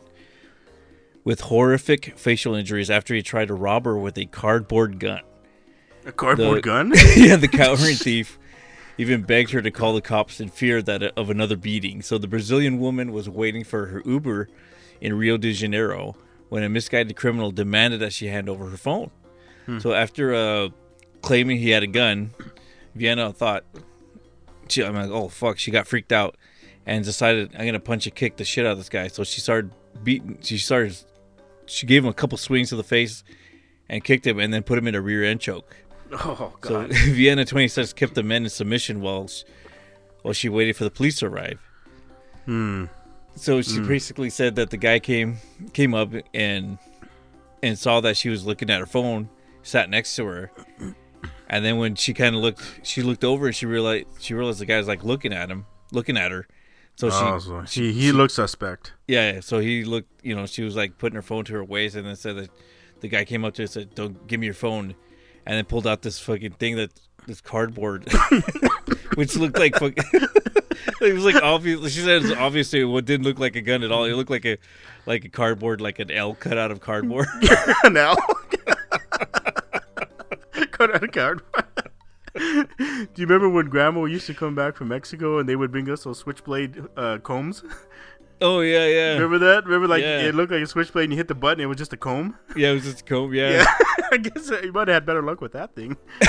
with 1.24 1.42
horrific 1.42 2.18
facial 2.18 2.56
injuries 2.56 2.90
after 2.90 3.14
he 3.14 3.22
tried 3.22 3.50
to 3.50 3.54
rob 3.54 3.86
her 3.86 3.96
with 3.96 4.18
a 4.18 4.26
cardboard 4.26 5.00
gun. 5.00 5.22
A 6.08 6.12
cardboard 6.12 6.58
The- 6.58 6.62
gun? 6.62 6.92
yeah, 7.16 7.36
the 7.36 7.48
cowering 7.48 7.96
thief 7.96 8.40
even 8.98 9.24
begged 9.24 9.52
her 9.52 9.62
to 9.62 9.72
call 9.72 9.94
the 9.94 10.02
cops 10.02 10.40
in 10.40 10.50
fear 10.50 10.82
that 10.82 11.04
of 11.18 11.30
another 11.30 11.58
beating. 11.58 12.02
So 12.02 12.18
the 12.18 12.28
Brazilian 12.28 12.80
woman 12.80 13.12
was 13.12 13.28
waiting 13.30 13.64
for 13.64 13.88
her 13.88 14.02
Uber 14.06 14.50
in 15.02 15.18
Rio 15.18 15.38
de 15.38 15.52
Janeiro 15.54 16.16
when 16.50 16.64
a 16.64 16.70
misguided 16.70 17.16
criminal 17.16 17.52
demanded 17.52 18.00
that 18.02 18.14
she 18.14 18.28
hand 18.28 18.48
over 18.50 18.70
her 18.70 18.78
phone. 18.78 19.10
So 19.80 19.94
after 19.94 20.34
uh, 20.36 20.70
claiming 21.22 21.58
he 21.58 21.70
had 21.70 21.84
a 21.84 21.88
gun, 21.88 22.32
Viana 22.96 23.32
thought, 23.32 23.64
she, 24.68 24.84
I'm 24.84 24.94
like, 24.94 25.10
oh 25.10 25.30
fuck, 25.30 25.58
she 25.58 25.72
got 25.72 25.88
freaked 25.88 26.12
out 26.12 26.36
and 26.86 27.04
decided 27.04 27.56
I'm 27.58 27.66
gonna 27.66 27.80
punch 27.80 28.06
and 28.06 28.14
kick 28.14 28.36
the 28.38 28.44
shit 28.44 28.66
out 28.66 28.74
of 28.74 28.78
this 28.78 28.90
guy. 28.90 29.08
So 29.08 29.24
she 29.24 29.42
started 29.42 29.72
beating. 30.04 30.38
She 30.42 30.58
started. 30.58 30.98
She 31.66 31.86
gave 31.86 32.04
him 32.04 32.10
a 32.10 32.14
couple 32.14 32.38
swings 32.38 32.70
to 32.70 32.76
the 32.76 32.84
face 32.84 33.24
and 33.88 34.04
kicked 34.04 34.28
him, 34.28 34.40
and 34.40 34.54
then 34.54 34.64
put 34.64 34.78
him 34.78 34.88
in 34.88 34.96
a 34.96 35.02
rear 35.02 35.24
end 35.24 35.40
choke. 35.40 35.76
Oh 36.26 36.54
So 36.64 36.70
god. 36.82 36.92
Viana 36.94 37.46
26 37.46 37.94
kept 37.94 38.16
the 38.16 38.24
men 38.24 38.44
in 38.44 38.50
submission 38.50 39.02
while 39.02 39.28
she, 39.28 39.44
while 40.22 40.34
she 40.34 40.50
waited 40.50 40.76
for 40.76 40.84
the 40.84 40.92
police 40.92 41.18
to 41.20 41.26
arrive. 41.28 41.60
Hmm. 42.46 42.86
So 43.36 43.62
she 43.62 43.80
basically 43.80 44.30
said 44.30 44.56
that 44.56 44.70
the 44.70 44.78
guy 44.78 45.00
came 45.00 45.38
came 45.74 45.94
up 45.96 46.12
and 46.34 46.78
and 47.64 47.80
saw 47.80 48.00
that 48.02 48.16
she 48.18 48.30
was 48.30 48.46
looking 48.46 48.70
at 48.70 48.80
her 48.80 48.86
phone, 48.86 49.30
sat 49.64 49.90
next 49.90 50.16
to 50.18 50.26
her, 50.26 50.52
and 51.50 51.66
then 51.66 51.78
when 51.78 51.96
she 51.96 52.14
kind 52.14 52.36
of 52.36 52.42
looked, 52.42 52.62
she 52.84 53.02
looked 53.02 53.24
over 53.24 53.48
and 53.48 53.56
she 53.56 53.66
realized 53.66 54.06
she 54.20 54.34
realized 54.36 54.60
the 54.60 54.66
guy's 54.68 54.88
like 54.88 55.04
looking 55.04 55.34
at 55.34 55.50
him, 55.50 55.66
looking 55.92 56.16
at 56.18 56.30
her. 56.32 56.48
So 56.96 57.10
she, 57.10 57.16
oh, 57.20 57.40
so 57.40 57.62
he 57.62 57.92
he 57.92 58.12
looks 58.12 58.36
suspect. 58.36 58.94
yeah, 59.08 59.34
yeah, 59.34 59.40
so 59.40 59.58
he 59.58 59.84
looked, 59.84 60.24
you 60.24 60.36
know, 60.36 60.46
she 60.46 60.62
was 60.64 60.76
like 60.76 61.00
putting 61.00 61.16
her 61.16 61.24
phone 61.24 61.44
to 61.46 61.54
her 61.54 61.64
waist, 61.64 61.96
and 61.96 62.06
then 62.06 62.16
said 62.16 62.36
that 62.36 62.50
the 63.00 63.08
guy 63.08 63.26
came 63.26 63.44
up 63.44 63.56
to 63.56 63.62
her 63.62 63.64
and 63.64 63.72
said, 63.72 63.96
"Don't 63.96 64.28
give 64.28 64.40
me 64.40 64.46
your 64.46 64.54
phone," 64.54 64.94
and 65.46 65.58
then 65.58 65.66
pulled 65.66 65.88
out 65.88 66.02
this 66.02 66.20
fucking 66.20 66.52
thing 66.54 66.76
that 66.78 66.92
this 67.28 67.42
cardboard, 67.42 68.12
which 69.16 69.36
looked 69.36 69.58
like 69.58 69.76
fucking. 69.76 70.04
it 71.02 71.14
was 71.14 71.26
like 71.26 71.42
obvious. 71.42 71.94
She 71.94 72.02
said 72.02 72.18
it 72.18 72.22
was 72.24 72.32
obviously 72.32 72.84
what 72.84 73.06
didn't 73.06 73.26
look 73.26 73.40
like 73.40 73.56
a 73.56 73.62
gun 73.62 73.84
at 73.84 73.92
all. 73.92 74.06
It 74.06 74.14
looked 74.14 74.30
like 74.30 74.46
a 74.46 74.58
like 75.06 75.26
a 75.26 75.30
cardboard, 75.30 75.82
like 75.82 76.00
an 76.00 76.12
L 76.12 76.36
cut 76.36 76.58
out 76.58 76.72
of 76.72 76.80
cardboard. 76.80 77.28
now. 77.86 78.16
Cut 80.72 80.96
out 80.96 81.04
a 81.04 81.08
card. 81.08 81.42
Do 82.36 82.68
you 83.16 83.28
remember 83.28 83.48
when 83.48 83.68
Grandma 83.68 84.06
used 84.06 84.26
to 84.28 84.34
come 84.34 84.56
back 84.56 84.76
from 84.76 84.88
Mexico 84.88 85.38
and 85.38 85.48
they 85.48 85.56
would 85.56 85.72
bring 85.72 85.90
us 85.90 86.04
those 86.04 86.20
switchblade 86.20 86.84
uh, 86.98 87.20
combs? 87.20 87.64
Oh 88.44 88.60
yeah, 88.62 88.86
yeah, 88.88 89.14
Remember 89.14 89.40
that? 89.40 89.66
Remember 89.66 89.88
like 89.88 90.02
Yeah. 90.04 90.22
it 90.28 90.36
looked 90.36 90.52
like 90.52 90.62
a 90.62 90.68
switchblade 90.68 91.06
and 91.06 91.14
you 91.14 91.18
hit 91.18 91.28
the 91.28 91.36
button, 91.36 91.62
it 91.64 91.66
was 91.66 91.78
just 91.78 91.94
a 91.94 91.98
comb. 91.98 92.38
yeah. 92.56 92.72
It 92.72 92.76
was 92.76 92.84
just 92.84 93.02
a 93.02 93.04
comb. 93.04 93.34
Yeah, 93.34 93.50
Yeah, 93.52 93.66
I 94.12 94.18
guess 94.18 94.52
uh, 94.52 94.62
you 94.64 94.72
might 94.72 94.88
have 94.88 94.96
had 94.96 95.06
better 95.06 95.22
luck 95.24 95.42
with 95.42 95.54
that 95.54 95.74
thing. 95.76 95.98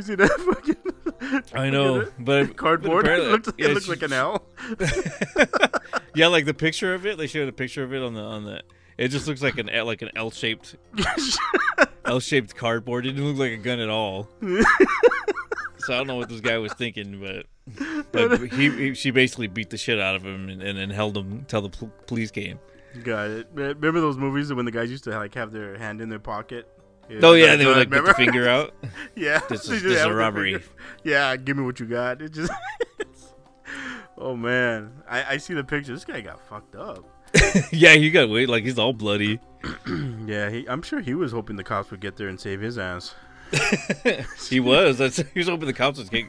see 0.00 0.14
that 0.14 0.30
fucking 0.46 1.42
I 1.54 1.70
know, 1.70 2.06
but 2.18 2.56
cardboard? 2.56 3.04
but 3.04 3.18
It 3.18 3.30
looked, 3.30 3.48
it 3.48 3.54
yeah, 3.58 3.66
looked 3.68 3.84
she- 3.86 3.90
like 3.90 4.02
an 4.02 4.12
L. 4.12 4.44
Yeah, 6.14 6.26
like 6.26 6.44
the 6.44 6.54
picture 6.54 6.94
of 6.94 7.06
it. 7.06 7.16
They 7.18 7.26
showed 7.26 7.48
a 7.48 7.52
picture 7.52 7.82
of 7.82 7.92
it 7.94 8.02
on 8.02 8.14
the 8.14 8.20
on 8.20 8.44
the. 8.44 8.62
It 8.98 9.08
just 9.08 9.26
looks 9.26 9.42
like 9.42 9.58
an 9.58 9.68
L- 9.70 9.86
like 9.86 10.02
an 10.02 10.10
L 10.14 10.30
shaped 10.30 10.76
L 12.04 12.20
shaped 12.20 12.54
cardboard. 12.56 13.06
It 13.06 13.12
didn't 13.12 13.26
look 13.28 13.38
like 13.38 13.52
a 13.52 13.56
gun 13.62 13.78
at 13.80 13.88
all. 13.88 14.28
so 15.78 15.94
I 15.94 15.96
don't 15.96 16.06
know 16.06 16.16
what 16.16 16.28
this 16.28 16.40
guy 16.40 16.58
was 16.58 16.72
thinking, 16.74 17.20
but 17.20 17.46
but 18.12 18.40
he, 18.52 18.70
he 18.70 18.94
she 18.94 19.10
basically 19.10 19.46
beat 19.46 19.70
the 19.70 19.76
shit 19.78 20.00
out 20.00 20.16
of 20.16 20.24
him 20.24 20.48
and, 20.48 20.62
and 20.62 20.78
then 20.78 20.90
held 20.90 21.16
him 21.16 21.32
until 21.32 21.62
the 21.62 21.68
pol- 21.70 21.92
police 22.06 22.30
came. 22.30 22.58
Got 23.04 23.30
it. 23.30 23.48
Remember 23.54 24.00
those 24.00 24.16
movies 24.18 24.52
when 24.52 24.64
the 24.64 24.70
guys 24.72 24.90
used 24.90 25.04
to 25.04 25.10
like 25.10 25.34
have 25.34 25.52
their 25.52 25.78
hand 25.78 26.00
in 26.00 26.08
their 26.08 26.18
pocket? 26.18 26.68
Oh 27.22 27.32
yeah, 27.34 27.56
they 27.56 27.66
would 27.66 27.76
like 27.76 27.90
put 27.90 28.04
the 28.04 28.14
finger 28.16 28.48
out. 28.48 28.74
Yeah, 29.16 29.40
This 29.48 29.62
is- 29.68 29.82
this 29.82 29.98
is 29.98 30.02
a 30.04 30.12
robbery. 30.12 30.62
Yeah, 31.04 31.36
give 31.36 31.56
me 31.56 31.64
what 31.64 31.78
you 31.80 31.86
got. 31.86 32.20
It 32.22 32.32
just. 32.32 32.52
oh 34.18 34.36
man, 34.36 35.02
I, 35.08 35.34
I 35.34 35.36
see 35.38 35.54
the 35.54 35.64
picture. 35.64 35.92
This 35.92 36.04
guy 36.04 36.20
got 36.20 36.40
fucked 36.48 36.74
up. 36.76 37.04
yeah, 37.72 37.94
he 37.94 38.10
got 38.10 38.28
wait 38.28 38.48
like 38.48 38.64
he's 38.64 38.78
all 38.78 38.92
bloody. 38.92 39.40
Yeah, 40.24 40.50
he, 40.50 40.66
I'm 40.68 40.82
sure 40.82 41.00
he 41.00 41.14
was 41.14 41.32
hoping 41.32 41.56
the 41.56 41.64
cops 41.64 41.90
would 41.90 42.00
get 42.00 42.16
there 42.16 42.28
and 42.28 42.40
save 42.40 42.60
his 42.60 42.78
ass. 42.78 43.14
He 44.48 44.60
was. 44.60 44.98
That's, 44.98 45.16
he 45.16 45.38
was 45.38 45.48
hoping 45.48 45.66
the 45.66 45.72
cops 45.72 45.98
would 45.98 46.10
get, 46.10 46.26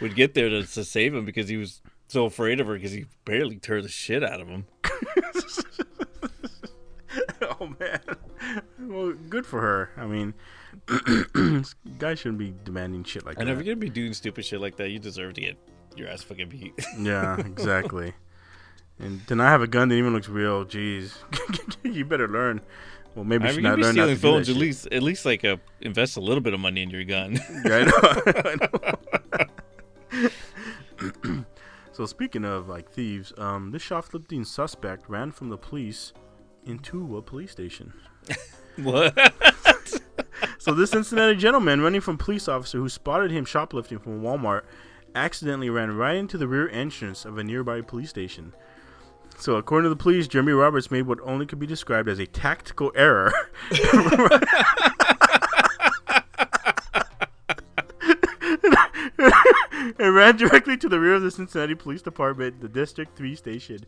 would 0.00 0.14
get 0.14 0.34
there 0.34 0.50
to, 0.50 0.62
to 0.62 0.84
save 0.84 1.14
him 1.14 1.24
because 1.24 1.48
he 1.48 1.56
was 1.56 1.80
so 2.06 2.26
afraid 2.26 2.60
of 2.60 2.66
her 2.66 2.74
because 2.74 2.92
he 2.92 3.06
barely 3.24 3.56
tore 3.56 3.80
the 3.82 3.88
shit 3.88 4.22
out 4.22 4.40
of 4.40 4.48
him. 4.48 4.66
oh 7.60 7.74
man. 7.80 8.00
Well, 8.78 9.14
good 9.28 9.46
for 9.46 9.60
her. 9.60 9.90
I 9.96 10.06
mean, 10.06 10.34
guys 11.98 12.18
shouldn't 12.18 12.38
be 12.38 12.54
demanding 12.64 13.04
shit 13.04 13.24
like 13.24 13.36
that. 13.36 13.40
And 13.42 13.50
if 13.50 13.56
you're 13.56 13.74
gonna 13.74 13.76
be 13.76 13.90
doing 13.90 14.12
stupid 14.12 14.44
shit 14.44 14.60
like 14.60 14.76
that, 14.76 14.90
you 14.90 14.98
deserve 14.98 15.34
to 15.34 15.40
get 15.40 15.56
your 15.96 16.08
ass 16.08 16.22
fucking 16.22 16.48
beat. 16.48 16.74
Yeah, 16.98 17.38
exactly. 17.40 18.12
And 18.98 19.26
to 19.28 19.34
not 19.34 19.48
have 19.48 19.62
a 19.62 19.66
gun 19.66 19.88
that 19.88 19.94
even 19.96 20.12
looks 20.12 20.28
real, 20.28 20.64
jeez, 20.64 21.14
you 21.82 22.04
better 22.04 22.28
learn. 22.28 22.60
Well, 23.14 23.24
maybe 23.24 23.44
I 23.44 23.50
she 23.50 23.56
mean, 23.56 23.64
you 23.64 23.70
not 23.70 23.76
be 23.76 23.82
learn 23.82 23.94
not 23.96 24.08
stealing 24.08 24.16
to 24.16 24.20
do 24.22 24.28
that 24.28 24.34
phones. 24.34 24.48
At 24.48 24.56
least, 24.56 24.88
at 24.90 25.02
least, 25.02 25.24
like, 25.24 25.44
invest 25.80 26.16
a 26.16 26.20
little 26.20 26.40
bit 26.40 26.52
of 26.52 26.60
money 26.60 26.82
in 26.82 26.90
your 26.90 27.04
gun. 27.04 27.38
Yeah, 27.64 27.76
I 27.76 27.84
know. 27.84 27.92
I 30.10 31.30
know. 31.30 31.44
so 31.92 32.06
speaking 32.06 32.44
of 32.44 32.68
like 32.68 32.90
thieves, 32.90 33.32
um, 33.38 33.70
this 33.70 33.82
shoplifting 33.82 34.44
suspect 34.44 35.08
ran 35.08 35.32
from 35.32 35.48
the 35.48 35.56
police 35.56 36.12
into 36.66 37.16
a 37.16 37.22
police 37.22 37.52
station. 37.52 37.92
what? 38.76 39.16
So 40.58 40.72
this 40.72 40.92
Cincinnati 40.92 41.36
gentleman 41.36 41.82
running 41.82 42.00
from 42.00 42.16
police 42.16 42.48
officer 42.48 42.78
who 42.78 42.88
spotted 42.88 43.30
him 43.30 43.44
shoplifting 43.44 43.98
from 43.98 44.22
Walmart 44.22 44.62
accidentally 45.14 45.68
ran 45.68 45.94
right 45.94 46.16
into 46.16 46.38
the 46.38 46.48
rear 46.48 46.70
entrance 46.70 47.24
of 47.24 47.36
a 47.36 47.44
nearby 47.44 47.82
police 47.82 48.08
station. 48.08 48.54
So 49.38 49.56
according 49.56 49.84
to 49.84 49.88
the 49.90 49.96
police, 50.02 50.26
Jeremy 50.26 50.52
Roberts 50.52 50.90
made 50.90 51.02
what 51.02 51.20
only 51.22 51.44
could 51.46 51.58
be 51.58 51.66
described 51.66 52.08
as 52.08 52.18
a 52.18 52.26
tactical 52.26 52.92
error. 52.94 53.32
And 59.96 60.14
ran 60.14 60.36
directly 60.36 60.76
to 60.78 60.88
the 60.88 60.98
rear 60.98 61.14
of 61.14 61.22
the 61.22 61.30
Cincinnati 61.30 61.74
Police 61.74 62.02
Department, 62.02 62.60
the 62.60 62.68
District 62.68 63.16
3 63.16 63.34
station, 63.36 63.86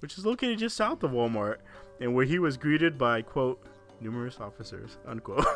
which 0.00 0.18
is 0.18 0.26
located 0.26 0.58
just 0.58 0.76
south 0.76 1.02
of 1.02 1.12
Walmart, 1.12 1.58
and 2.00 2.14
where 2.14 2.24
he 2.24 2.38
was 2.38 2.56
greeted 2.56 2.98
by, 2.98 3.22
quote, 3.22 3.62
numerous 4.00 4.40
officers, 4.40 4.98
unquote. 5.06 5.46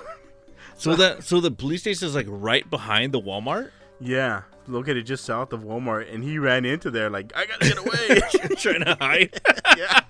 So 0.77 0.95
that 0.95 1.25
so 1.25 1.41
the 1.41 1.51
police 1.51 1.81
station 1.81 2.07
is 2.07 2.15
like 2.15 2.27
right 2.29 2.69
behind 2.69 3.13
the 3.13 3.21
Walmart. 3.21 3.71
Yeah, 4.01 4.43
located 4.67 5.07
just 5.07 5.25
south 5.25 5.53
of 5.53 5.63
Walmart, 5.63 6.13
and 6.13 6.23
he 6.23 6.39
ran 6.39 6.65
into 6.65 6.91
there 6.91 7.11
like, 7.11 7.33
I 7.37 7.47
gotta 7.47 7.69
get 7.69 7.79
away. 7.79 8.21
trying 8.57 8.85
to 8.85 8.97
hide. 9.01 9.41
yeah. 9.77 10.01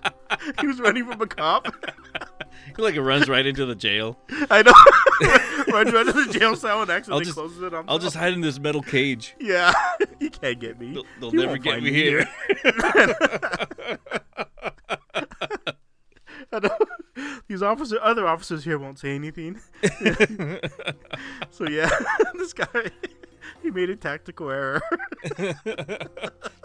he 0.60 0.66
was 0.66 0.80
running 0.80 1.06
from 1.06 1.20
a 1.20 1.26
cop. 1.26 1.66
He 2.76 2.82
like 2.82 2.94
it 2.94 3.02
runs 3.02 3.28
right 3.28 3.44
into 3.46 3.66
the 3.66 3.74
jail. 3.74 4.18
I 4.50 4.62
know. 4.62 4.72
Runs 5.72 5.92
right 5.92 6.06
to 6.06 6.12
the 6.12 6.28
jail 6.32 6.56
cell 6.56 6.82
and 6.82 6.90
accidentally 6.90 7.24
just- 7.24 7.36
closes 7.36 7.62
it 7.62 7.72
on 7.74 7.84
I'll 7.88 7.98
just 7.98 8.16
hide 8.16 8.32
in 8.32 8.40
this 8.40 8.58
metal 8.58 8.82
cage. 8.82 9.34
Yeah, 9.40 9.72
you 10.20 10.30
can't 10.30 10.58
get 10.58 10.80
me. 10.80 10.94
They'll, 10.94 11.30
they'll 11.30 11.32
never 11.46 11.58
get 11.58 11.82
me 11.82 11.92
here. 11.92 12.28
I 16.52 16.58
know. 16.60 16.78
These 17.48 17.62
officer, 17.62 17.98
other 18.02 18.26
officers 18.26 18.64
here 18.64 18.78
won't 18.78 18.98
say 18.98 19.14
anything. 19.14 19.60
so 21.50 21.68
yeah, 21.68 21.90
this 22.34 22.52
guy, 22.52 22.90
he 23.62 23.70
made 23.70 23.90
a 23.90 23.96
tactical 23.96 24.50
error. 24.50 24.82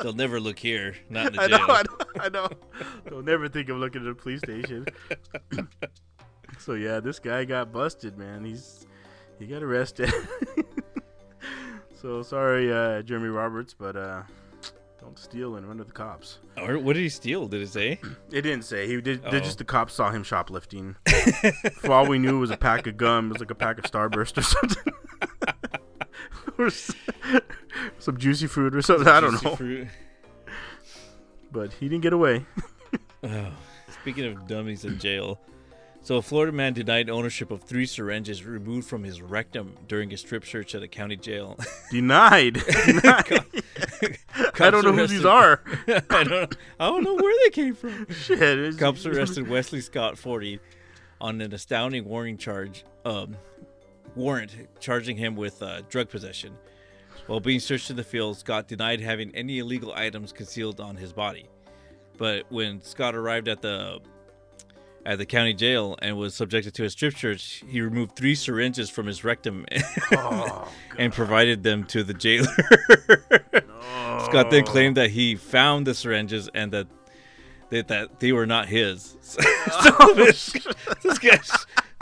They'll 0.01 0.13
never 0.13 0.39
look 0.39 0.57
here. 0.59 0.95
Not 1.09 1.27
in 1.27 1.33
the 1.33 1.41
I 1.41 1.47
jail. 1.47 1.59
know, 1.59 1.67
I 1.73 1.81
know, 1.83 1.97
I 2.21 2.29
know. 2.29 2.49
They'll 3.05 3.21
never 3.21 3.47
think 3.47 3.69
of 3.69 3.77
looking 3.77 4.01
at 4.01 4.07
the 4.07 4.15
police 4.21 4.39
station. 4.39 4.85
so 6.57 6.73
yeah, 6.73 6.99
this 6.99 7.19
guy 7.19 7.45
got 7.45 7.71
busted, 7.71 8.17
man. 8.17 8.43
He's 8.45 8.87
he 9.37 9.45
got 9.45 9.61
arrested. 9.63 10.11
so 12.01 12.21
sorry, 12.23 12.71
uh, 12.73 13.01
Jeremy 13.03 13.29
Roberts, 13.29 13.73
but 13.77 13.95
uh, 13.95 14.23
don't 15.01 15.17
steal 15.17 15.55
and 15.55 15.65
run 15.67 15.77
to 15.77 15.83
the 15.83 15.91
cops. 15.91 16.39
Or 16.57 16.77
what 16.77 16.93
did 16.93 17.01
he 17.01 17.09
steal? 17.09 17.47
Did 17.47 17.61
it 17.61 17.69
say? 17.69 17.99
It 18.31 18.41
didn't 18.43 18.63
say 18.63 18.87
he 18.87 18.99
did. 19.01 19.21
Oh. 19.25 19.31
just 19.39 19.57
the 19.57 19.63
cops 19.63 19.93
saw 19.93 20.11
him 20.11 20.23
shoplifting. 20.23 20.95
For 21.81 21.91
all 21.91 22.05
we 22.07 22.19
knew, 22.19 22.37
it 22.37 22.39
was 22.39 22.51
a 22.51 22.57
pack 22.57 22.85
of 22.87 22.97
gum. 22.97 23.27
It 23.27 23.33
was 23.33 23.39
like 23.39 23.51
a 23.51 23.55
pack 23.55 23.77
of 23.79 23.85
Starburst 23.85 24.37
or 24.37 24.41
something, 24.41 24.93
or 26.57 26.69
some 27.99 28.17
juicy 28.17 28.47
fruit 28.47 28.75
or 28.75 28.81
something. 28.81 29.07
I 29.07 29.19
don't 29.19 29.43
know. 29.43 29.55
fruit. 29.55 29.87
But 31.51 31.73
he 31.73 31.89
didn't 31.89 32.03
get 32.03 32.13
away. 32.13 32.45
Oh, 33.21 33.51
speaking 34.01 34.23
of 34.27 34.47
dummies 34.47 34.85
in 34.85 34.97
jail, 34.97 35.41
so 36.01 36.15
a 36.17 36.21
Florida 36.21 36.51
man 36.51 36.73
denied 36.73 37.09
ownership 37.09 37.51
of 37.51 37.63
three 37.63 37.85
syringes 37.85 38.45
removed 38.45 38.87
from 38.87 39.03
his 39.03 39.21
rectum 39.21 39.75
during 39.87 40.13
a 40.13 40.17
strip 40.17 40.45
search 40.45 40.73
at 40.73 40.81
a 40.81 40.87
county 40.87 41.17
jail. 41.17 41.57
Denied. 41.91 42.53
Denied. 42.85 43.43
I 44.59 44.69
don't 44.69 44.83
know 44.83 44.93
who 44.93 45.07
these 45.07 45.25
are. 45.25 45.61
I 46.09 46.23
don't. 46.23 46.57
I 46.79 46.87
don't 46.87 47.03
know 47.03 47.15
where 47.15 47.35
they 47.45 47.51
came 47.51 47.75
from. 47.75 48.07
Shit. 48.09 48.77
Cops 48.77 49.05
arrested 49.05 49.47
Wesley 49.47 49.81
Scott, 49.81 50.17
40, 50.17 50.59
on 51.21 51.41
an 51.41 51.53
astounding 51.53 52.05
warning 52.05 52.37
charge, 52.37 52.85
um, 53.05 53.35
warrant 54.15 54.55
charging 54.79 55.17
him 55.17 55.35
with 55.35 55.61
uh, 55.61 55.81
drug 55.89 56.09
possession. 56.09 56.57
While 57.27 57.39
being 57.39 57.59
searched 57.59 57.89
in 57.89 57.95
the 57.95 58.03
field, 58.03 58.37
Scott 58.37 58.67
denied 58.67 59.01
having 59.01 59.35
any 59.35 59.59
illegal 59.59 59.93
items 59.93 60.31
concealed 60.31 60.79
on 60.79 60.95
his 60.95 61.13
body. 61.13 61.45
But 62.17 62.45
when 62.49 62.81
Scott 62.81 63.15
arrived 63.15 63.47
at 63.47 63.61
the 63.61 63.99
at 65.05 65.17
the 65.17 65.25
county 65.25 65.53
jail 65.53 65.97
and 66.01 66.17
was 66.17 66.35
subjected 66.35 66.73
to 66.75 66.83
a 66.85 66.89
strip 66.89 67.17
search, 67.17 67.63
he 67.67 67.81
removed 67.81 68.15
three 68.15 68.35
syringes 68.35 68.89
from 68.89 69.07
his 69.07 69.23
rectum 69.23 69.65
Oh, 70.11 70.67
and 70.97 71.13
provided 71.13 71.63
them 71.63 71.83
to 71.85 72.03
the 72.03 72.13
jailer. 72.13 72.47
Scott 74.25 74.51
then 74.51 74.65
claimed 74.65 74.97
that 74.97 75.11
he 75.11 75.35
found 75.35 75.87
the 75.87 75.93
syringes 75.93 76.49
and 76.53 76.71
that 76.73 76.87
that, 77.69 77.87
that 77.87 78.19
they 78.19 78.31
were 78.31 78.47
not 78.47 78.67
his. 78.67 79.15
So, 79.29 79.41
so 79.41 79.95
oh, 79.99 80.13
this, 80.15 80.55
this 81.03 81.19
guy's 81.19 81.51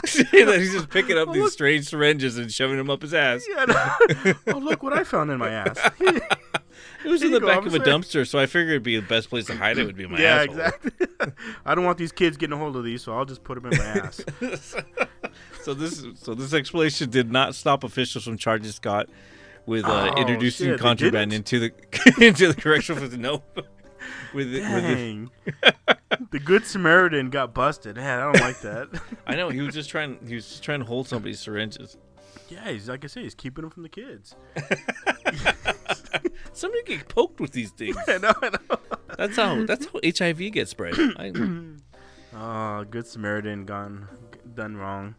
he's 0.05 0.71
just 0.71 0.89
picking 0.89 1.17
up 1.17 1.33
these 1.33 1.51
strange 1.51 1.89
syringes 1.89 2.37
and 2.37 2.49
shoving 2.49 2.77
them 2.77 2.89
up 2.89 3.01
his 3.01 3.13
ass. 3.13 3.45
Yeah, 3.49 3.65
no. 3.65 4.33
oh, 4.47 4.57
look 4.59 4.81
what 4.81 4.93
I 4.93 5.03
found 5.03 5.29
in 5.29 5.39
my 5.39 5.49
ass. 5.49 5.77
It 7.05 7.09
was 7.09 7.21
in 7.21 7.31
the 7.31 7.39
go, 7.39 7.47
back 7.47 7.65
of 7.65 7.73
a 7.73 7.79
dumpster, 7.79 8.27
so 8.27 8.39
I 8.39 8.45
figured 8.47 8.71
it'd 8.71 8.83
be 8.83 8.95
the 8.95 9.05
best 9.05 9.29
place 9.29 9.45
to 9.45 9.55
hide 9.55 9.77
it 9.77 9.85
would 9.85 9.95
be 9.95 10.07
my 10.07 10.15
ass. 10.15 10.19
yeah, 10.19 10.35
asshole. 10.35 10.55
exactly. 10.55 10.91
I 11.65 11.75
don't 11.75 11.85
want 11.85 11.97
these 11.97 12.11
kids 12.11 12.37
getting 12.37 12.53
a 12.53 12.57
hold 12.57 12.75
of 12.75 12.83
these, 12.83 13.03
so 13.03 13.15
I'll 13.15 13.25
just 13.25 13.43
put 13.43 13.61
them 13.61 13.71
in 13.71 13.77
my 13.77 13.85
ass. 13.85 14.23
So 15.61 15.73
this 15.73 16.05
so 16.15 16.33
this 16.33 16.53
explanation 16.53 17.09
did 17.09 17.29
not 17.29 17.53
stop 17.53 17.83
officials 17.83 18.23
from 18.23 18.37
charging 18.37 18.71
Scott 18.71 19.09
with 19.65 19.83
uh, 19.83 20.11
Oh, 20.15 20.19
introducing 20.21 20.67
shit, 20.67 20.79
contraband 20.79 21.33
into 21.33 21.59
the 21.59 21.73
into 22.25 22.47
the 22.47 22.59
correctional 22.59 23.01
facility. 23.01 23.21
No, 23.21 23.43
with 24.33 24.51
the, 24.53 24.61
with 24.61 24.83
the, 24.83 24.95
Dang. 24.95 25.31
the 26.31 26.39
good 26.39 26.65
Samaritan 26.65 27.29
got 27.29 27.53
busted. 27.53 27.97
Man, 27.97 28.19
I 28.19 28.23
don't 28.31 28.41
like 28.41 28.61
that. 28.61 28.87
I 29.27 29.35
know 29.35 29.49
he 29.49 29.59
was 29.59 29.75
just 29.75 29.89
trying 29.89 30.17
he 30.25 30.35
was 30.35 30.47
just 30.47 30.63
trying 30.63 30.79
to 30.79 30.85
hold 30.85 31.07
somebody's 31.09 31.41
syringes. 31.41 31.97
Yeah, 32.49 32.69
he's 32.71 32.87
like 32.89 33.03
I 33.03 33.07
say, 33.07 33.23
he's 33.23 33.35
keeping 33.35 33.61
them 33.63 33.71
from 33.71 33.83
the 33.83 33.89
kids. 33.89 34.35
Somebody 36.53 36.83
get 36.83 37.07
poked 37.07 37.39
with 37.39 37.51
these 37.51 37.71
things. 37.71 37.95
I 38.07 38.17
know, 38.17 38.33
I 38.41 38.49
know. 38.49 38.77
That's 39.17 39.35
how 39.35 39.65
that's 39.65 39.85
how 39.87 39.99
HIV 40.03 40.51
gets 40.53 40.71
spread. 40.71 40.93
I, 41.17 41.31
Oh, 42.35 42.83
good 42.83 43.07
Samaritan 43.07 43.65
gone 43.65 44.07
done 44.55 44.75
wrong. 44.77 45.15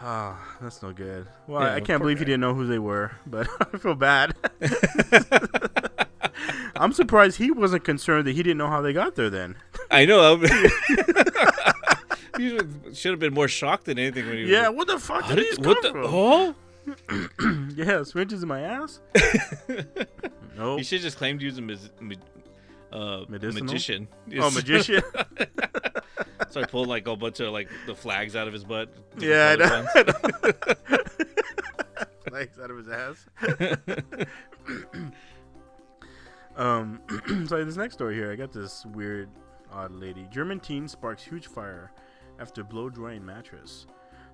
Ah, 0.00 0.56
that's 0.60 0.82
no 0.82 0.92
good. 0.92 1.26
Well, 1.46 1.62
Yeah, 1.62 1.74
I 1.74 1.80
can't 1.80 1.98
poor 2.00 2.06
believe 2.06 2.18
he 2.18 2.24
guy. 2.24 2.30
didn't 2.32 2.40
know 2.40 2.54
who 2.54 2.66
they 2.66 2.78
were, 2.78 3.12
but 3.26 3.48
I 3.72 3.78
feel 3.78 3.94
bad. 3.94 4.34
I'm 6.76 6.92
surprised 6.92 7.38
he 7.38 7.50
wasn't 7.52 7.84
concerned 7.84 8.26
that 8.26 8.32
he 8.32 8.42
didn't 8.42 8.58
know 8.58 8.68
how 8.68 8.80
they 8.80 8.92
got 8.92 9.14
there. 9.14 9.30
Then, 9.30 9.56
I 9.90 10.04
know. 10.04 10.36
He 12.36 12.58
should 12.94 13.10
have 13.12 13.20
been 13.20 13.34
more 13.34 13.48
shocked 13.48 13.84
than 13.86 13.98
anything 13.98 14.26
when 14.26 14.36
he 14.38 14.44
yeah, 14.44 14.68
what 14.68 14.86
the 14.86 14.98
fuck 14.98 15.26
did 15.28 15.36
did, 15.36 15.44
these 15.50 15.58
what 15.58 15.82
come 15.82 15.92
the? 16.00 16.02
from? 16.02 16.14
Oh, 16.14 17.68
Yeah, 17.76 18.02
syringes 18.02 18.42
in 18.42 18.48
my 18.48 18.60
ass. 18.60 19.00
nope. 20.56 20.78
he 20.78 20.84
should 20.84 21.00
just 21.00 21.16
claimed 21.16 21.40
he 21.40 21.46
was 21.46 21.58
a 21.58 21.62
mis- 21.62 21.90
ma- 22.00 22.14
uh, 22.92 23.24
magician. 23.28 24.08
Oh, 24.38 24.50
magician. 24.50 25.02
Started 26.50 26.70
pulling 26.70 26.88
like 26.90 27.06
a 27.06 27.16
bunch 27.16 27.40
of 27.40 27.52
like 27.52 27.68
the 27.86 27.94
flags 27.94 28.36
out 28.36 28.46
of 28.46 28.52
his 28.52 28.64
butt. 28.64 28.90
yeah, 29.18 29.56
I 29.56 29.56
know. 29.56 29.86
Legs 32.30 32.58
out 32.62 32.70
of 32.70 32.76
his 32.76 32.88
ass. 32.88 33.26
um, 36.56 37.00
so 37.48 37.64
this 37.64 37.76
next 37.76 37.94
story 37.94 38.14
here, 38.16 38.30
I 38.32 38.36
got 38.36 38.52
this 38.52 38.84
weird, 38.86 39.30
odd 39.72 39.92
lady. 39.92 40.26
German 40.30 40.60
teen 40.60 40.88
sparks 40.88 41.22
huge 41.24 41.46
fire 41.46 41.90
after 42.40 42.62
blow 42.64 42.88
drying 42.88 43.24
mattress. 43.24 43.86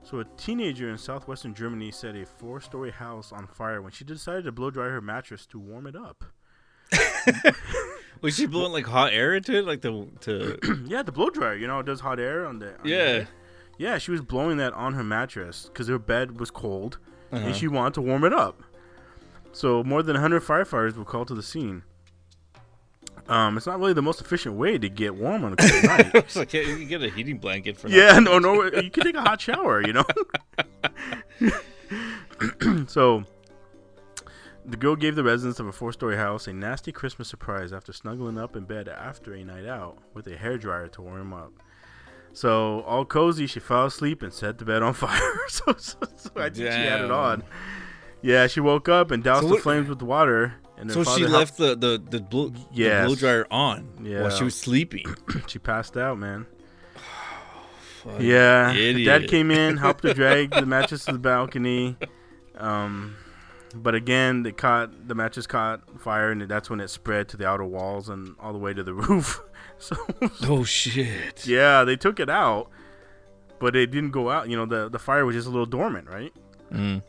So 0.03 0.21
a 0.21 0.25
teenager 0.37 0.89
in 0.89 0.97
southwestern 0.99 1.55
Germany 1.55 1.91
set 1.91 2.15
a 2.17 2.25
four-story 2.25 2.91
house 2.93 3.33
on 3.33 3.47
fire 3.47 3.83
when 3.83 3.93
she 3.93 4.05
decided 4.05 4.45
to 4.45 4.53
blow 4.53 4.71
dry 4.71 4.87
her 4.87 5.01
mattress 5.01 5.45
to 5.47 5.59
warm 5.59 5.87
it 5.87 5.97
up. 5.97 6.25
Was 8.21 8.35
she 8.37 8.47
blowing 8.47 8.73
like 8.73 8.87
hot 8.87 9.13
air 9.13 9.35
into 9.35 9.57
it, 9.57 9.65
like 9.65 9.81
the 9.81 10.09
to? 10.21 10.59
yeah, 10.87 11.03
the 11.03 11.13
blow 11.13 11.31
dryer, 11.31 11.55
you 11.55 11.67
know, 11.67 11.79
it 11.81 11.87
does 11.87 12.01
hot 12.01 12.19
air 12.19 12.47
on 12.47 12.59
the. 12.59 12.71
on 12.81 12.81
Yeah. 12.85 12.97
bed. 13.19 13.29
Yeah, 13.77 13.99
she 13.99 14.11
was 14.11 14.21
blowing 14.23 14.57
that 14.57 14.73
on 14.73 14.95
her 14.95 15.05
mattress 15.05 15.67
because 15.67 15.87
her 15.87 15.99
bed 16.01 16.41
was 16.41 16.51
cold 16.51 16.99
Uh-huh. 17.31 17.47
and 17.47 17.55
she 17.55 17.69
wanted 17.69 17.95
to 17.95 18.01
warm 18.01 18.25
it 18.25 18.33
up. 18.33 18.63
So 19.53 19.85
more 19.85 20.03
than 20.03 20.15
100 20.15 20.43
firefighters 20.43 20.97
were 20.97 21.05
called 21.05 21.29
to 21.29 21.35
the 21.35 21.43
scene. 21.45 21.83
Um, 23.29 23.59
it's 23.59 23.67
not 23.67 23.79
really 23.79 23.93
the 23.93 24.03
most 24.03 24.23
efficient 24.23 24.55
way 24.55 24.79
to 24.79 24.89
get 24.89 25.15
warm 25.15 25.45
on 25.45 25.53
a 25.53 25.57
cold 25.57 25.85
night. 25.85 26.11
It's 26.15 26.37
like 26.37 26.53
yeah, 26.55 26.63
you 26.63 26.87
get 26.87 27.03
a 27.03 27.11
heating 27.11 27.39
blanket 27.39 27.77
for 27.77 27.89
yeah, 27.89 28.19
no, 28.19 28.39
no, 28.39 28.65
you 28.65 28.91
can 28.91 29.05
take 29.05 29.15
a 29.15 29.21
hot 29.21 29.41
shower, 29.41 29.87
you 29.87 29.93
know. 29.93 30.05
so, 32.87 33.25
the 34.65 34.77
girl 34.79 34.97
gave 34.97 35.15
the 35.15 35.25
residents 35.25 35.61
of 35.61 35.67
a 35.67 35.73
four-story 35.73 36.17
house 36.17 36.47
a 36.47 36.55
nasty 36.55 36.91
Christmas 36.91 37.29
surprise 37.29 37.73
after 37.73 37.93
snuggling 37.93 38.39
up 38.39 38.57
in 38.57 38.65
bed 38.65 38.89
after 38.89 39.35
a 39.35 39.45
night 39.45 39.67
out 39.67 39.99
with 40.15 40.27
a 40.27 40.37
hairdryer 40.37 40.91
to 40.93 41.03
warm 41.03 41.35
up. 41.35 41.53
So, 42.33 42.81
all 42.83 43.05
cozy, 43.05 43.47
she 43.47 43.61
fell 43.61 43.87
asleep 43.87 44.23
and 44.23 44.33
set 44.33 44.57
the 44.59 44.65
bed 44.65 44.83
on 44.83 44.95
fire. 44.95 45.39
so, 45.49 45.75
so, 45.77 45.99
so 46.17 46.31
I 46.37 46.45
think 46.49 46.57
she 46.57 46.63
had 46.65 47.03
it 47.03 47.11
on. 47.11 47.43
Yeah, 48.23 48.47
she 48.47 48.61
woke 48.61 48.89
up 48.89 49.11
and 49.11 49.23
doused 49.23 49.49
So 49.49 49.55
the 49.55 49.61
flames 49.61 49.89
with 49.89 50.03
water. 50.03 50.55
And 50.79 50.91
So 50.93 51.03
she 51.05 51.27
left 51.27 51.57
the 51.57 51.75
the 51.77 52.01
the 52.11 52.21
blow, 52.21 52.49
the 52.51 52.61
Yes. 52.73 53.07
blow 53.07 53.15
dryer 53.17 53.47
on 53.51 53.89
Yeah. 54.03 54.23
while 54.23 54.31
she 54.31 54.45
was 54.45 54.55
sleeping. 54.57 55.05
she 55.49 55.59
passed 55.59 55.97
out, 55.97 56.19
man. 56.19 56.47
Fucking 58.05 58.25
Yeah, 58.27 58.73
the 58.73 59.05
dad 59.05 59.29
came 59.29 59.51
in, 59.51 59.77
helped 59.87 60.05
her 60.05 60.15
drag 60.15 60.51
the 60.53 60.67
mattress 60.67 61.05
to 61.07 61.13
the 61.13 61.19
balcony. 61.19 61.97
Um, 62.57 63.17
but 63.75 63.95
again, 63.95 64.43
they 64.45 64.53
caught 64.53 65.09
the 65.09 65.15
mattress 65.15 65.47
caught 65.47 66.01
fire, 66.01 66.31
and 66.31 66.41
that's 66.43 66.71
when 66.71 66.81
it 66.81 66.89
spread 66.89 67.29
to 67.31 67.37
the 67.37 67.47
outer 67.47 67.65
walls 67.65 68.09
and 68.09 68.35
all 68.41 68.53
the 68.53 68.59
way 68.59 68.73
to 68.73 68.83
the 68.83 68.95
roof. 69.09 69.43
so 69.79 69.97
Oh 70.45 70.65
shit! 70.65 71.47
yeah, 71.47 71.85
they 71.85 71.97
took 71.97 72.19
it 72.21 72.31
out, 72.31 72.71
but 73.59 73.75
it 73.77 73.91
didn't 73.91 74.11
go 74.13 74.31
out. 74.31 74.49
You 74.49 74.57
know, 74.57 74.67
the 74.67 74.89
the 74.89 74.99
fire 74.99 75.25
was 75.27 75.35
just 75.35 75.47
a 75.49 75.51
little 75.51 75.67
dormant, 75.67 76.09
right? 76.09 76.33
Mm. 76.73 77.03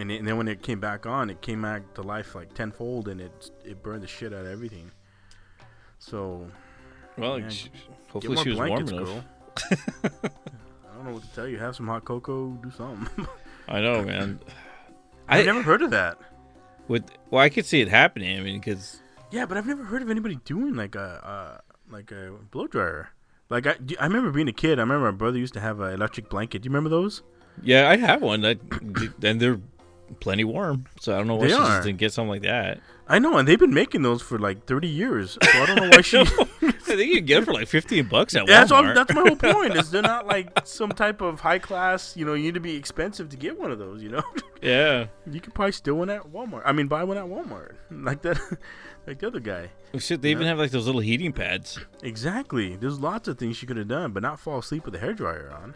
And, 0.00 0.10
it, 0.12 0.18
and 0.18 0.28
then 0.28 0.36
when 0.36 0.48
it 0.48 0.62
came 0.62 0.80
back 0.80 1.06
on, 1.06 1.30
it 1.30 1.40
came 1.40 1.62
back 1.62 1.94
to 1.94 2.02
life 2.02 2.34
like 2.34 2.54
tenfold, 2.54 3.08
and 3.08 3.20
it 3.20 3.50
it 3.64 3.82
burned 3.82 4.02
the 4.02 4.06
shit 4.06 4.32
out 4.32 4.40
of 4.46 4.52
everything. 4.52 4.90
So 5.98 6.46
Well, 7.16 7.40
Yeah, 7.40 7.48
sh- 7.48 7.64
get 7.64 7.72
hopefully 8.12 8.36
she 8.42 8.48
was 8.50 8.58
warm 8.58 8.84
blankets, 8.84 8.92
enough. 8.92 9.24
I 10.14 10.94
don't 10.94 11.04
know 11.06 11.12
what 11.14 11.22
to 11.22 11.34
tell 11.34 11.46
you. 11.48 11.58
Have 11.58 11.76
some 11.76 11.86
hot 11.86 12.04
cocoa. 12.04 12.50
Do 12.62 12.70
something. 12.70 13.26
I 13.68 13.80
know, 13.80 14.02
man. 14.02 14.40
I've 15.28 15.42
I 15.42 15.44
never 15.44 15.62
heard 15.62 15.82
of 15.82 15.90
that. 15.90 16.18
with 16.88 17.04
well, 17.30 17.42
I 17.42 17.48
could 17.48 17.66
see 17.66 17.80
it 17.80 17.88
happening. 17.88 18.38
I 18.38 18.42
mean, 18.42 18.58
because 18.60 19.00
Yeah, 19.30 19.46
but 19.46 19.56
I've 19.58 19.66
never 19.66 19.84
heard 19.84 20.02
of 20.02 20.10
anybody 20.10 20.36
doing 20.44 20.74
like 20.74 20.94
a 20.94 21.60
uh, 21.60 21.60
like 21.90 22.10
a 22.12 22.32
blow 22.50 22.66
dryer. 22.66 23.10
Like 23.50 23.66
I, 23.66 23.76
I 24.00 24.04
remember 24.06 24.30
being 24.30 24.48
a 24.48 24.52
kid. 24.52 24.78
I 24.78 24.82
remember 24.82 25.10
my 25.10 25.16
brother 25.16 25.38
used 25.38 25.54
to 25.54 25.60
have 25.60 25.80
an 25.80 25.92
electric 25.92 26.28
blanket. 26.30 26.62
Do 26.62 26.66
you 26.66 26.70
remember 26.70 26.90
those? 26.90 27.22
yeah, 27.62 27.88
I 27.90 27.96
have 27.96 28.22
one 28.22 28.42
that, 28.42 28.58
and 29.22 29.40
they're 29.40 29.60
plenty 30.20 30.44
warm. 30.44 30.84
So 31.00 31.14
I 31.14 31.18
don't 31.18 31.26
know 31.26 31.36
why 31.36 31.44
They 31.44 31.48
she 31.50 31.54
are. 31.54 31.66
just 31.66 31.82
didn't 31.86 31.98
get 31.98 32.12
something 32.12 32.30
like 32.30 32.42
that. 32.42 32.80
I 33.10 33.18
know, 33.18 33.38
and 33.38 33.48
they've 33.48 33.58
been 33.58 33.72
making 33.72 34.02
those 34.02 34.20
for 34.20 34.38
like 34.38 34.66
thirty 34.66 34.88
years. 34.88 35.38
So 35.42 35.48
I 35.62 35.66
don't 35.66 35.76
know 35.76 35.88
why 35.88 36.00
she. 36.02 36.18
I 36.18 36.96
think 36.96 37.08
you 37.10 37.16
can 37.16 37.24
get 37.26 37.42
it 37.42 37.44
for 37.46 37.52
like 37.54 37.68
fifteen 37.68 38.06
bucks 38.06 38.34
at 38.34 38.46
Yeah, 38.48 38.60
that's 38.60 38.70
all, 38.72 38.82
Walmart. 38.82 38.94
that's 38.94 39.14
my 39.14 39.20
whole 39.22 39.36
point. 39.36 39.76
Is 39.76 39.90
they're 39.90 40.02
not 40.02 40.26
like 40.26 40.50
some 40.66 40.90
type 40.90 41.20
of 41.20 41.40
high 41.40 41.58
class. 41.58 42.16
You 42.16 42.24
know, 42.26 42.34
you 42.34 42.44
need 42.44 42.54
to 42.54 42.60
be 42.60 42.76
expensive 42.76 43.28
to 43.30 43.36
get 43.36 43.58
one 43.58 43.70
of 43.70 43.78
those. 43.78 44.02
You 44.02 44.10
know, 44.10 44.22
yeah. 44.62 45.06
you 45.30 45.40
could 45.40 45.54
probably 45.54 45.72
steal 45.72 45.94
one 45.94 46.10
at 46.10 46.22
Walmart. 46.30 46.62
I 46.66 46.72
mean, 46.72 46.86
buy 46.88 47.04
one 47.04 47.16
at 47.16 47.24
Walmart, 47.24 47.76
like 47.90 48.20
that, 48.22 48.38
like 49.06 49.18
the 49.20 49.26
other 49.26 49.40
guy. 49.40 49.70
Oh, 49.94 49.98
shit, 49.98 50.20
they 50.20 50.30
even 50.30 50.46
have 50.46 50.58
like 50.58 50.70
those 50.70 50.84
little 50.86 51.00
heating 51.00 51.32
pads. 51.32 51.78
Exactly. 52.02 52.76
There's 52.76 53.00
lots 53.00 53.26
of 53.28 53.38
things 53.38 53.56
she 53.56 53.64
could 53.66 53.78
have 53.78 53.88
done, 53.88 54.12
but 54.12 54.22
not 54.22 54.38
fall 54.38 54.58
asleep 54.58 54.84
with 54.84 54.94
a 54.94 54.98
hair 54.98 55.14
dryer 55.14 55.50
on. 55.62 55.74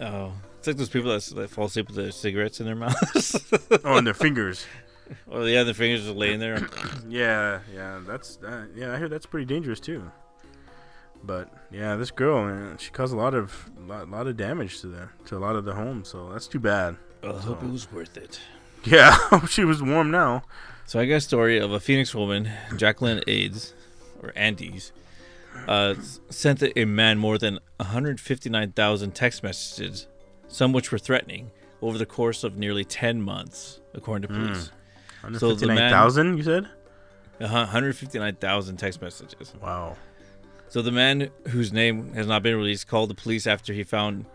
Oh, 0.00 0.32
it's 0.58 0.66
like 0.66 0.76
those 0.76 0.88
people 0.88 1.10
that, 1.10 1.22
that 1.36 1.50
fall 1.50 1.66
asleep 1.66 1.88
with 1.88 1.96
their 1.96 2.10
cigarettes 2.12 2.60
in 2.60 2.66
their 2.66 2.74
mouths. 2.76 3.36
Oh, 3.84 3.96
and 3.96 4.06
their 4.06 4.14
fingers. 4.14 4.66
oh 5.30 5.44
yeah, 5.44 5.62
their 5.64 5.74
fingers 5.74 6.04
just 6.04 6.16
laying 6.16 6.40
there. 6.40 6.66
Yeah, 7.08 7.60
yeah, 7.72 8.00
that's 8.06 8.36
that. 8.36 8.68
Yeah, 8.76 8.92
I 8.92 8.98
hear 8.98 9.08
that's 9.08 9.24
pretty 9.24 9.46
dangerous 9.46 9.80
too. 9.80 10.10
But 11.24 11.50
yeah, 11.70 11.96
this 11.96 12.10
girl, 12.10 12.44
man, 12.44 12.76
she 12.76 12.90
caused 12.90 13.14
a 13.14 13.16
lot 13.16 13.32
of 13.34 13.70
lot, 13.86 14.10
lot 14.10 14.26
of 14.26 14.36
damage 14.36 14.80
to 14.82 14.88
the 14.88 15.08
to 15.26 15.36
a 15.36 15.40
lot 15.40 15.56
of 15.56 15.64
the 15.64 15.74
homes. 15.74 16.08
So 16.08 16.30
that's 16.30 16.46
too 16.46 16.60
bad. 16.60 16.96
I 17.22 17.32
hope 17.32 17.62
it 17.62 17.70
was 17.70 17.90
worth 17.90 18.16
it. 18.18 18.40
Yeah, 18.84 19.16
she 19.48 19.64
was 19.64 19.82
warm 19.82 20.10
now. 20.10 20.42
So 20.84 21.00
I 21.00 21.06
got 21.06 21.16
a 21.16 21.20
story 21.20 21.58
of 21.58 21.72
a 21.72 21.80
Phoenix 21.80 22.14
woman, 22.14 22.50
Jacqueline 22.76 23.22
Ades, 23.26 23.74
or 24.22 24.32
Andes, 24.36 24.92
uh, 25.66 25.94
sent 26.30 26.62
a 26.76 26.84
man 26.84 27.18
more 27.18 27.38
than 27.38 27.58
159,000 27.78 29.14
text 29.14 29.42
messages, 29.42 30.06
some 30.48 30.72
which 30.72 30.92
were 30.92 30.98
threatening, 30.98 31.50
over 31.82 31.98
the 31.98 32.06
course 32.06 32.44
of 32.44 32.56
nearly 32.56 32.84
10 32.84 33.22
months, 33.22 33.80
according 33.94 34.28
to 34.28 34.34
police. 34.34 34.70
So 35.38 35.54
the 35.54 35.66
man- 35.66 35.92
159,000, 35.92 36.36
you 36.38 36.42
said? 36.44 36.68
Uh-huh, 37.40 37.54
159,000 37.56 38.76
text 38.76 39.00
messages. 39.00 39.54
Wow. 39.62 39.96
So 40.68 40.82
the 40.82 40.90
man 40.92 41.30
whose 41.48 41.72
name 41.72 42.12
has 42.14 42.26
not 42.26 42.42
been 42.42 42.56
released 42.56 42.88
called 42.88 43.10
the 43.10 43.14
police 43.14 43.46
after 43.46 43.72
he 43.72 43.84
found 43.84 44.26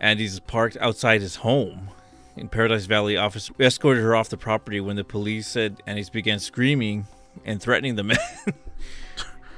Andy's 0.00 0.40
parked 0.40 0.76
outside 0.78 1.20
his 1.20 1.36
home 1.36 1.90
in 2.36 2.48
Paradise 2.48 2.86
Valley. 2.86 3.16
Officer 3.16 3.52
escorted 3.60 4.02
her 4.02 4.16
off 4.16 4.30
the 4.30 4.36
property 4.36 4.80
when 4.80 4.96
the 4.96 5.04
police 5.04 5.46
said 5.46 5.82
Andes 5.86 6.10
began 6.10 6.38
screaming 6.38 7.06
and 7.44 7.60
threatening 7.62 7.94
the 7.96 8.04
man. 8.04 8.18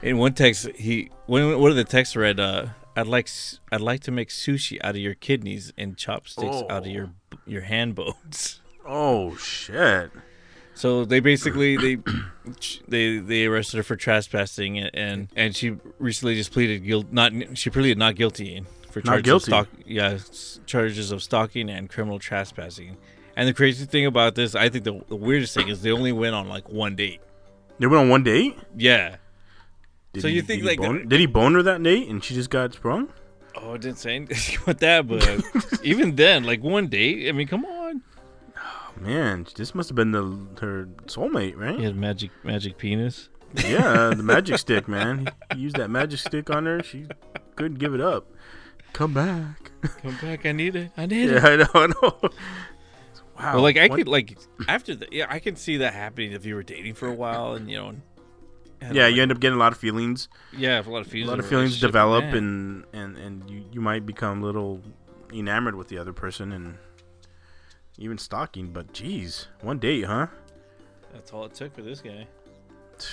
in 0.02 0.18
one 0.18 0.34
text, 0.34 0.68
he 0.74 1.10
one 1.26 1.58
one 1.58 1.70
of 1.70 1.76
the 1.76 1.84
texts 1.84 2.16
read, 2.16 2.40
uh, 2.40 2.66
"I'd 2.96 3.06
like 3.06 3.28
I'd 3.70 3.80
like 3.80 4.00
to 4.00 4.10
make 4.10 4.28
sushi 4.28 4.78
out 4.82 4.90
of 4.90 5.00
your 5.00 5.14
kidneys 5.14 5.72
and 5.78 5.96
chopsticks 5.96 6.62
out 6.68 6.86
of 6.86 6.88
your 6.88 7.10
your 7.46 7.62
hand 7.62 7.94
bones." 7.94 8.60
Oh 8.84 9.36
shit. 9.36 10.10
So 10.74 11.04
they 11.04 11.20
basically 11.20 11.76
they 11.76 11.98
they 12.88 13.18
they 13.18 13.46
arrested 13.46 13.76
her 13.76 13.82
for 13.82 13.96
trespassing 13.96 14.78
and 14.78 14.90
and, 14.94 15.28
and 15.36 15.54
she 15.54 15.76
recently 15.98 16.34
just 16.34 16.52
pleaded 16.52 16.84
guilt 16.84 17.06
not 17.12 17.32
she 17.54 17.70
pleaded 17.70 17.98
not 17.98 18.16
guilty 18.16 18.64
for 18.90 19.00
charges 19.00 19.24
guilty? 19.24 19.52
of 19.52 19.66
stalk 19.66 19.68
yeah 19.86 20.18
charges 20.66 21.12
of 21.12 21.22
stalking 21.22 21.70
and 21.70 21.88
criminal 21.90 22.18
trespassing. 22.18 22.96
And 23.36 23.48
the 23.48 23.54
crazy 23.54 23.86
thing 23.86 24.04
about 24.04 24.34
this, 24.34 24.54
I 24.54 24.68
think 24.68 24.84
the, 24.84 25.00
the 25.08 25.16
weirdest 25.16 25.54
thing 25.54 25.68
is 25.68 25.80
they 25.80 25.90
only 25.90 26.12
went 26.12 26.34
on 26.34 26.48
like 26.48 26.68
one 26.68 26.96
date. 26.96 27.20
They 27.78 27.86
went 27.86 28.02
on 28.02 28.08
one 28.10 28.24
date? 28.24 28.58
Yeah. 28.76 29.16
Did 30.12 30.22
So 30.22 30.28
he, 30.28 30.34
you 30.34 30.42
think, 30.42 30.62
did 30.62 30.70
he 30.70 30.76
like, 30.76 30.78
bone, 30.80 30.98
the- 31.00 31.04
did 31.06 31.20
he 31.20 31.26
bone 31.26 31.54
her 31.54 31.62
that 31.62 31.82
date 31.82 32.08
and 32.08 32.22
she 32.22 32.34
just 32.34 32.50
got 32.50 32.72
sprung? 32.74 33.08
Oh, 33.54 33.74
I 33.74 33.76
didn't 33.76 33.98
say 33.98 34.16
anything 34.16 34.58
about 34.62 34.78
that, 34.78 35.06
but 35.06 35.80
even 35.84 36.16
then, 36.16 36.44
like 36.44 36.62
one 36.62 36.88
date. 36.88 37.28
I 37.28 37.32
mean, 37.32 37.46
come 37.48 37.64
on. 37.64 38.02
Oh, 38.56 38.92
man, 39.00 39.46
this 39.56 39.74
must 39.74 39.88
have 39.90 39.96
been 39.96 40.12
the 40.12 40.22
her 40.60 40.88
soulmate, 41.06 41.56
right? 41.56 41.76
He 41.78 41.84
had 41.84 41.96
magic 41.96 42.30
magic 42.44 42.78
penis. 42.78 43.28
Yeah, 43.56 44.12
the 44.16 44.22
magic 44.22 44.58
stick, 44.58 44.88
man. 44.88 45.28
He 45.54 45.60
used 45.60 45.76
that 45.76 45.90
magic 45.90 46.20
stick 46.20 46.48
on 46.50 46.64
her. 46.66 46.82
She 46.82 47.06
couldn't 47.56 47.78
give 47.78 47.94
it 47.94 48.00
up. 48.00 48.26
Come 48.94 49.12
back. 49.14 49.70
Come 50.02 50.16
back, 50.22 50.44
I 50.46 50.52
need 50.52 50.76
it. 50.76 50.90
I 50.96 51.06
need 51.06 51.30
it. 51.30 51.42
Yeah, 51.42 51.46
I 51.48 51.56
know. 51.56 51.66
I 51.74 51.86
know. 51.88 52.30
Wow. 53.38 53.54
Well, 53.54 53.62
like 53.62 53.76
I 53.76 53.88
What- 53.88 53.96
could 53.98 54.08
like 54.08 54.38
after 54.68 54.94
the 54.94 55.08
yeah, 55.10 55.26
I 55.28 55.38
can 55.40 55.56
see 55.56 55.78
that 55.78 55.92
happening 55.94 56.32
if 56.32 56.44
you 56.46 56.54
were 56.54 56.62
dating 56.62 56.94
for 56.94 57.08
a 57.08 57.14
while 57.14 57.54
and 57.54 57.70
you 57.70 57.76
know. 57.78 57.94
Yeah, 58.90 59.06
you 59.06 59.22
end 59.22 59.30
up 59.30 59.40
getting 59.40 59.56
a 59.56 59.60
lot 59.60 59.72
of 59.72 59.78
feelings. 59.78 60.28
yeah, 60.56 60.80
a 60.80 60.88
lot 60.88 61.02
of 61.02 61.06
feelings. 61.06 61.28
A 61.28 61.30
lot 61.30 61.38
of 61.38 61.46
feelings 61.46 61.80
develop, 61.80 62.24
and 62.24 62.84
and 62.92 63.16
and 63.16 63.48
you 63.50 63.64
you 63.72 63.80
might 63.80 64.06
become 64.06 64.42
a 64.42 64.46
little 64.46 64.80
enamored 65.32 65.74
with 65.74 65.88
the 65.88 65.98
other 65.98 66.12
person, 66.12 66.52
and 66.52 66.78
even 67.98 68.18
stalking. 68.18 68.72
But 68.72 68.92
geez, 68.92 69.48
one 69.60 69.78
date, 69.78 70.04
huh? 70.04 70.28
that's 71.12 71.32
all 71.32 71.44
it 71.44 71.54
took 71.54 71.74
for 71.74 71.82
this 71.82 72.00
guy. 72.00 72.26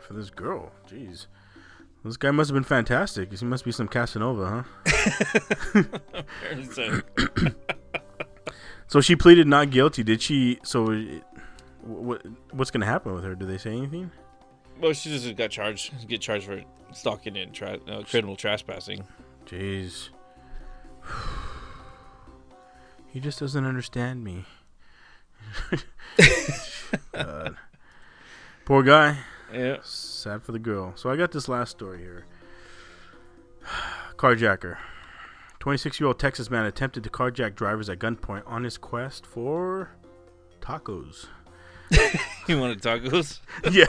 For 0.00 0.14
this 0.14 0.30
girl, 0.30 0.72
jeez. 0.88 1.26
This 2.02 2.16
guy 2.16 2.30
must 2.30 2.48
have 2.48 2.54
been 2.54 2.64
fantastic. 2.64 3.30
He 3.30 3.44
must 3.44 3.62
be 3.62 3.72
some 3.72 3.88
Casanova, 3.88 4.64
huh? 4.86 5.82
so, 6.72 7.02
So 8.88 9.00
she 9.00 9.16
pleaded 9.16 9.46
not 9.46 9.70
guilty. 9.70 10.02
Did 10.02 10.22
she? 10.22 10.58
So, 10.62 10.86
what 11.82 12.24
what's 12.52 12.70
gonna 12.70 12.86
happen 12.86 13.14
with 13.14 13.24
her? 13.24 13.34
Do 13.34 13.44
they 13.44 13.58
say 13.58 13.72
anything? 13.72 14.10
Well, 14.80 14.92
she 14.92 15.10
just 15.10 15.36
got 15.36 15.50
charged. 15.50 16.08
Get 16.08 16.20
charged 16.20 16.46
for 16.46 16.62
stalking 16.92 17.36
and 17.36 17.52
tra- 17.52 17.80
uh, 17.88 18.02
criminal 18.02 18.36
trespassing. 18.36 19.06
Jeez. 19.46 20.08
He 23.08 23.20
just 23.20 23.40
doesn't 23.40 23.64
understand 23.64 24.22
me. 24.22 24.44
God. 27.12 27.56
Poor 28.66 28.82
guy. 28.82 29.16
Yeah. 29.50 29.78
Sad 29.82 30.42
for 30.42 30.52
the 30.52 30.58
girl. 30.58 30.92
So 30.96 31.08
I 31.08 31.16
got 31.16 31.32
this 31.32 31.48
last 31.48 31.70
story 31.70 32.00
here. 32.00 32.26
Carjacker. 34.16 34.76
26 35.60 35.98
year 35.98 36.08
old 36.08 36.18
Texas 36.18 36.50
man 36.50 36.66
attempted 36.66 37.04
to 37.04 37.08
carjack 37.08 37.54
drivers 37.54 37.88
at 37.88 37.98
gunpoint 37.98 38.42
on 38.44 38.64
his 38.64 38.76
quest 38.76 39.24
for 39.24 39.92
tacos. 40.60 41.28
You 42.46 42.60
wanted 42.60 42.80
tacos? 42.80 43.40
yeah. 43.72 43.86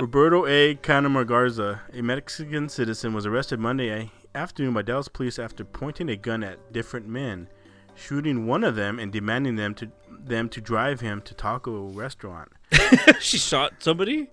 Roberto 0.00 0.46
A. 0.46 0.74
Canamar 0.76 1.26
Garza, 1.26 1.82
a 1.92 2.02
Mexican 2.02 2.68
citizen, 2.68 3.12
was 3.12 3.26
arrested 3.26 3.60
Monday 3.60 4.10
afternoon 4.34 4.74
by 4.74 4.82
Dallas 4.82 5.08
police 5.08 5.38
after 5.38 5.64
pointing 5.64 6.08
a 6.08 6.16
gun 6.16 6.42
at 6.42 6.72
different 6.72 7.06
men, 7.06 7.48
shooting 7.94 8.46
one 8.46 8.64
of 8.64 8.74
them 8.74 8.98
and 8.98 9.12
demanding 9.12 9.56
them 9.56 9.74
to 9.74 9.90
them 10.10 10.48
to 10.48 10.60
drive 10.60 11.00
him 11.00 11.20
to 11.20 11.34
taco 11.34 11.88
restaurant. 11.90 12.50
she 13.20 13.38
shot 13.38 13.74
somebody. 13.80 14.28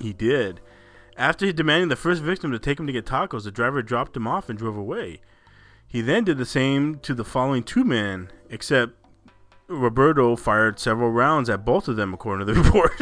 He 0.00 0.12
did. 0.12 0.60
After 1.16 1.52
demanding 1.52 1.88
the 1.88 1.96
first 1.96 2.22
victim 2.22 2.50
to 2.50 2.58
take 2.58 2.80
him 2.80 2.86
to 2.86 2.92
get 2.92 3.06
tacos, 3.06 3.44
the 3.44 3.52
driver 3.52 3.82
dropped 3.82 4.16
him 4.16 4.26
off 4.26 4.48
and 4.48 4.58
drove 4.58 4.76
away. 4.76 5.20
He 5.86 6.00
then 6.00 6.24
did 6.24 6.38
the 6.38 6.46
same 6.46 6.96
to 7.00 7.14
the 7.14 7.24
following 7.24 7.62
two 7.62 7.84
men, 7.84 8.30
except 8.50 8.94
Roberto 9.74 10.36
fired 10.36 10.78
several 10.78 11.10
rounds 11.10 11.48
at 11.50 11.64
both 11.64 11.88
of 11.88 11.96
them, 11.96 12.14
according 12.14 12.46
to 12.46 12.52
the 12.52 12.60
report. 12.62 12.92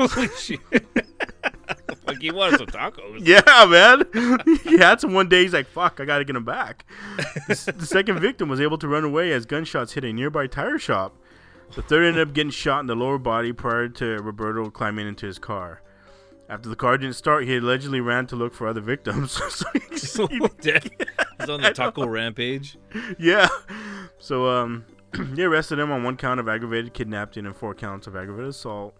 Holy 0.14 0.28
shit! 0.36 0.60
like 2.06 2.20
he 2.20 2.30
wanted 2.30 2.58
some 2.58 2.66
tacos. 2.68 3.20
yeah, 3.26 3.42
man. 3.66 4.58
he 4.64 4.78
had 4.78 5.00
some 5.00 5.12
one 5.12 5.28
day. 5.28 5.42
He's 5.42 5.52
like, 5.52 5.66
fuck, 5.66 6.00
I 6.00 6.04
got 6.04 6.18
to 6.18 6.24
get 6.24 6.36
him 6.36 6.44
back. 6.44 6.84
the, 7.48 7.74
the 7.76 7.86
second 7.86 8.20
victim 8.20 8.48
was 8.48 8.60
able 8.60 8.78
to 8.78 8.88
run 8.88 9.04
away 9.04 9.32
as 9.32 9.46
gunshots 9.46 9.92
hit 9.94 10.04
a 10.04 10.12
nearby 10.12 10.46
tire 10.46 10.78
shop. 10.78 11.16
The 11.74 11.82
third 11.82 12.04
ended 12.06 12.28
up 12.28 12.32
getting 12.34 12.50
shot 12.52 12.80
in 12.80 12.86
the 12.86 12.94
lower 12.94 13.18
body 13.18 13.52
prior 13.52 13.88
to 13.88 14.18
Roberto 14.22 14.70
climbing 14.70 15.08
into 15.08 15.26
his 15.26 15.38
car. 15.38 15.82
After 16.48 16.68
the 16.68 16.76
car 16.76 16.96
didn't 16.96 17.16
start, 17.16 17.42
he 17.44 17.56
allegedly 17.56 18.00
ran 18.00 18.28
to 18.28 18.36
look 18.36 18.54
for 18.54 18.68
other 18.68 18.80
victims. 18.80 19.32
so 19.96 20.28
he, 20.28 20.38
he- 20.38 20.48
Dead. 20.60 20.88
He's 21.40 21.48
on 21.50 21.60
the 21.60 21.72
taco 21.72 22.06
rampage. 22.06 22.78
yeah. 23.18 23.48
So 24.20 24.48
um, 24.48 24.84
they 25.12 25.44
arrested 25.44 25.78
him 25.78 25.90
on 25.90 26.02
one 26.02 26.16
count 26.16 26.40
of 26.40 26.48
aggravated 26.48 26.94
kidnapping 26.94 27.46
and 27.46 27.56
four 27.56 27.74
counts 27.74 28.06
of 28.06 28.16
aggravated 28.16 28.50
assault. 28.50 28.94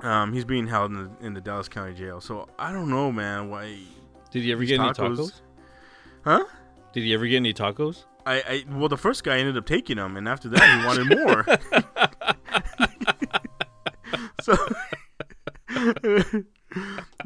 Um, 0.00 0.32
he's 0.32 0.44
being 0.44 0.66
held 0.66 0.92
in 0.92 1.04
the, 1.04 1.26
in 1.26 1.34
the 1.34 1.40
Dallas 1.40 1.68
County 1.68 1.94
Jail. 1.94 2.20
So 2.20 2.48
I 2.58 2.72
don't 2.72 2.88
know, 2.88 3.12
man. 3.12 3.50
Why? 3.50 3.78
Did 4.30 4.42
he 4.42 4.52
ever 4.52 4.64
get 4.64 4.80
any 4.80 4.90
tacos? 4.90 5.40
Huh? 6.24 6.44
Did 6.92 7.04
he 7.04 7.14
ever 7.14 7.26
get 7.26 7.36
any 7.36 7.52
tacos? 7.52 8.04
I, 8.26 8.40
I 8.40 8.64
well, 8.70 8.88
the 8.88 8.96
first 8.96 9.24
guy 9.24 9.38
ended 9.38 9.56
up 9.56 9.66
taking 9.66 9.98
him, 9.98 10.16
and 10.16 10.28
after 10.28 10.48
that, 10.50 10.80
he 10.80 10.86
wanted 10.86 11.18
more. 11.18 11.46
so, 14.42 14.56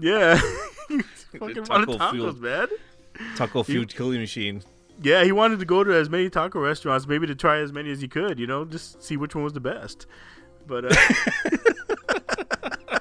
yeah, 0.00 0.40
fucking 1.38 1.64
Taco 1.64 1.98
tacos, 1.98 2.12
field. 2.12 2.40
man. 2.40 2.68
Taco 3.36 3.62
food 3.62 3.94
killing 3.94 4.20
machine. 4.20 4.62
Yeah, 5.02 5.24
he 5.24 5.33
wanted 5.33 5.59
to 5.59 5.64
go 5.64 5.83
to 5.83 5.92
as 5.92 6.09
many 6.09 6.30
taco 6.30 6.61
restaurants, 6.61 7.07
maybe 7.07 7.26
to 7.26 7.35
try 7.35 7.59
as 7.59 7.72
many 7.72 7.90
as 7.90 8.00
he 8.00 8.09
could. 8.09 8.38
You 8.38 8.46
know, 8.46 8.64
just 8.64 9.02
see 9.02 9.16
which 9.16 9.35
one 9.35 9.44
was 9.44 9.52
the 9.52 9.61
best. 9.61 10.07
But 10.66 10.87
uh, 10.87 10.94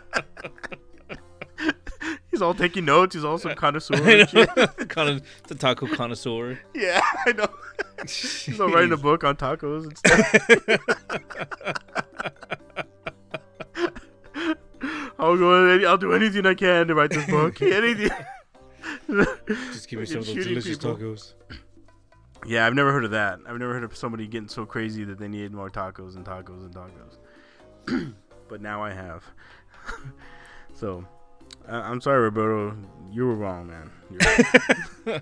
he's 2.32 2.42
all 2.42 2.54
taking 2.54 2.86
notes. 2.86 3.16
He's 3.16 3.24
also 3.24 3.54
connoisseur. 3.54 3.96
and 3.96 4.30
shit. 4.30 4.50
kind 4.90 5.10
of 5.18 5.22
the 5.48 5.56
taco 5.56 5.88
connoisseur. 5.88 6.60
Yeah, 6.74 7.02
I 7.26 7.32
know. 7.34 7.48
He's 8.02 8.60
all 8.60 8.70
writing 8.70 8.92
a 8.92 8.98
book 8.98 9.24
on 9.24 9.38
tacos 9.38 9.86
and 9.86 9.98
stuff. 9.98 10.34
I'll 15.20 15.38
go. 15.38 15.88
I'll 15.88 15.98
do 15.98 16.12
anything 16.12 16.46
I 16.46 16.54
can 16.54 16.88
to 16.88 16.96
write 16.96 17.12
this 17.12 17.26
book. 17.28 17.62
Anything. 17.62 18.10
Just 19.48 19.88
give 19.88 20.00
me 20.00 20.06
some 20.06 20.20
of 20.20 20.26
those 20.26 20.36
delicious 20.36 20.78
people. 20.78 20.98
tacos. 20.98 21.34
Yeah, 22.46 22.66
I've 22.66 22.74
never 22.74 22.92
heard 22.92 23.06
of 23.06 23.12
that. 23.12 23.40
I've 23.48 23.58
never 23.58 23.74
heard 23.74 23.84
of 23.84 23.96
somebody 23.96 24.28
getting 24.28 24.48
so 24.48 24.66
crazy 24.66 25.04
that 25.06 25.18
they 25.18 25.28
needed 25.28 25.54
more 25.54 25.70
tacos 25.70 26.16
and 26.16 26.26
tacos 26.26 26.66
and 26.66 26.76
tacos. 26.76 28.14
but 28.48 28.62
now 28.62 28.84
I 28.84 28.92
have. 28.92 29.24
so, 30.74 31.06
I 31.68 31.78
I'm 31.78 32.02
sorry, 32.02 32.22
Roberto. 32.22 32.78
You 33.12 33.28
were 33.28 33.36
wrong, 33.36 33.68
man. 33.68 33.92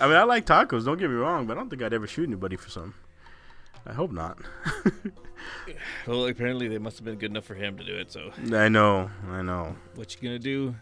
I 0.00 0.06
mean, 0.06 0.16
I 0.16 0.24
like 0.24 0.44
tacos. 0.46 0.84
Don't 0.84 0.98
get 0.98 1.08
me 1.08 1.16
wrong, 1.16 1.46
but 1.46 1.56
I 1.56 1.60
don't 1.60 1.70
think 1.70 1.82
I'd 1.82 1.92
ever 1.92 2.06
shoot 2.06 2.26
anybody 2.26 2.56
for 2.56 2.68
some. 2.68 2.94
I 3.86 3.92
hope 3.92 4.12
not. 4.12 4.38
Well, 6.06 6.26
apparently 6.26 6.68
they 6.68 6.78
must 6.78 6.98
have 6.98 7.04
been 7.04 7.16
good 7.16 7.30
enough 7.30 7.44
for 7.44 7.54
him 7.54 7.76
to 7.78 7.84
do 7.84 7.96
it. 7.96 8.12
So 8.12 8.30
I 8.52 8.68
know. 8.68 9.10
I 9.30 9.42
know. 9.42 9.76
what 9.94 10.14
you 10.14 10.26
gonna 10.26 10.38
do? 10.38 10.74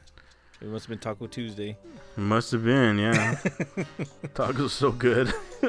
It 0.63 0.69
must 0.69 0.85
have 0.85 0.91
been 0.91 0.99
Taco 1.01 1.27
Tuesday. 1.27 1.77
Must 2.17 2.53
have 2.53 2.65
been, 2.65 2.97
yeah. 2.99 3.35
tacos 4.35 4.67
are 4.67 4.69
so 4.69 4.93
good. 4.93 5.33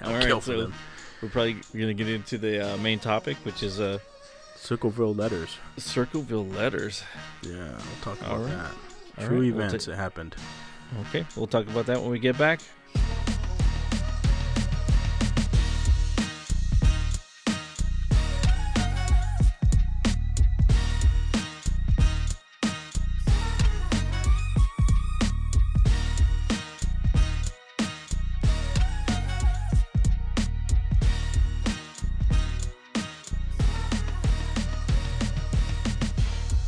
I'll 0.00 0.14
All 0.14 0.20
kill 0.22 0.36
right, 0.36 0.42
for 0.42 0.52
so 0.52 0.60
them. 0.62 0.74
we're 1.20 1.28
probably 1.28 1.56
gonna 1.74 1.92
get 1.92 2.08
into 2.08 2.38
the 2.38 2.74
uh, 2.74 2.76
main 2.78 2.98
topic, 2.98 3.36
which 3.44 3.62
is 3.62 3.78
uh, 3.78 3.98
Circleville 4.56 5.14
letters. 5.14 5.58
Circleville 5.76 6.46
letters. 6.46 7.02
Yeah, 7.42 7.52
we'll 7.52 8.00
talk 8.00 8.18
about 8.20 8.30
All 8.32 8.38
right. 8.38 8.50
that. 8.52 8.70
All 9.18 9.26
True 9.26 9.40
right, 9.42 9.54
we'll 9.54 9.64
events 9.64 9.84
ta- 9.84 9.90
that 9.90 9.96
happened. 9.98 10.34
Okay, 11.08 11.26
we'll 11.36 11.46
talk 11.46 11.66
about 11.68 11.84
that 11.86 12.00
when 12.00 12.10
we 12.10 12.18
get 12.18 12.38
back. 12.38 12.60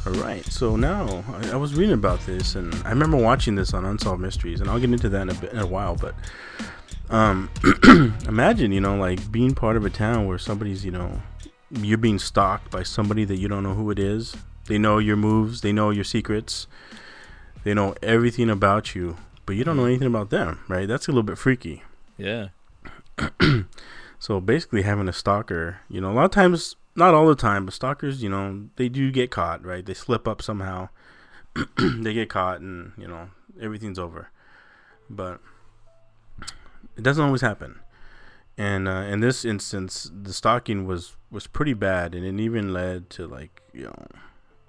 All 0.07 0.13
right, 0.15 0.45
so 0.47 0.77
now 0.77 1.23
I, 1.29 1.51
I 1.51 1.57
was 1.57 1.75
reading 1.75 1.93
about 1.93 2.21
this, 2.21 2.55
and 2.55 2.75
I 2.87 2.91
remember 2.91 3.19
watching 3.19 3.55
this 3.55 3.75
on 3.75 3.85
Unsolved 3.85 4.21
Mysteries, 4.21 4.61
and 4.61 4.71
I'll 4.71 4.81
get 4.81 4.91
into 4.91 5.11
that 5.11 5.23
in 5.23 5.29
a 5.29 5.35
bit 5.35 5.53
in 5.53 5.59
a 5.59 5.67
while. 5.67 5.95
But 5.95 6.15
um, 7.11 7.51
imagine, 8.27 8.73
you 8.73 8.81
know, 8.81 8.97
like 8.97 9.31
being 9.31 9.55
part 9.55 9.77
of 9.77 9.85
a 9.85 9.91
town 9.91 10.27
where 10.27 10.39
somebody's, 10.39 10.87
you 10.87 10.91
know, 10.91 11.21
you're 11.71 11.99
being 11.99 12.19
stalked 12.19 12.71
by 12.71 12.83
somebody 12.83 13.27
that 13.27 13.37
you 13.37 13.47
don't 13.47 13.63
know 13.63 13.75
who 13.75 13.91
it 13.91 13.99
is. 13.99 14.35
They 14.67 14.79
know 14.79 14.97
your 14.99 15.17
moves, 15.17 15.61
they 15.61 15.73
know 15.73 15.91
your 15.91 16.05
secrets, 16.05 16.67
they 17.63 17.75
know 17.75 17.95
everything 18.03 18.49
about 18.49 18.95
you, 18.95 19.19
but 19.45 19.57
you 19.57 19.65
don't 19.65 19.77
know 19.77 19.85
anything 19.85 20.09
about 20.09 20.31
them, 20.31 20.61
right? 20.67 20.89
That's 20.89 21.09
a 21.09 21.11
little 21.11 21.23
bit 21.23 21.37
freaky. 21.37 21.83
Yeah, 22.17 22.49
So 24.21 24.39
basically, 24.39 24.83
having 24.83 25.09
a 25.09 25.15
stalker, 25.15 25.81
you 25.89 25.99
know, 25.99 26.13
a 26.13 26.13
lot 26.13 26.27
of 26.27 26.31
times, 26.31 26.77
not 27.01 27.15
all 27.15 27.27
the 27.27 27.35
time, 27.35 27.65
but 27.65 27.75
stalkers, 27.75 28.23
you 28.23 28.29
know, 28.29 28.69
they 28.77 28.89
do 28.89 29.11
get 29.11 29.31
caught, 29.31 29.65
right? 29.65 29.85
They 29.85 29.95
slip 29.95 30.29
up 30.29 30.41
somehow, 30.41 30.91
they 31.79 32.13
get 32.13 32.29
caught, 32.29 32.61
and 32.61 32.93
you 32.97 33.09
know, 33.09 33.31
everything's 33.61 33.99
over. 33.99 34.31
But 35.09 35.41
it 36.97 37.03
doesn't 37.03 37.25
always 37.25 37.41
happen. 37.41 37.81
And 38.57 38.87
uh, 38.87 39.07
in 39.09 39.21
this 39.21 39.45
instance, 39.45 40.11
the 40.15 40.33
stalking 40.33 40.87
was 40.87 41.17
was 41.31 41.47
pretty 41.47 41.73
bad, 41.75 42.15
and 42.15 42.25
it 42.25 42.41
even 42.41 42.73
led 42.73 43.11
to 43.11 43.27
like 43.27 43.63
you 43.73 43.85
know 43.85 44.07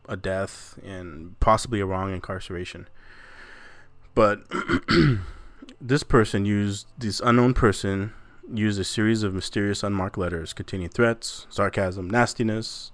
a 0.07 0.15
death 0.15 0.79
and 0.83 1.39
possibly 1.39 1.81
a 1.81 1.85
wrong 1.85 2.13
incarceration. 2.13 2.87
But 4.15 4.43
this 5.81 6.03
person 6.03 6.45
used 6.45 6.87
this 6.97 7.19
unknown 7.19 7.53
person 7.53 8.13
used 8.53 8.79
a 8.79 8.83
series 8.83 9.23
of 9.23 9.33
mysterious 9.33 9.83
unmarked 9.83 10.17
letters 10.17 10.53
containing 10.53 10.89
threats, 10.89 11.47
sarcasm, 11.49 12.09
nastiness, 12.09 12.91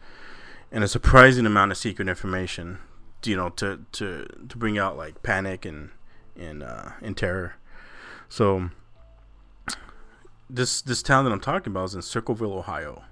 and 0.71 0.83
a 0.83 0.87
surprising 0.87 1.45
amount 1.45 1.71
of 1.71 1.77
secret 1.77 2.07
information. 2.07 2.79
You 3.23 3.35
know, 3.35 3.49
to 3.49 3.81
to 3.93 4.25
to 4.47 4.57
bring 4.57 4.77
out 4.77 4.95
like 4.95 5.23
panic 5.23 5.65
and 5.65 5.89
and 6.35 6.63
uh, 6.63 6.91
and 7.01 7.17
terror. 7.17 7.55
So 8.29 8.69
this 10.49 10.81
this 10.81 11.01
town 11.01 11.25
that 11.25 11.31
I'm 11.31 11.39
talking 11.39 11.71
about 11.71 11.85
is 11.85 11.95
in 11.95 12.01
Circleville, 12.01 12.53
Ohio. 12.53 13.03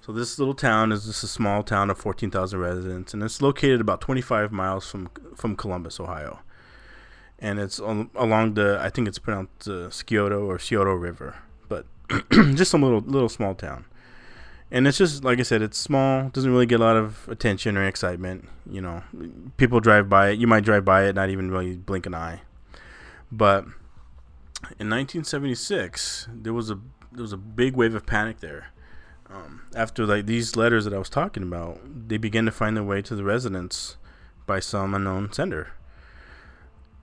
So 0.00 0.12
this 0.12 0.38
little 0.38 0.54
town 0.54 0.92
is 0.92 1.04
just 1.04 1.22
a 1.22 1.26
small 1.28 1.62
town 1.62 1.90
of 1.90 1.98
14,000 1.98 2.58
residents, 2.58 3.12
and 3.12 3.22
it's 3.22 3.42
located 3.42 3.80
about 3.80 4.00
25 4.00 4.52
miles 4.52 4.88
from 4.90 5.10
from 5.34 5.56
Columbus, 5.56 6.00
Ohio. 6.00 6.40
And 7.38 7.58
it's 7.58 7.78
al- 7.78 8.10
along 8.14 8.54
the 8.54 8.78
I 8.80 8.90
think 8.90 9.08
it's 9.08 9.18
pronounced 9.18 9.68
uh, 9.68 9.90
Scioto 9.90 10.46
or 10.46 10.58
Scioto 10.58 10.92
River, 10.92 11.36
just 12.54 12.70
some 12.70 12.82
little 12.82 13.00
little 13.00 13.28
small 13.28 13.54
town. 13.54 13.84
And 14.70 14.86
it's 14.86 14.98
just 14.98 15.24
like 15.24 15.38
I 15.38 15.42
said, 15.42 15.62
it's 15.62 15.78
small, 15.78 16.28
doesn't 16.28 16.50
really 16.50 16.66
get 16.66 16.80
a 16.80 16.84
lot 16.84 16.96
of 16.96 17.26
attention 17.28 17.76
or 17.76 17.84
excitement. 17.84 18.48
You 18.70 18.82
know, 18.82 19.02
people 19.56 19.80
drive 19.80 20.08
by 20.08 20.30
it. 20.30 20.38
You 20.38 20.46
might 20.46 20.64
drive 20.64 20.84
by 20.84 21.04
it, 21.04 21.14
not 21.14 21.30
even 21.30 21.50
really 21.50 21.76
blink 21.76 22.06
an 22.06 22.14
eye. 22.14 22.42
But 23.32 23.64
in 24.78 24.90
1976, 24.90 26.28
there 26.32 26.52
was 26.52 26.70
a 26.70 26.78
there 27.12 27.22
was 27.22 27.32
a 27.32 27.38
big 27.38 27.76
wave 27.76 27.94
of 27.94 28.06
panic 28.06 28.40
there. 28.40 28.68
Um, 29.30 29.62
after 29.74 30.06
like 30.06 30.26
these 30.26 30.56
letters 30.56 30.84
that 30.84 30.94
I 30.94 30.98
was 30.98 31.10
talking 31.10 31.42
about, 31.42 31.80
they 32.08 32.16
began 32.16 32.44
to 32.46 32.52
find 32.52 32.76
their 32.76 32.84
way 32.84 33.02
to 33.02 33.14
the 33.14 33.24
residence 33.24 33.96
by 34.46 34.60
some 34.60 34.94
unknown 34.94 35.32
sender. 35.32 35.72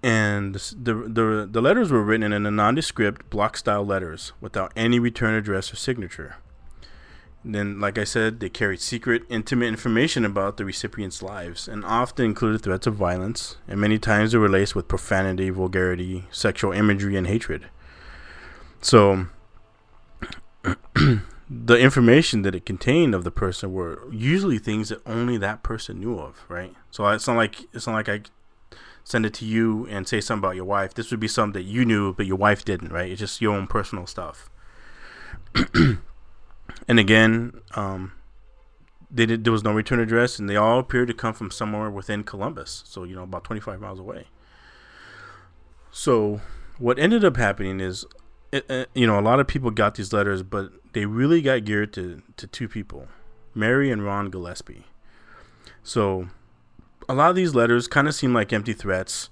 And 0.06 0.54
the 0.54 0.94
the 0.94 1.48
the 1.52 1.62
letters 1.63 1.91
were 1.91 2.04
written 2.04 2.32
in 2.32 2.46
a 2.46 2.52
nondescript 2.52 3.28
block 3.32 3.58
style 3.58 3.84
letters 3.84 4.34
without 4.39 4.72
any 4.76 5.00
return 5.00 5.34
address 5.34 5.74
or 5.74 5.78
signature. 5.78 6.36
And 7.44 7.56
then, 7.56 7.80
like 7.80 7.98
I 7.98 8.04
said, 8.04 8.39
they 8.39 8.50
carried 8.50 8.82
secret, 8.82 9.24
intimate 9.30 9.65
information 9.65 10.24
about 10.24 10.58
the 10.58 10.65
recipients' 10.65 11.24
lives, 11.24 11.68
and 11.68 11.84
often 11.84 12.26
included 12.26 12.62
threats 12.62 12.86
of 12.86 12.94
violence. 12.94 13.58
And 13.68 13.82
many 13.82 13.98
times 13.98 14.32
they 14.32 14.38
were 14.38 14.48
laced 14.48 14.76
with 14.76 14.88
profanity, 14.88 15.50
vulgarity, 15.50 16.28
sexual 16.30 16.72
imagery, 16.72 17.15
and 17.15 17.26
hatred. 17.26 17.65
So, 18.82 19.26
the 21.50 21.80
information 21.80 22.44
that 22.44 22.54
it 22.54 22.63
contained 22.63 23.15
of 23.15 23.24
the 23.24 23.32
person 23.32 23.74
were 23.74 24.04
usually 24.12 24.60
things 24.60 24.89
that 24.89 25.02
only 25.08 25.38
that 25.38 25.63
person 25.63 26.00
knew 26.00 26.20
of, 26.20 26.46
right? 26.48 26.76
So 26.91 27.08
it's 27.08 27.28
not 27.28 27.38
like 27.38 27.62
it's 27.74 27.88
not 27.88 27.94
like 27.94 28.10
I 28.10 28.22
send 29.06 29.26
it 29.26 29.34
to 29.36 29.46
you 29.46 29.88
and 29.89 30.08
say 30.08 30.20
something 30.20 30.44
about 30.44 30.56
your 30.56 30.65
wife. 30.65 30.96
This 30.96 31.12
would 31.12 31.20
be 31.20 31.28
something 31.28 31.62
that 31.62 31.70
you 31.70 31.86
knew 31.86 32.13
but 32.13 32.26
your 32.26 32.36
wife 32.36 32.65
didn't, 32.65 32.91
right? 32.91 33.10
It's 33.10 33.20
just 33.20 33.39
your 33.39 33.56
own 33.56 33.68
personal 33.68 34.08
stuff. 34.08 34.50
and 35.76 37.00
again, 37.00 37.62
um, 37.76 38.13
they 39.12 39.28
did. 39.28 39.44
There 39.44 39.54
was 39.54 39.63
no 39.63 39.72
return 39.72 40.00
address, 40.00 40.40
and 40.40 40.50
they 40.50 40.56
all 40.56 40.79
appeared 40.79 41.08
to 41.08 41.13
come 41.13 41.34
from 41.34 41.52
somewhere 41.52 41.90
within 41.90 42.23
Columbus. 42.23 42.84
So 42.86 43.04
you 43.04 43.15
know, 43.15 43.23
about 43.23 43.44
25 43.44 43.79
miles 43.79 44.00
away. 44.00 44.25
So 45.92 46.42
what 46.79 47.00
ended 47.00 47.23
up 47.23 47.38
happening 47.38 47.79
is, 47.79 48.06
it, 48.52 48.65
uh, 48.69 48.86
you 48.94 49.08
know, 49.08 49.17
a 49.17 49.21
lot 49.21 49.40
of 49.40 49.48
people 49.48 49.71
got 49.71 49.96
these 49.96 50.12
letters, 50.12 50.44
but 50.44 50.71
they 50.94 51.06
really 51.06 51.42
got 51.42 51.63
geared 51.63 51.94
to 51.94 52.23
to 52.38 52.48
two 52.48 52.67
people, 52.67 53.08
Mary 53.54 53.92
and 53.92 54.04
Ron 54.04 54.32
Gillespie. 54.32 54.86
So 55.84 56.29
a 57.08 57.13
lot 57.13 57.29
of 57.29 57.35
these 57.35 57.56
letters 57.56 57.87
kind 57.87 58.08
of 58.08 58.15
seem 58.15 58.33
like 58.33 58.51
empty 58.53 58.73
threats, 58.73 59.29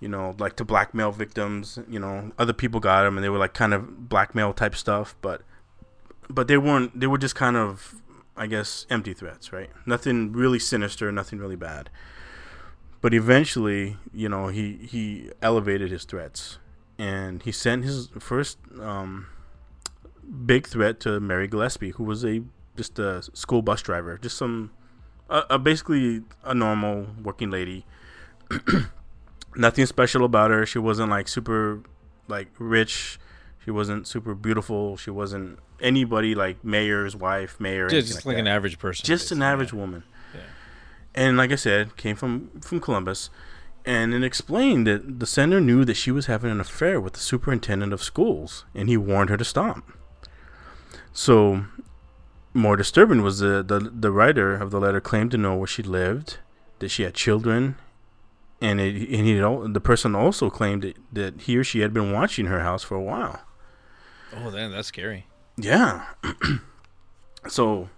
you 0.00 0.08
know, 0.08 0.34
like 0.38 0.56
to 0.56 0.64
blackmail 0.64 1.12
victims. 1.12 1.78
You 1.88 1.98
know, 1.98 2.32
other 2.38 2.52
people 2.52 2.80
got 2.80 3.04
them, 3.04 3.16
and 3.16 3.24
they 3.24 3.28
were 3.28 3.38
like 3.38 3.54
kind 3.54 3.74
of 3.74 4.08
blackmail 4.08 4.52
type 4.52 4.74
stuff, 4.74 5.16
but 5.20 5.42
but 6.28 6.48
they 6.48 6.58
weren't. 6.58 6.98
They 6.98 7.06
were 7.06 7.18
just 7.18 7.34
kind 7.34 7.56
of, 7.56 7.96
I 8.36 8.46
guess, 8.46 8.86
empty 8.90 9.14
threats, 9.14 9.52
right? 9.52 9.70
Nothing 9.86 10.32
really 10.32 10.58
sinister, 10.58 11.10
nothing 11.10 11.38
really 11.38 11.56
bad. 11.56 11.90
But 13.00 13.14
eventually, 13.14 13.96
you 14.12 14.28
know, 14.28 14.48
he 14.48 14.74
he 14.90 15.30
elevated 15.40 15.90
his 15.90 16.04
threats, 16.04 16.58
and 16.98 17.42
he 17.42 17.52
sent 17.52 17.84
his 17.84 18.08
first 18.18 18.58
um, 18.80 19.28
big 20.46 20.66
threat 20.66 21.00
to 21.00 21.20
Mary 21.20 21.46
Gillespie, 21.46 21.90
who 21.90 22.04
was 22.04 22.24
a 22.24 22.42
just 22.76 22.98
a 22.98 23.22
school 23.34 23.60
bus 23.60 23.82
driver, 23.82 24.16
just 24.18 24.38
some, 24.38 24.70
uh, 25.28 25.42
uh, 25.50 25.58
basically 25.58 26.22
a 26.44 26.54
normal 26.54 27.06
working 27.22 27.50
lady. 27.50 27.84
Nothing 29.56 29.86
special 29.86 30.24
about 30.24 30.50
her. 30.50 30.66
She 30.66 30.78
wasn't 30.78 31.10
like 31.10 31.28
super, 31.28 31.82
like 32.28 32.48
rich. 32.58 33.18
She 33.64 33.70
wasn't 33.70 34.06
super 34.06 34.34
beautiful. 34.34 34.96
She 34.96 35.10
wasn't 35.10 35.58
anybody 35.80 36.34
like 36.34 36.64
mayor's 36.64 37.14
wife, 37.14 37.60
mayor. 37.60 37.86
anything 37.86 38.06
just 38.06 38.26
like, 38.26 38.38
an 38.38 38.46
average 38.46 38.78
person. 38.78 39.04
just 39.04 39.32
an 39.32 39.42
average 39.42 39.72
yeah. 39.72 39.78
woman. 39.78 40.02
Yeah. 40.34 40.40
And 41.14 41.36
like 41.36 41.52
I 41.52 41.56
said, 41.56 41.96
came 41.96 42.16
from 42.16 42.50
from 42.60 42.80
Columbus, 42.80 43.30
and 43.84 44.14
it 44.14 44.22
explained 44.22 44.86
that 44.86 45.20
the 45.20 45.26
sender 45.26 45.60
knew 45.60 45.84
that 45.84 45.94
she 45.94 46.10
was 46.10 46.26
having 46.26 46.50
an 46.50 46.60
affair 46.60 47.00
with 47.00 47.14
the 47.14 47.20
superintendent 47.20 47.92
of 47.92 48.02
schools, 48.02 48.64
and 48.74 48.88
he 48.88 48.96
warned 48.96 49.30
her 49.30 49.36
to 49.36 49.44
stop. 49.44 49.82
So, 51.12 51.64
more 52.54 52.76
disturbing 52.76 53.22
was 53.22 53.38
the 53.38 53.62
the, 53.62 53.78
the 53.78 54.10
writer 54.10 54.54
of 54.54 54.70
the 54.70 54.80
letter 54.80 55.00
claimed 55.00 55.30
to 55.32 55.38
know 55.38 55.56
where 55.56 55.66
she 55.66 55.82
lived, 55.82 56.38
that 56.78 56.90
she 56.90 57.02
had 57.02 57.14
children, 57.14 57.76
and 58.60 58.80
it, 58.80 58.94
and 59.10 59.26
he 59.26 59.38
the 59.38 59.80
person 59.80 60.14
also 60.14 60.50
claimed 60.50 60.82
that, 60.82 60.96
that 61.12 61.40
he 61.42 61.56
or 61.56 61.64
she 61.64 61.80
had 61.80 61.92
been 61.92 62.12
watching 62.12 62.46
her 62.46 62.60
house 62.60 62.82
for 62.82 62.94
a 62.96 63.02
while. 63.02 63.40
Oh, 64.34 64.50
then 64.50 64.72
that's 64.72 64.88
scary. 64.88 65.26
Yeah. 65.56 66.06
so, 67.48 67.88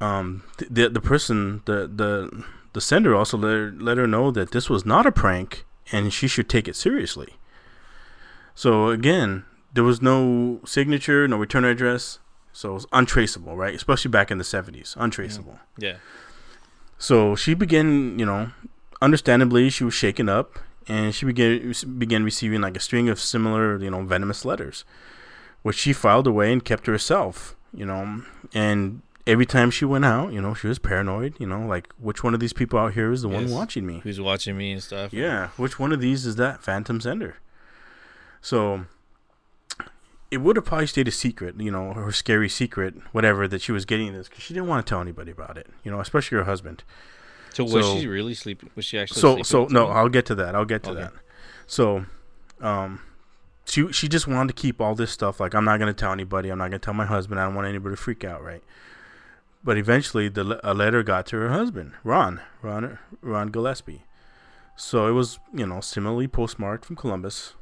um, 0.00 0.44
the 0.70 0.88
the 0.88 1.00
person, 1.00 1.62
the 1.66 1.90
the 1.92 2.44
the 2.72 2.80
sender 2.80 3.14
also 3.14 3.36
let 3.36 3.50
her, 3.50 3.74
let 3.78 3.98
her 3.98 4.06
know 4.06 4.30
that 4.30 4.52
this 4.52 4.68
was 4.70 4.84
not 4.84 5.06
a 5.06 5.12
prank 5.12 5.64
and 5.90 6.12
she 6.12 6.28
should 6.28 6.48
take 6.48 6.68
it 6.68 6.76
seriously. 6.76 7.34
So 8.54 8.88
again, 8.88 9.44
there 9.72 9.84
was 9.84 10.02
no 10.02 10.60
signature, 10.64 11.26
no 11.28 11.36
return 11.36 11.64
address, 11.64 12.18
so 12.58 12.70
it 12.70 12.74
was 12.74 12.86
untraceable, 12.90 13.56
right? 13.56 13.72
Especially 13.72 14.10
back 14.10 14.32
in 14.32 14.38
the 14.38 14.42
seventies, 14.42 14.96
untraceable. 14.98 15.52
Mm. 15.52 15.82
Yeah. 15.84 15.96
So 16.98 17.36
she 17.36 17.54
began, 17.54 18.18
you 18.18 18.26
know, 18.26 18.50
understandably, 19.00 19.70
she 19.70 19.84
was 19.84 19.94
shaken 19.94 20.28
up, 20.28 20.58
and 20.88 21.14
she 21.14 21.24
began 21.24 21.72
began 21.98 22.24
receiving 22.24 22.60
like 22.60 22.76
a 22.76 22.80
string 22.80 23.08
of 23.08 23.20
similar, 23.20 23.78
you 23.78 23.88
know, 23.88 24.02
venomous 24.02 24.44
letters, 24.44 24.84
which 25.62 25.76
she 25.76 25.92
filed 25.92 26.26
away 26.26 26.52
and 26.52 26.64
kept 26.64 26.86
to 26.86 26.90
herself, 26.90 27.54
you 27.72 27.86
know. 27.86 28.22
And 28.52 29.02
every 29.24 29.46
time 29.46 29.70
she 29.70 29.84
went 29.84 30.04
out, 30.04 30.32
you 30.32 30.40
know, 30.40 30.52
she 30.52 30.66
was 30.66 30.80
paranoid, 30.80 31.36
you 31.38 31.46
know, 31.46 31.64
like 31.64 31.92
which 31.96 32.24
one 32.24 32.34
of 32.34 32.40
these 32.40 32.52
people 32.52 32.76
out 32.76 32.94
here 32.94 33.12
is 33.12 33.22
the 33.22 33.28
one 33.28 33.48
watching 33.52 33.86
me? 33.86 34.00
Who's 34.02 34.20
watching 34.20 34.58
me 34.58 34.72
and 34.72 34.82
stuff? 34.82 35.12
Yeah, 35.12 35.50
which 35.56 35.78
one 35.78 35.92
of 35.92 36.00
these 36.00 36.26
is 36.26 36.34
that 36.34 36.64
phantom 36.64 37.00
sender? 37.00 37.36
So 38.40 38.86
it 40.30 40.38
would 40.38 40.56
have 40.56 40.64
probably 40.64 40.86
stayed 40.86 41.08
a 41.08 41.12
secret, 41.12 41.58
you 41.58 41.70
know, 41.70 41.92
her 41.94 42.12
scary 42.12 42.48
secret, 42.48 42.94
whatever, 43.12 43.48
that 43.48 43.62
she 43.62 43.72
was 43.72 43.84
getting 43.84 44.12
this 44.12 44.28
because 44.28 44.44
she 44.44 44.52
didn't 44.54 44.68
want 44.68 44.84
to 44.84 44.88
tell 44.90 45.00
anybody 45.00 45.30
about 45.30 45.56
it, 45.56 45.68
you 45.82 45.90
know, 45.90 46.00
especially 46.00 46.36
her 46.38 46.44
husband. 46.44 46.84
So 47.54 47.64
was 47.64 47.86
she 48.00 48.06
really 48.06 48.34
sleeping? 48.34 48.70
Was 48.74 48.84
she 48.84 48.98
actually? 48.98 49.20
So, 49.20 49.28
sleeping 49.42 49.44
so 49.44 49.66
no? 49.66 49.86
I'll 49.88 50.08
get 50.10 50.26
to 50.26 50.34
that. 50.36 50.54
I'll 50.54 50.64
get 50.66 50.82
to 50.84 50.90
Okay. 50.90 51.00
that. 51.00 51.12
So, 51.66 52.04
um, 52.60 53.00
she 53.64 53.90
she 53.92 54.08
just 54.08 54.26
wanted 54.26 54.54
to 54.54 54.60
keep 54.60 54.80
all 54.80 54.94
this 54.94 55.10
stuff. 55.10 55.40
Like, 55.40 55.54
I'm 55.54 55.64
not 55.64 55.78
gonna 55.78 55.92
tell 55.94 56.12
anybody. 56.12 56.50
I'm 56.50 56.58
not 56.58 56.66
gonna 56.66 56.78
tell 56.78 56.94
my 56.94 57.06
husband. 57.06 57.40
I 57.40 57.44
don't 57.44 57.54
want 57.54 57.66
anybody 57.66 57.96
to 57.96 58.00
freak 58.00 58.22
out, 58.24 58.42
right? 58.42 58.62
But 59.64 59.76
eventually, 59.76 60.28
the 60.28 60.60
a 60.62 60.72
letter 60.72 61.02
got 61.02 61.26
to 61.26 61.36
her 61.36 61.48
husband, 61.50 61.92
Ron, 62.04 62.40
Ron, 62.62 62.98
Ron 63.22 63.48
Gillespie. 63.48 64.04
So 64.76 65.08
it 65.08 65.12
was, 65.12 65.40
you 65.52 65.66
know, 65.66 65.80
similarly 65.80 66.28
postmarked 66.28 66.84
from 66.84 66.94
Columbus. 66.96 67.54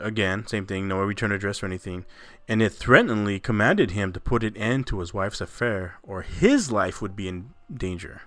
Again, 0.00 0.46
same 0.46 0.66
thing, 0.66 0.88
no 0.88 1.02
return 1.02 1.30
address 1.32 1.62
or 1.62 1.66
anything. 1.66 2.06
And 2.48 2.62
it 2.62 2.70
threateningly 2.70 3.38
commanded 3.38 3.90
him 3.90 4.12
to 4.12 4.20
put 4.20 4.42
an 4.42 4.56
end 4.56 4.86
to 4.88 5.00
his 5.00 5.12
wife's 5.12 5.40
affair, 5.40 5.96
or 6.02 6.22
his 6.22 6.72
life 6.72 7.02
would 7.02 7.14
be 7.14 7.28
in 7.28 7.50
danger. 7.72 8.22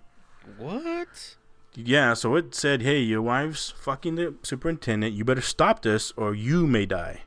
What? 0.57 1.35
Yeah, 1.73 2.13
so 2.13 2.35
it 2.35 2.55
said, 2.55 2.81
"Hey, 2.81 2.99
your 2.99 3.21
wife's 3.21 3.71
fucking 3.71 4.15
the 4.15 4.35
superintendent. 4.43 5.13
You 5.13 5.23
better 5.25 5.41
stop 5.41 5.81
this, 5.81 6.11
or 6.15 6.33
you 6.33 6.65
may 6.67 6.85
die." 6.85 7.23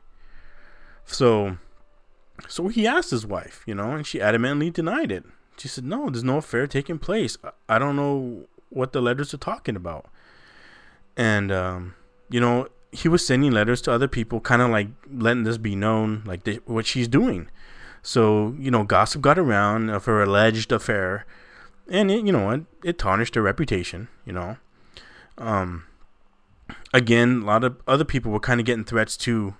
So, 1.05 1.57
so 2.47 2.67
he 2.67 2.87
asked 2.87 3.11
his 3.11 3.25
wife, 3.25 3.63
you 3.65 3.75
know, 3.75 3.91
and 3.91 4.05
she 4.05 4.19
adamantly 4.19 4.71
denied 4.73 5.11
it. 5.11 5.25
She 5.57 5.67
said, 5.67 5.85
"No, 5.85 6.09
there's 6.09 6.23
no 6.23 6.37
affair 6.37 6.67
taking 6.67 6.99
place. 6.99 7.37
I- 7.69 7.79
don't 7.79 7.95
know 7.95 8.47
what 8.69 8.93
the 8.93 9.01
letters 9.01 9.33
are 9.33 9.37
talking 9.37 9.75
about." 9.75 10.09
And 11.15 11.51
um, 11.51 11.95
you 12.29 12.39
know, 12.39 12.67
he 12.91 13.07
was 13.07 13.25
sending 13.25 13.51
letters 13.51 13.81
to 13.83 13.91
other 13.91 14.07
people, 14.07 14.39
kind 14.39 14.61
of 14.61 14.69
like 14.69 14.87
letting 15.11 15.43
this 15.43 15.57
be 15.57 15.75
known, 15.75 16.23
like 16.25 16.43
th- 16.43 16.61
what 16.65 16.85
she's 16.85 17.07
doing. 17.07 17.49
So 18.01 18.55
you 18.59 18.71
know, 18.71 18.83
gossip 18.83 19.21
got 19.21 19.37
around 19.39 19.89
of 19.89 20.05
her 20.05 20.21
alleged 20.23 20.71
affair 20.71 21.25
and 21.89 22.09
it, 22.09 22.25
you 22.25 22.31
know 22.31 22.49
it, 22.51 22.61
it 22.83 22.97
tarnished 22.97 23.35
her 23.35 23.41
reputation 23.41 24.07
you 24.25 24.31
know 24.31 24.55
um 25.37 25.83
again 26.93 27.41
a 27.41 27.45
lot 27.45 27.63
of 27.63 27.75
other 27.87 28.05
people 28.05 28.31
were 28.31 28.39
kind 28.39 28.59
of 28.59 28.65
getting 28.65 28.85
threats 28.85 29.17
too 29.17 29.55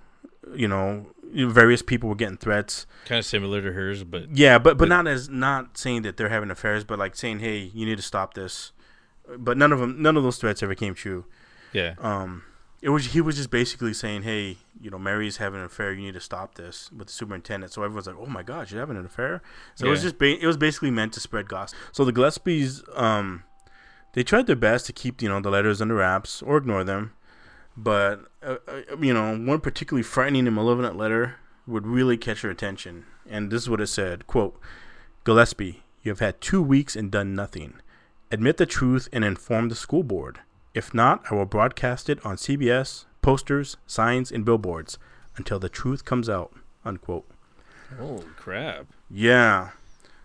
you 0.54 0.66
know 0.66 1.06
various 1.34 1.82
people 1.82 2.08
were 2.08 2.14
getting 2.14 2.36
threats 2.36 2.86
Kind 3.06 3.18
of 3.18 3.24
similar 3.24 3.60
to 3.62 3.72
hers, 3.72 4.04
but 4.04 4.36
yeah 4.36 4.58
but 4.58 4.78
but 4.78 4.78
But- 4.78 4.88
not 4.88 5.06
as 5.06 5.28
not 5.28 5.76
saying 5.76 6.02
that 6.02 6.16
they're 6.16 6.28
having 6.28 6.50
affairs 6.50 6.84
but 6.84 6.98
like 6.98 7.16
saying 7.16 7.40
hey 7.40 7.58
you 7.74 7.84
need 7.86 7.96
to 7.96 8.02
stop 8.02 8.34
this 8.34 8.72
but 9.38 9.56
none 9.56 9.72
of 9.72 9.78
them 9.80 10.00
none 10.00 10.16
of 10.16 10.22
those 10.22 10.38
threats 10.38 10.62
ever 10.62 10.74
came 10.74 10.94
true 10.94 11.24
yeah. 11.72 11.94
um 11.98 12.44
it 12.82 12.90
was 12.90 13.06
he 13.06 13.20
was 13.20 13.36
just 13.36 13.50
basically 13.50 13.94
saying 13.94 14.24
hey 14.24 14.56
you 14.80 14.90
know 14.90 14.98
mary's 14.98 15.38
having 15.38 15.60
an 15.60 15.66
affair. 15.66 15.92
You 15.92 16.02
need 16.02 16.14
to 16.14 16.20
stop 16.20 16.56
this 16.56 16.90
with 16.92 17.06
the 17.06 17.12
superintendent. 17.12 17.72
So 17.72 17.82
everyone's 17.82 18.08
like 18.08 18.16
oh 18.18 18.26
my 18.26 18.42
God, 18.42 18.70
you're 18.70 18.80
having 18.80 18.96
an 18.96 19.06
affair? 19.06 19.40
So 19.76 19.86
it 19.86 19.90
was 19.90 20.02
just 20.02 20.18
ba- 20.18 20.42
it 20.42 20.46
was 20.46 20.56
basically 20.56 20.90
meant 20.90 21.12
to 21.14 21.20
spread 21.20 21.48
gossip. 21.48 21.78
So 21.92 22.04
the 22.04 22.12
gillespies 22.12 22.82
um 23.00 23.44
they 24.12 24.22
tried 24.22 24.46
their 24.46 24.56
best 24.56 24.84
to 24.86 24.92
keep 24.92 25.22
you 25.22 25.28
know 25.28 25.40
the 25.40 25.50
letters 25.50 25.80
under 25.80 25.94
wraps 25.94 26.42
or 26.42 26.58
ignore 26.58 26.84
them. 26.84 27.12
But 27.76 28.26
uh, 28.42 28.56
uh, 28.68 28.96
you 29.00 29.14
know 29.14 29.38
one 29.38 29.60
particularly 29.60 30.02
frightening 30.02 30.46
and 30.46 30.56
malevolent 30.56 30.96
letter 30.96 31.36
would 31.66 31.86
really 31.86 32.16
catch 32.18 32.42
her 32.42 32.50
attention. 32.50 33.06
And 33.30 33.50
this 33.50 33.62
is 33.62 33.70
what 33.70 33.80
it 33.80 33.86
said 33.86 34.26
quote 34.26 34.60
gillespie 35.24 35.84
you 36.02 36.10
have 36.10 36.18
had 36.18 36.40
two 36.40 36.60
weeks 36.60 36.96
and 36.96 37.12
done 37.12 37.32
nothing. 37.32 37.74
Admit 38.32 38.56
the 38.56 38.66
truth 38.66 39.08
and 39.12 39.24
inform 39.24 39.68
the 39.68 39.76
school 39.76 40.02
board 40.02 40.40
if 40.74 40.94
not, 40.94 41.24
I 41.30 41.34
will 41.34 41.46
broadcast 41.46 42.08
it 42.08 42.24
on 42.24 42.36
CBS, 42.36 43.04
posters, 43.20 43.76
signs, 43.86 44.32
and 44.32 44.44
billboards 44.44 44.98
until 45.36 45.58
the 45.58 45.68
truth 45.68 46.04
comes 46.04 46.28
out. 46.28 46.52
Unquote. 46.84 47.28
Oh 48.00 48.24
crap! 48.36 48.86
Yeah. 49.10 49.70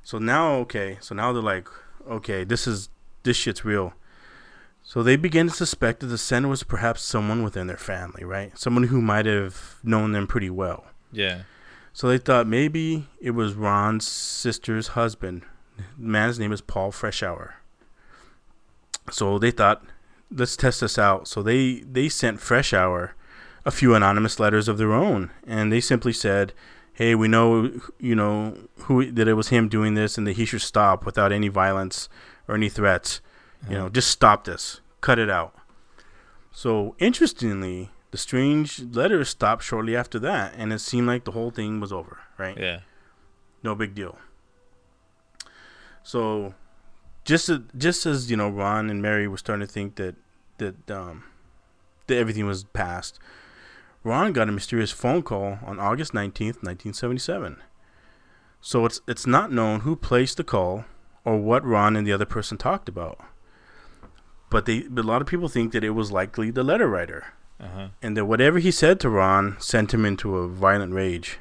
So 0.04 0.18
now, 0.18 0.54
okay. 0.56 0.98
So 1.02 1.14
now 1.14 1.34
they're 1.34 1.42
like, 1.42 1.68
okay, 2.10 2.44
this 2.44 2.66
is 2.66 2.90
this 3.24 3.38
shit's 3.38 3.66
real. 3.66 3.94
So 4.82 5.04
they 5.04 5.18
begin 5.18 5.50
to 5.50 5.54
suspect 5.54 6.00
that 6.00 6.08
the 6.08 6.18
sender 6.18 6.48
was 6.48 6.64
perhaps 6.64 7.02
someone 7.02 7.44
within 7.44 7.68
their 7.68 7.76
family, 7.76 8.24
right? 8.24 8.58
Someone 8.58 8.84
who 8.84 9.02
might 9.02 9.26
have 9.26 9.76
known 9.84 10.14
them 10.14 10.28
pretty 10.28 10.50
well. 10.50 10.86
Yeah. 11.12 11.42
So 11.92 12.08
they 12.08 12.18
thought 12.18 12.48
maybe 12.48 13.08
it 13.20 13.32
was 13.32 13.54
Ron's 13.54 14.08
sister's 14.08 14.90
husband. 14.90 15.44
The 15.76 15.84
man's 15.98 16.40
name 16.40 16.54
is 16.54 16.62
Paul 16.62 16.94
Freshour. 16.94 17.54
So 19.12 19.38
they 19.38 19.52
thought, 19.52 19.84
let's 20.32 20.58
test 20.58 20.82
this 20.82 20.98
out. 20.98 21.28
So 21.28 21.42
they 21.42 21.80
they 21.80 22.10
sent 22.10 22.40
Freshour 22.40 23.12
a 23.66 23.72
few 23.72 23.94
anonymous 23.96 24.40
letters 24.40 24.68
of 24.68 24.78
their 24.78 24.94
own, 24.94 25.32
and 25.46 25.72
they 25.72 25.82
simply 25.82 26.14
said, 26.14 26.54
"Hey, 26.94 27.16
we 27.16 27.28
know 27.28 27.80
you 28.00 28.16
know 28.16 28.58
who 28.82 29.12
that 29.12 29.28
it 29.28 29.34
was 29.34 29.50
him 29.50 29.68
doing 29.70 29.94
this, 29.94 30.18
and 30.18 30.26
that 30.28 30.38
he 30.38 30.46
should 30.46 30.62
stop 30.62 31.06
without 31.06 31.32
any 31.32 31.48
violence 31.48 32.10
or 32.48 32.56
any 32.56 32.70
threats. 32.70 33.22
You 33.70 33.76
know, 33.76 33.90
just 33.90 34.10
stop 34.10 34.46
this, 34.46 34.82
cut 35.02 35.20
it 35.20 35.30
out." 35.30 35.54
So 36.52 36.96
interestingly, 37.00 37.92
the 38.12 38.18
strange 38.18 38.80
letters 38.82 39.30
stopped 39.30 39.64
shortly 39.64 39.96
after 39.96 40.20
that, 40.20 40.54
and 40.58 40.72
it 40.74 40.80
seemed 40.80 41.08
like 41.08 41.24
the 41.26 41.32
whole 41.32 41.52
thing 41.52 41.80
was 41.80 41.92
over. 41.92 42.20
Right? 42.38 42.58
Yeah. 42.58 42.80
no 43.64 43.74
big 43.76 43.96
deal. 43.96 44.18
So, 46.04 46.54
just 47.28 47.50
as, 47.50 47.60
just 47.78 48.06
as 48.06 48.32
you 48.32 48.38
know, 48.38 48.50
Ron 48.50 48.90
and 48.90 49.02
Mary 49.02 49.28
were 49.28 49.38
starting 49.38 49.68
to 49.68 49.72
think 49.72 49.96
that 49.96 50.16
that 50.58 50.90
um 50.90 51.24
that 52.08 52.18
everything 52.18 52.46
was 52.48 52.64
past, 52.64 53.20
Ron 54.04 54.32
got 54.34 54.50
a 54.50 54.52
mysterious 54.52 54.92
phone 54.92 55.22
call 55.22 55.60
on 55.64 55.80
August 55.80 56.14
nineteenth, 56.14 56.64
nineteen 56.64 56.94
seventy 56.94 57.20
seven. 57.20 57.58
So 58.62 58.86
it's 58.86 59.02
it's 59.08 59.28
not 59.28 59.52
known 59.52 59.82
who 59.82 59.96
placed 59.96 60.38
the 60.38 60.44
call 60.44 60.86
or 61.26 61.38
what 61.38 61.64
Ron 61.66 61.96
and 61.96 62.08
the 62.08 62.14
other 62.14 62.26
person 62.26 62.58
talked 62.58 62.90
about. 62.90 63.20
But 64.50 64.66
they 64.66 64.84
but 64.84 65.04
a 65.06 65.08
lot 65.08 65.22
of 65.22 65.28
people 65.28 65.50
think 65.50 65.74
that 65.74 65.84
it 65.84 65.92
was 65.92 66.12
likely 66.12 66.50
the 66.52 66.64
letter 66.64 66.88
writer 66.88 67.26
Uh 67.60 67.68
huh. 67.68 67.88
and 68.02 68.16
that 68.16 68.26
whatever 68.26 68.60
he 68.60 68.72
said 68.72 69.00
to 69.02 69.10
Ron 69.10 69.58
sent 69.60 69.94
him 69.94 70.06
into 70.06 70.38
a 70.38 70.48
violent 70.48 70.94
rage, 70.94 71.38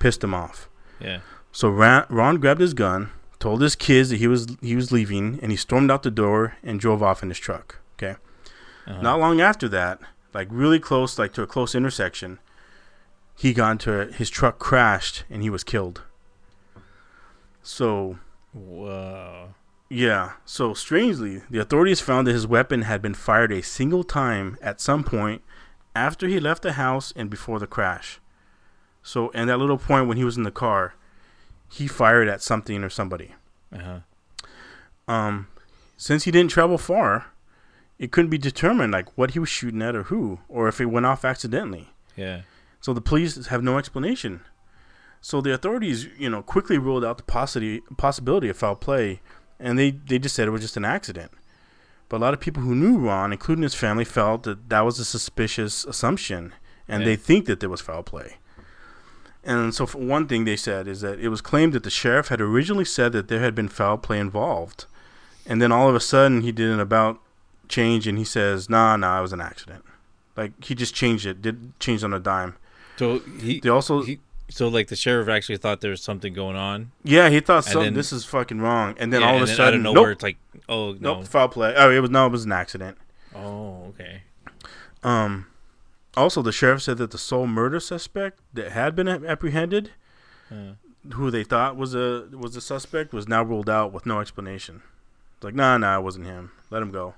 pissed 0.00 0.24
him 0.24 0.34
off. 0.34 0.68
Yeah. 1.00 1.20
So 1.52 1.68
Ron, 1.68 2.04
Ron 2.10 2.38
grabbed 2.40 2.60
his 2.60 2.74
gun, 2.74 3.10
told 3.38 3.60
his 3.60 3.76
kids 3.76 4.10
that 4.10 4.16
he 4.16 4.26
was 4.26 4.46
he 4.60 4.76
was 4.76 4.92
leaving, 4.92 5.38
and 5.42 5.50
he 5.50 5.56
stormed 5.56 5.90
out 5.90 6.02
the 6.02 6.10
door 6.10 6.56
and 6.62 6.80
drove 6.80 7.02
off 7.02 7.22
in 7.22 7.28
his 7.28 7.38
truck. 7.38 7.78
Okay. 7.96 8.16
Uh-huh. 8.86 9.00
Not 9.00 9.18
long 9.18 9.40
after 9.40 9.68
that, 9.68 10.00
like 10.32 10.48
really 10.50 10.78
close, 10.80 11.18
like 11.18 11.32
to 11.34 11.42
a 11.42 11.46
close 11.46 11.74
intersection. 11.74 12.38
He 13.36 13.52
got 13.52 13.72
into 13.72 14.00
a, 14.00 14.12
his 14.12 14.30
truck 14.30 14.58
crashed 14.58 15.24
and 15.30 15.42
he 15.42 15.50
was 15.50 15.64
killed. 15.64 16.02
So 17.62 18.18
Whoa. 18.52 19.54
yeah, 19.88 20.32
so 20.44 20.74
strangely, 20.74 21.42
the 21.50 21.60
authorities 21.60 22.00
found 22.00 22.26
that 22.26 22.32
his 22.32 22.46
weapon 22.46 22.82
had 22.82 23.00
been 23.00 23.14
fired 23.14 23.50
a 23.50 23.62
single 23.62 24.04
time 24.04 24.58
at 24.60 24.80
some 24.80 25.02
point 25.02 25.42
after 25.96 26.28
he 26.28 26.38
left 26.38 26.62
the 26.62 26.72
house 26.72 27.12
and 27.16 27.30
before 27.30 27.58
the 27.58 27.66
crash. 27.66 28.20
So, 29.02 29.30
and 29.34 29.48
that 29.48 29.58
little 29.58 29.78
point 29.78 30.08
when 30.08 30.16
he 30.16 30.24
was 30.24 30.36
in 30.36 30.44
the 30.44 30.50
car, 30.50 30.94
he 31.70 31.86
fired 31.86 32.28
at 32.28 32.42
something 32.42 32.82
or 32.84 32.90
somebody. 32.90 33.34
Uh 33.74 33.78
huh. 33.78 33.98
Um, 35.08 35.48
since 35.96 36.24
he 36.24 36.30
didn't 36.30 36.50
travel 36.50 36.78
far, 36.78 37.26
it 37.98 38.10
couldn't 38.12 38.30
be 38.30 38.38
determined 38.38 38.92
like 38.92 39.16
what 39.16 39.32
he 39.32 39.38
was 39.38 39.48
shooting 39.48 39.82
at 39.82 39.94
or 39.94 40.04
who, 40.04 40.40
or 40.48 40.68
if 40.68 40.80
it 40.80 40.86
went 40.86 41.06
off 41.06 41.24
accidentally. 41.24 41.90
Yeah. 42.16 42.42
So 42.80 42.92
the 42.92 43.00
police 43.00 43.46
have 43.46 43.62
no 43.62 43.78
explanation. 43.78 44.40
So 45.20 45.40
the 45.40 45.54
authorities, 45.54 46.06
you 46.18 46.28
know, 46.28 46.42
quickly 46.42 46.76
ruled 46.78 47.04
out 47.04 47.16
the 47.16 47.22
possibility 47.24 47.82
possibility 47.96 48.48
of 48.48 48.56
foul 48.56 48.76
play, 48.76 49.20
and 49.58 49.78
they 49.78 49.90
they 49.92 50.18
just 50.18 50.34
said 50.34 50.46
it 50.48 50.52
was 50.52 50.60
just 50.62 50.76
an 50.76 50.84
accident. 50.84 51.32
But 52.10 52.18
a 52.18 52.22
lot 52.24 52.34
of 52.34 52.40
people 52.40 52.62
who 52.62 52.74
knew 52.74 52.98
Ron, 52.98 53.32
including 53.32 53.62
his 53.62 53.74
family, 53.74 54.04
felt 54.04 54.42
that 54.42 54.68
that 54.68 54.82
was 54.82 54.98
a 54.98 55.04
suspicious 55.04 55.84
assumption, 55.86 56.52
and 56.86 57.00
Yeah. 57.02 57.06
they 57.06 57.16
think 57.16 57.46
that 57.46 57.60
there 57.60 57.70
was 57.70 57.80
foul 57.80 58.02
play. 58.02 58.36
And 59.46 59.74
so, 59.74 59.84
for 59.86 59.98
one 59.98 60.26
thing 60.26 60.44
they 60.44 60.56
said 60.56 60.88
is 60.88 61.02
that 61.02 61.20
it 61.20 61.28
was 61.28 61.40
claimed 61.40 61.72
that 61.74 61.82
the 61.82 61.90
sheriff 61.90 62.28
had 62.28 62.40
originally 62.40 62.84
said 62.84 63.12
that 63.12 63.28
there 63.28 63.40
had 63.40 63.54
been 63.54 63.68
foul 63.68 63.98
play 63.98 64.18
involved, 64.18 64.86
and 65.46 65.60
then 65.60 65.70
all 65.70 65.88
of 65.88 65.94
a 65.94 66.00
sudden 66.00 66.40
he 66.40 66.50
did 66.52 66.70
an 66.70 66.80
about 66.80 67.20
change 67.68 68.06
and 68.06 68.16
he 68.18 68.24
says, 68.24 68.70
"Nah, 68.70 68.96
nah, 68.96 69.18
it 69.18 69.22
was 69.22 69.32
an 69.34 69.40
accident." 69.42 69.84
Like 70.36 70.52
he 70.64 70.74
just 70.74 70.94
changed 70.94 71.26
it, 71.26 71.42
did 71.42 71.78
change 71.78 72.02
on 72.02 72.12
a 72.14 72.18
dime. 72.20 72.56
So 72.96 73.18
he 73.40 73.60
They 73.60 73.68
also, 73.68 74.02
he 74.02 74.18
so 74.48 74.68
like 74.68 74.88
the 74.88 74.96
sheriff 74.96 75.28
actually 75.28 75.58
thought 75.58 75.80
there 75.80 75.90
was 75.90 76.02
something 76.02 76.32
going 76.32 76.56
on. 76.56 76.92
yeah, 77.02 77.28
he 77.28 77.40
thought 77.40 77.64
something. 77.64 77.82
then- 77.82 77.94
this 77.94 78.12
is 78.12 78.24
fucking 78.24 78.60
wrong, 78.60 78.94
and 78.98 79.12
then 79.12 79.20
Yeah, 79.20 79.28
all 79.30 79.36
of 79.36 79.42
a 79.42 79.46
sudden, 79.46 79.66
out 79.66 79.74
of 79.74 79.80
nowhere, 79.80 80.02
nope, 80.08 80.12
it's 80.12 80.22
like, 80.22 80.36
oh 80.68 80.92
no. 80.92 81.16
nope, 81.16 81.26
foul 81.28 81.48
play. 81.48 81.74
Oh, 81.76 81.90
it 81.90 81.98
was 82.00 82.10
no, 82.10 82.26
it 82.26 82.32
was 82.32 82.44
an 82.44 82.52
accident. 82.52 82.96
Oh, 83.34 83.86
okay. 83.90 84.22
Um, 85.02 85.46
also, 86.16 86.42
the 86.42 86.52
sheriff 86.52 86.82
said 86.82 86.98
that 86.98 87.10
the 87.10 87.18
sole 87.18 87.46
murder 87.46 87.80
suspect 87.80 88.40
that 88.52 88.72
had 88.72 88.94
been 88.94 89.08
apprehended, 89.08 89.90
Uh, 90.50 90.74
who 91.14 91.30
they 91.30 91.44
thought 91.44 91.76
was 91.76 91.94
a 91.94 92.28
was 92.32 92.54
a 92.56 92.60
suspect, 92.60 93.12
was 93.12 93.26
now 93.28 93.42
ruled 93.42 93.68
out 93.68 93.92
with 93.92 94.06
no 94.06 94.20
explanation. 94.20 94.82
It's 95.36 95.44
like, 95.44 95.54
nah, 95.54 95.76
nah, 95.78 95.98
it 95.98 96.02
wasn't 96.02 96.26
him. 96.26 96.52
Let 96.70 96.82
him 96.82 96.90
go. 96.90 97.14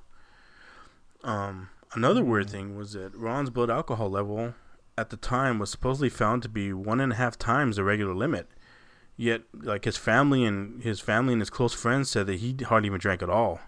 Um, 1.24 1.68
another 1.94 2.24
weird 2.24 2.50
thing 2.50 2.76
was 2.76 2.92
that 2.92 3.14
Ron's 3.14 3.50
blood 3.50 3.70
alcohol 3.70 4.10
level 4.10 4.54
at 4.98 5.10
the 5.10 5.16
time 5.16 5.58
was 5.58 5.70
supposedly 5.70 6.08
found 6.08 6.42
to 6.42 6.48
be 6.48 6.72
one 6.72 7.00
and 7.00 7.12
a 7.12 7.16
half 7.16 7.38
times 7.38 7.76
the 7.76 7.84
regular 7.84 8.14
limit. 8.14 8.48
Yet, 9.16 9.42
like 9.54 9.84
his 9.84 9.96
family 9.96 10.44
and 10.44 10.82
his 10.82 11.00
family 11.00 11.32
and 11.32 11.40
his 11.42 11.50
close 11.50 11.72
friends 11.74 12.10
said 12.10 12.26
that 12.26 12.36
he 12.40 12.54
hardly 12.64 12.88
even 12.88 13.00
drank 13.00 13.22
at 13.22 13.30
all. 13.30 13.60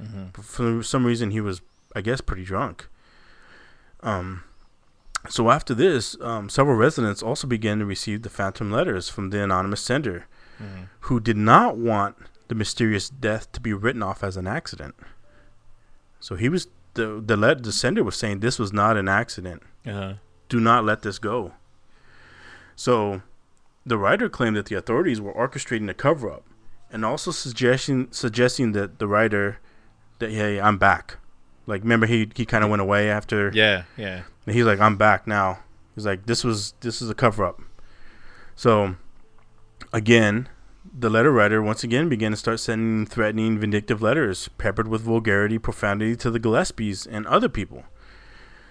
mhm. 0.00 0.34
For 0.42 0.82
some 0.82 1.04
reason, 1.06 1.30
he 1.30 1.40
was, 1.40 1.60
I 1.94 2.00
guess, 2.00 2.20
pretty 2.20 2.44
drunk. 2.44 2.88
Um, 4.02 4.44
so 5.28 5.50
after 5.50 5.74
this, 5.74 6.16
um, 6.20 6.48
several 6.48 6.76
residents 6.76 7.22
also 7.22 7.46
began 7.46 7.78
to 7.78 7.86
receive 7.86 8.22
the 8.22 8.30
phantom 8.30 8.70
letters 8.70 9.08
from 9.08 9.30
the 9.30 9.42
anonymous 9.42 9.80
sender, 9.80 10.26
Mhm. 10.60 10.88
who 11.00 11.20
did 11.20 11.36
not 11.36 11.76
want 11.76 12.16
the 12.48 12.54
mysterious 12.54 13.08
death 13.08 13.50
to 13.52 13.60
be 13.60 13.72
written 13.72 14.02
off 14.02 14.22
as 14.22 14.36
an 14.36 14.46
accident. 14.46 14.94
So 16.20 16.36
he 16.36 16.48
was 16.48 16.68
the 16.94 17.22
the 17.24 17.36
let 17.36 17.62
the 17.64 17.72
sender 17.72 18.04
was 18.04 18.16
saying 18.16 18.40
this 18.40 18.58
was 18.58 18.72
not 18.72 18.96
an 18.96 19.08
accident. 19.08 19.62
Uh-huh. 19.86 20.14
Do 20.48 20.60
not 20.60 20.84
let 20.84 21.02
this 21.02 21.18
go. 21.18 21.52
So, 22.76 23.22
the 23.86 23.98
writer 23.98 24.28
claimed 24.28 24.56
that 24.56 24.66
the 24.66 24.74
authorities 24.76 25.20
were 25.20 25.32
orchestrating 25.32 25.88
a 25.88 25.94
cover 25.94 26.30
up, 26.30 26.44
and 26.92 27.04
also 27.04 27.30
suggesting 27.30 28.08
suggesting 28.10 28.72
that 28.72 28.98
the 28.98 29.06
writer 29.06 29.58
that 30.18 30.30
hey 30.30 30.60
I'm 30.60 30.78
back. 30.78 31.16
Like 31.66 31.82
remember 31.82 32.06
he 32.06 32.30
he 32.34 32.44
kind 32.46 32.62
of 32.64 32.70
went 32.70 32.82
away 32.82 33.10
after 33.10 33.50
Yeah, 33.54 33.84
yeah. 33.96 34.22
And 34.46 34.54
he's 34.54 34.64
like, 34.64 34.80
I'm 34.80 34.96
back 34.96 35.26
now. 35.26 35.60
He's 35.94 36.06
like, 36.06 36.26
this 36.26 36.44
was 36.44 36.74
this 36.80 37.00
is 37.00 37.10
a 37.10 37.14
cover 37.14 37.44
up. 37.44 37.60
So 38.56 38.96
again, 39.92 40.48
the 40.96 41.10
letter 41.10 41.32
writer 41.32 41.62
once 41.62 41.84
again 41.84 42.08
began 42.08 42.30
to 42.32 42.36
start 42.36 42.60
sending 42.60 43.06
threatening, 43.06 43.58
vindictive 43.58 44.02
letters, 44.02 44.48
peppered 44.58 44.88
with 44.88 45.02
vulgarity, 45.02 45.58
profanity 45.58 46.16
to 46.16 46.30
the 46.30 46.40
Gillespies 46.40 47.06
and 47.10 47.26
other 47.26 47.48
people. 47.48 47.84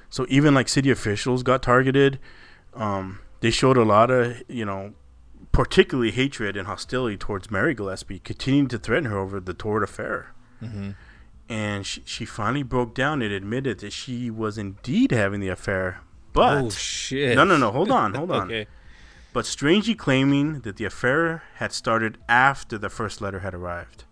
So 0.09 0.25
even 0.29 0.53
like 0.53 0.69
city 0.69 0.91
officials 0.91 1.43
got 1.43 1.63
targeted. 1.63 2.19
Um, 2.73 3.19
they 3.39 3.51
showed 3.51 3.77
a 3.77 3.83
lot 3.83 4.11
of, 4.11 4.41
you 4.47 4.65
know, 4.65 4.93
particularly 5.51 6.11
hatred 6.11 6.55
and 6.55 6.67
hostility 6.67 7.17
towards 7.17 7.51
Mary 7.51 7.73
Gillespie, 7.73 8.19
continuing 8.19 8.67
to 8.69 8.77
threaten 8.77 9.09
her 9.09 9.17
over 9.17 9.39
the 9.39 9.53
Torrid 9.53 9.83
affair 9.83 10.33
Mm-hmm. 10.63 10.91
And 11.49 11.85
she, 11.85 12.01
she 12.05 12.25
finally 12.25 12.63
broke 12.63 12.93
down 12.95 13.21
and 13.21 13.31
admitted 13.33 13.79
that 13.79 13.93
she 13.93 14.29
was 14.31 14.57
indeed 14.57 15.11
having 15.11 15.39
the 15.39 15.49
affair. 15.49 16.01
But 16.33 16.63
oh 16.63 16.69
shit. 16.69 17.35
no, 17.35 17.43
no, 17.43 17.57
no, 17.57 17.71
hold 17.71 17.91
on, 17.91 18.13
hold 18.15 18.31
on. 18.31 18.47
okay. 18.47 18.67
But 19.33 19.45
strangely 19.45 19.95
claiming 19.95 20.61
that 20.61 20.77
the 20.77 20.85
affair 20.85 21.43
had 21.55 21.71
started 21.71 22.17
after 22.29 22.77
the 22.77 22.89
first 22.89 23.19
letter 23.21 23.39
had 23.39 23.53
arrived. 23.55 24.03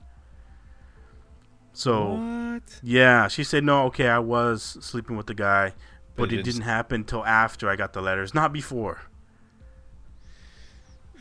So 1.73 2.15
What? 2.15 2.79
yeah, 2.84 3.27
she 3.27 3.43
said 3.43 3.63
no. 3.63 3.84
Okay, 3.86 4.07
I 4.07 4.19
was 4.19 4.77
sleeping 4.82 5.15
with 5.17 5.27
the 5.27 5.34
guy, 5.34 5.73
but, 6.15 6.29
But 6.29 6.34
it 6.34 6.43
didn't 6.43 6.61
happen 6.63 7.03
till 7.03 7.23
after 7.25 7.69
I 7.69 7.75
got 7.75 7.93
the 7.93 8.01
letters, 8.01 8.34
not 8.34 8.51
before. 8.51 9.01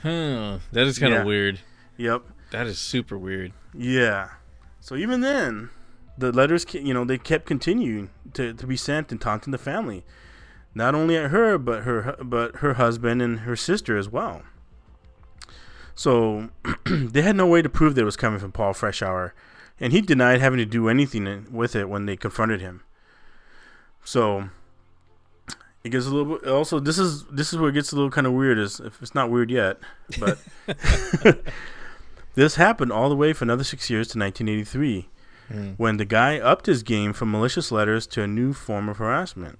Hmm. 0.02 0.56
That 0.72 0.86
is 0.86 0.98
kind 0.98 1.12
of 1.12 1.20
Yeah. 1.20 1.24
weird. 1.24 1.60
Yep. 1.98 2.22
That 2.50 2.66
is 2.66 2.78
super 2.78 3.18
weird. 3.18 3.52
Yeah. 3.74 4.30
So 4.80 4.96
even 4.96 5.20
then, 5.20 5.70
the 6.20 6.32
letters, 6.32 6.66
you 6.72 6.94
know, 6.94 7.04
they 7.04 7.18
kept 7.18 7.46
continuing 7.46 8.10
to, 8.34 8.52
to 8.52 8.66
be 8.66 8.76
sent 8.76 9.10
and 9.10 9.20
taunting 9.20 9.50
the 9.50 9.58
family, 9.58 10.04
not 10.74 10.94
only 10.94 11.16
at 11.16 11.30
her, 11.30 11.58
but 11.58 11.84
her 11.84 12.16
but 12.22 12.56
her 12.56 12.74
husband 12.74 13.20
and 13.22 13.40
her 13.40 13.56
sister 13.56 13.96
as 13.96 14.08
well. 14.08 14.42
So 15.94 16.50
they 16.86 17.22
had 17.22 17.36
no 17.36 17.46
way 17.46 17.62
to 17.62 17.68
prove 17.68 17.94
that 17.94 18.02
it 18.02 18.04
was 18.04 18.16
coming 18.16 18.38
from 18.38 18.52
Paul 18.52 18.72
Freshour, 18.72 19.32
and 19.78 19.92
he 19.92 20.00
denied 20.00 20.40
having 20.40 20.58
to 20.58 20.64
do 20.64 20.88
anything 20.88 21.46
with 21.50 21.74
it 21.74 21.88
when 21.88 22.06
they 22.06 22.16
confronted 22.16 22.60
him. 22.60 22.82
So 24.04 24.50
it 25.82 25.90
gets 25.90 26.06
a 26.06 26.10
little 26.10 26.36
bit. 26.36 26.48
Also, 26.48 26.78
this 26.78 26.98
is 26.98 27.24
this 27.26 27.52
is 27.52 27.58
where 27.58 27.70
it 27.70 27.74
gets 27.74 27.92
a 27.92 27.96
little 27.96 28.10
kind 28.10 28.26
of 28.26 28.34
weird. 28.34 28.58
Is 28.58 28.80
if 28.80 29.00
it's 29.00 29.14
not 29.14 29.30
weird 29.30 29.50
yet, 29.50 29.78
but 30.18 30.38
this 32.34 32.56
happened 32.56 32.92
all 32.92 33.08
the 33.08 33.16
way 33.16 33.32
for 33.32 33.44
another 33.44 33.64
six 33.64 33.88
years 33.88 34.08
to 34.08 34.18
1983, 34.18 35.08
Mm. 35.50 35.74
when 35.78 35.96
the 35.96 36.04
guy 36.04 36.38
upped 36.38 36.66
his 36.66 36.84
game 36.84 37.12
from 37.12 37.32
malicious 37.32 37.72
letters 37.72 38.06
to 38.08 38.22
a 38.22 38.26
new 38.28 38.52
form 38.52 38.88
of 38.88 38.98
harassment. 38.98 39.58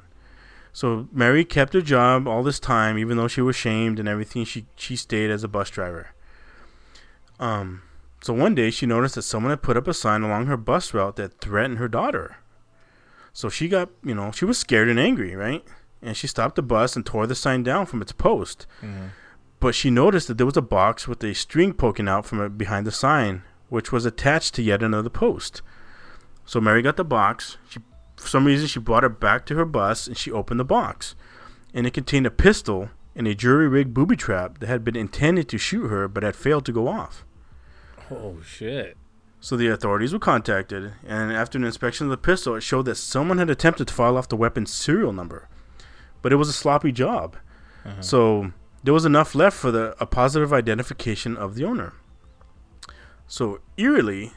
So 0.73 1.09
Mary 1.13 1.45
kept 1.45 1.73
her 1.73 1.81
job 1.81 2.29
all 2.29 2.45
this 2.45 2.61
time, 2.61 2.97
even 2.97 3.17
though 3.17 3.27
she 3.27 3.41
was 3.41 3.57
shamed 3.57 3.99
and 3.99 4.09
everything. 4.09 4.45
She 4.45 4.67
she 4.77 4.95
stayed 4.95 5.31
as 5.33 5.43
a 5.43 5.49
bus 5.49 5.69
driver. 5.69 6.11
Um, 7.39 7.83
so 8.21 8.33
one 8.33 8.55
day 8.55 8.71
she 8.71 8.87
noticed 8.87 9.15
that 9.17 9.23
someone 9.23 9.51
had 9.51 9.63
put 9.63 9.77
up 9.77 9.89
a 9.89 9.95
sign 9.95 10.23
along 10.23 10.47
her 10.47 10.57
bus 10.57 10.95
route 10.95 11.17
that 11.17 11.41
threatened 11.41 11.79
her 11.79 11.89
daughter. 11.89 12.37
So 13.33 13.49
she 13.49 13.69
got, 13.69 13.89
you 14.05 14.15
know, 14.15 14.31
she 14.31 14.45
was 14.45 14.59
scared 14.59 14.89
and 14.89 14.99
angry, 15.01 15.35
right? 15.35 15.65
And 16.03 16.17
she 16.17 16.27
stopped 16.27 16.57
the 16.57 16.63
bus 16.63 16.97
and 16.97 17.05
tore 17.05 17.27
the 17.27 17.35
sign 17.35 17.63
down 17.63 17.87
from 17.87 18.03
its 18.03 18.13
post. 18.13 18.67
Mhm. 18.83 19.11
But 19.59 19.75
she 19.75 19.91
noticed 19.91 20.29
that 20.29 20.37
there 20.39 20.47
was 20.47 20.57
a 20.57 20.63
box 20.63 21.07
with 21.09 21.23
a 21.25 21.35
string 21.35 21.73
poking 21.73 22.09
out 22.09 22.27
from 22.27 22.41
it 22.41 22.57
behind 22.59 22.87
the 22.87 22.93
sign, 22.93 23.43
which 23.69 23.93
was 23.93 24.05
attached 24.05 24.55
to 24.55 24.63
yet 24.63 24.83
another 24.83 25.11
post. 25.11 25.63
So 26.51 26.61
Mary 26.61 26.83
got 26.83 26.97
the 26.97 27.05
box. 27.05 27.59
She, 27.69 27.79
for 28.17 28.27
some 28.27 28.45
reason, 28.45 28.67
she 28.67 28.81
brought 28.81 29.05
it 29.05 29.21
back 29.21 29.47
to 29.47 29.55
her 29.55 29.65
bus 29.65 30.09
and 30.09 30.17
she 30.17 30.33
opened 30.33 30.59
the 30.59 30.65
box, 30.65 31.15
and 31.73 31.87
it 31.87 31.95
contained 31.95 32.27
a 32.27 32.31
pistol 32.33 32.91
and 33.15 33.29
a 33.29 33.37
jury-rigged 33.37 33.95
booby 33.95 34.17
trap 34.17 34.59
that 34.59 34.67
had 34.67 34.83
been 34.83 34.97
intended 34.97 35.49
to 35.49 35.59
shoot 35.59 35.87
her 35.87 36.09
but 36.09 36.25
had 36.25 36.35
failed 36.35 36.67
to 36.67 36.73
go 36.73 36.89
off. 36.89 37.25
Oh 38.11 38.39
shit. 38.45 38.97
So 39.39 39.57
the 39.57 39.69
authorities 39.69 40.13
were 40.13 40.19
contacted, 40.19 40.95
and 41.07 41.33
after 41.33 41.57
an 41.57 41.63
inspection 41.63 42.09
of 42.09 42.11
the 42.11 42.17
pistol, 42.17 42.57
it 42.57 42.63
showed 42.63 42.87
that 42.87 42.97
someone 42.97 43.39
had 43.39 43.49
attempted 43.49 43.87
to 43.87 43.95
file 43.95 44.17
off 44.17 44.29
the 44.29 44.35
weapon's 44.35 44.75
serial 44.75 45.13
number, 45.13 45.49
but 46.21 46.33
it 46.33 46.37
was 46.37 46.49
a 46.49 46.53
sloppy 46.53 46.91
job. 46.91 47.37
Uh-huh. 47.85 48.03
So 48.03 48.53
there 48.83 48.93
was 48.93 49.05
enough 49.05 49.37
left 49.37 49.57
for 49.57 49.71
the 49.71 49.95
a 50.01 50.05
positive 50.05 50.53
identification 50.53 51.37
of 51.37 51.55
the 51.55 51.65
owner. 51.65 51.93
So 53.29 53.61
eerily, 53.77 54.33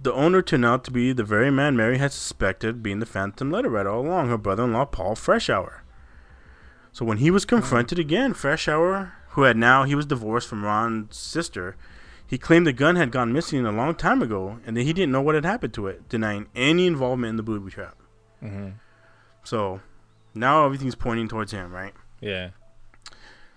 the 0.00 0.12
owner 0.12 0.42
turned 0.42 0.64
out 0.64 0.84
to 0.84 0.90
be 0.90 1.12
the 1.12 1.24
very 1.24 1.50
man 1.50 1.76
Mary 1.76 1.98
had 1.98 2.12
suspected 2.12 2.82
being 2.82 3.00
the 3.00 3.06
phantom 3.06 3.50
letter 3.50 3.68
writer 3.68 3.90
all 3.90 4.06
along, 4.06 4.28
her 4.28 4.38
brother-in-law 4.38 4.86
Paul 4.86 5.14
Freshour. 5.14 5.80
So 6.92 7.04
when 7.04 7.18
he 7.18 7.30
was 7.30 7.44
confronted 7.44 7.98
again, 7.98 8.34
Freshour, 8.34 9.12
who 9.30 9.42
had 9.42 9.56
now 9.56 9.84
he 9.84 9.94
was 9.94 10.06
divorced 10.06 10.48
from 10.48 10.64
Ron's 10.64 11.16
sister, 11.16 11.76
he 12.26 12.38
claimed 12.38 12.66
the 12.66 12.72
gun 12.72 12.96
had 12.96 13.10
gone 13.10 13.32
missing 13.32 13.64
a 13.64 13.72
long 13.72 13.94
time 13.94 14.22
ago 14.22 14.60
and 14.66 14.76
that 14.76 14.82
he 14.82 14.92
didn't 14.92 15.12
know 15.12 15.22
what 15.22 15.34
had 15.34 15.44
happened 15.44 15.74
to 15.74 15.86
it, 15.86 16.08
denying 16.08 16.48
any 16.54 16.86
involvement 16.86 17.30
in 17.30 17.36
the 17.36 17.42
booby 17.42 17.70
trap. 17.70 17.96
Mhm. 18.42 18.74
So 19.44 19.80
now 20.34 20.64
everything's 20.64 20.94
pointing 20.94 21.28
towards 21.28 21.52
him, 21.52 21.72
right? 21.72 21.94
Yeah. 22.20 22.50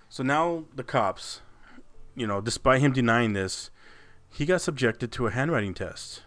So 0.08 0.22
now 0.22 0.64
the 0.74 0.84
cops, 0.84 1.42
you 2.14 2.26
know, 2.26 2.40
despite 2.40 2.80
him 2.80 2.92
denying 2.92 3.32
this, 3.32 3.70
he 4.28 4.46
got 4.46 4.60
subjected 4.62 5.12
to 5.12 5.26
a 5.26 5.30
handwriting 5.30 5.74
test, 5.74 6.22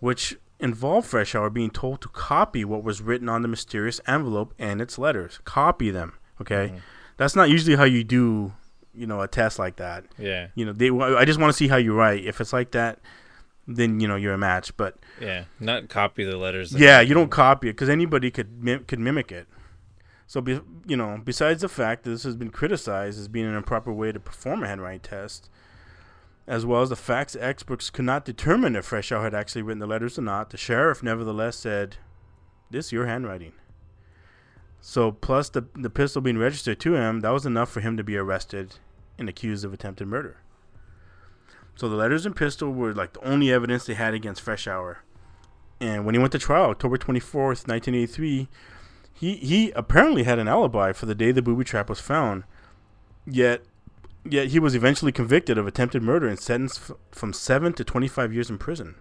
which 0.00 0.36
involved 0.58 1.10
Freshour 1.10 1.52
being 1.52 1.70
told 1.70 2.02
to 2.02 2.08
copy 2.08 2.64
what 2.64 2.82
was 2.82 3.00
written 3.00 3.28
on 3.28 3.42
the 3.42 3.48
mysterious 3.48 4.00
envelope 4.06 4.52
and 4.58 4.82
its 4.82 4.98
letters. 4.98 5.40
Copy 5.44 5.90
them, 5.90 6.14
okay? 6.40 6.68
Mm-hmm. 6.68 6.76
That's 7.16 7.36
not 7.36 7.48
usually 7.48 7.76
how 7.76 7.84
you 7.84 8.02
do, 8.04 8.52
you 8.94 9.06
know, 9.06 9.20
a 9.20 9.28
test 9.28 9.58
like 9.58 9.76
that. 9.76 10.04
Yeah. 10.18 10.48
You 10.54 10.64
know, 10.66 10.72
they. 10.72 10.90
I 10.90 11.24
just 11.24 11.38
want 11.38 11.50
to 11.52 11.56
see 11.56 11.68
how 11.68 11.76
you 11.76 11.94
write. 11.94 12.24
If 12.24 12.40
it's 12.40 12.52
like 12.52 12.72
that, 12.72 12.98
then 13.66 14.00
you 14.00 14.08
know 14.08 14.16
you're 14.16 14.32
a 14.34 14.38
match. 14.38 14.76
But 14.76 14.96
Yeah. 15.20 15.44
Not 15.60 15.88
copy 15.88 16.24
the 16.24 16.36
letters. 16.36 16.72
yeah, 16.72 17.00
you 17.00 17.14
don't 17.14 17.30
copy 17.30 17.68
it 17.68 17.72
because 17.74 17.88
anybody 17.90 18.30
could 18.30 18.62
mim- 18.62 18.84
could 18.84 18.98
mimic 19.00 19.30
it. 19.32 19.46
So, 20.26 20.40
be, 20.40 20.60
you 20.86 20.96
know, 20.96 21.20
besides 21.24 21.60
the 21.62 21.68
fact 21.68 22.04
that 22.04 22.10
this 22.10 22.22
has 22.22 22.36
been 22.36 22.50
criticized 22.50 23.18
as 23.18 23.26
being 23.28 23.46
an 23.46 23.54
improper 23.56 23.92
way 23.92 24.12
to 24.12 24.20
perform 24.20 24.62
a 24.62 24.68
handwriting 24.68 25.00
test, 25.00 25.50
as 26.50 26.66
well 26.66 26.82
as 26.82 26.88
the 26.88 26.96
facts 26.96 27.36
experts 27.38 27.90
could 27.90 28.04
not 28.04 28.24
determine 28.24 28.74
if 28.74 28.90
Freshour 28.90 29.22
had 29.22 29.34
actually 29.34 29.62
written 29.62 29.78
the 29.78 29.86
letters 29.86 30.18
or 30.18 30.22
not, 30.22 30.50
the 30.50 30.56
sheriff 30.56 31.00
nevertheless 31.00 31.56
said, 31.56 31.98
"This 32.70 32.86
is 32.86 32.92
your 32.92 33.06
handwriting." 33.06 33.52
So, 34.80 35.12
plus 35.12 35.48
the 35.48 35.66
the 35.74 35.88
pistol 35.88 36.20
being 36.20 36.38
registered 36.38 36.80
to 36.80 36.96
him, 36.96 37.20
that 37.20 37.30
was 37.30 37.46
enough 37.46 37.70
for 37.70 37.80
him 37.80 37.96
to 37.96 38.02
be 38.02 38.16
arrested 38.16 38.74
and 39.16 39.28
accused 39.28 39.64
of 39.64 39.72
attempted 39.72 40.08
murder. 40.08 40.38
So 41.76 41.88
the 41.88 41.94
letters 41.94 42.26
and 42.26 42.34
pistol 42.34 42.72
were 42.72 42.92
like 42.92 43.12
the 43.12 43.24
only 43.24 43.52
evidence 43.52 43.86
they 43.86 43.94
had 43.94 44.12
against 44.12 44.44
Freshour. 44.44 44.96
And 45.80 46.04
when 46.04 46.16
he 46.16 46.18
went 46.18 46.32
to 46.32 46.38
trial, 46.38 46.70
October 46.70 46.98
24th, 46.98 47.68
1983, 47.68 48.48
he, 49.14 49.36
he 49.36 49.70
apparently 49.70 50.24
had 50.24 50.38
an 50.40 50.48
alibi 50.48 50.92
for 50.92 51.06
the 51.06 51.14
day 51.14 51.30
the 51.30 51.42
booby 51.42 51.64
trap 51.64 51.88
was 51.88 52.00
found. 52.00 52.42
Yet, 53.24 53.62
yet 54.24 54.48
he 54.48 54.58
was 54.58 54.74
eventually 54.74 55.12
convicted 55.12 55.56
of 55.58 55.66
attempted 55.66 56.02
murder 56.02 56.26
and 56.28 56.38
sentenced 56.38 56.90
f- 56.90 56.96
from 57.12 57.32
7 57.32 57.72
to 57.74 57.84
25 57.84 58.32
years 58.32 58.50
in 58.50 58.58
prison. 58.58 58.96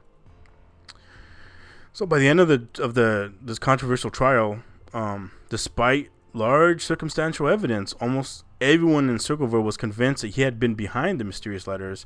So 1.94 2.06
by 2.06 2.20
the 2.20 2.28
end 2.28 2.40
of 2.40 2.48
the 2.48 2.68
of 2.84 2.94
the 2.94 3.34
this 3.42 3.60
controversial 3.60 4.10
trial, 4.12 4.60
um, 4.94 5.32
despite 5.50 6.10
large 6.34 6.84
circumstantial 6.86 7.48
evidence, 7.48 7.94
almost 7.94 8.46
everyone 8.62 9.10
in 9.10 9.20
Circleville 9.20 9.62
was 9.62 9.78
convinced 9.78 10.22
that 10.22 10.30
he 10.36 10.44
had 10.44 10.60
been 10.60 10.76
behind 10.76 11.20
the 11.20 11.24
mysterious 11.26 11.68
letters, 11.68 12.06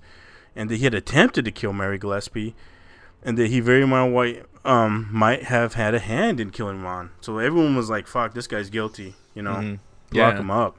and 0.56 0.70
that 0.70 0.78
he 0.78 0.84
had 0.86 0.94
attempted 0.94 1.46
to 1.46 1.52
kill 1.52 1.74
Mary 1.74 1.98
Gillespie, 1.98 2.56
and 3.22 3.38
that 3.38 3.48
he 3.50 3.60
very 3.60 3.84
well 3.86 4.10
might, 4.10 4.46
um, 4.64 5.10
might 5.12 5.44
have 5.44 5.74
had 5.74 5.94
a 5.94 6.00
hand 6.00 6.40
in 6.40 6.50
killing 6.50 6.82
Ron. 6.82 7.12
So 7.22 7.38
everyone 7.40 7.76
was 7.76 7.90
like, 7.90 8.08
"Fuck, 8.08 8.34
this 8.34 8.48
guy's 8.48 8.70
guilty," 8.70 9.16
you 9.36 9.42
know, 9.44 9.56
Mhm. 9.56 9.72
lock 10.14 10.34
Yeah. 10.36 10.40
him 10.40 10.50
up. 10.52 10.78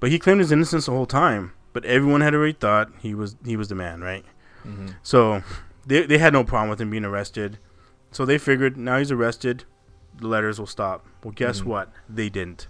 But 0.00 0.10
he 0.10 0.18
claimed 0.18 0.40
his 0.40 0.52
innocence 0.52 0.86
the 0.86 0.92
whole 0.92 1.06
time. 1.06 1.52
But 1.72 1.84
everyone 1.84 2.20
had 2.22 2.34
already 2.34 2.54
thought 2.54 2.90
he 3.00 3.14
was 3.14 3.36
he 3.44 3.56
was 3.56 3.68
the 3.68 3.74
man, 3.74 4.00
right? 4.00 4.24
Mhm. 4.66 4.94
So 5.02 5.42
they 5.86 6.06
they 6.06 6.18
had 6.18 6.32
no 6.32 6.44
problem 6.44 6.70
with 6.70 6.80
him 6.80 6.90
being 6.90 7.04
arrested. 7.04 7.58
So 8.10 8.24
they 8.24 8.38
figured 8.38 8.76
now 8.76 8.98
he's 8.98 9.12
arrested, 9.12 9.64
the 10.18 10.26
letters 10.28 10.58
will 10.58 10.66
stop. 10.66 11.06
Well, 11.22 11.32
guess 11.32 11.60
Mhm. 11.60 11.64
what? 11.66 11.92
They 12.08 12.28
didn't. 12.28 12.68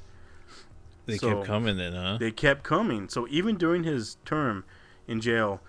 They 1.06 1.16
So- 1.16 1.36
kept 1.36 1.46
coming 1.46 1.76
then, 1.78 1.94
huh? 1.94 2.18
They 2.18 2.30
kept 2.32 2.64
coming. 2.64 3.08
So 3.08 3.26
even 3.30 3.56
during 3.56 3.84
his 3.84 4.16
term 4.24 4.64
in 5.06 5.20
jail, 5.20 5.62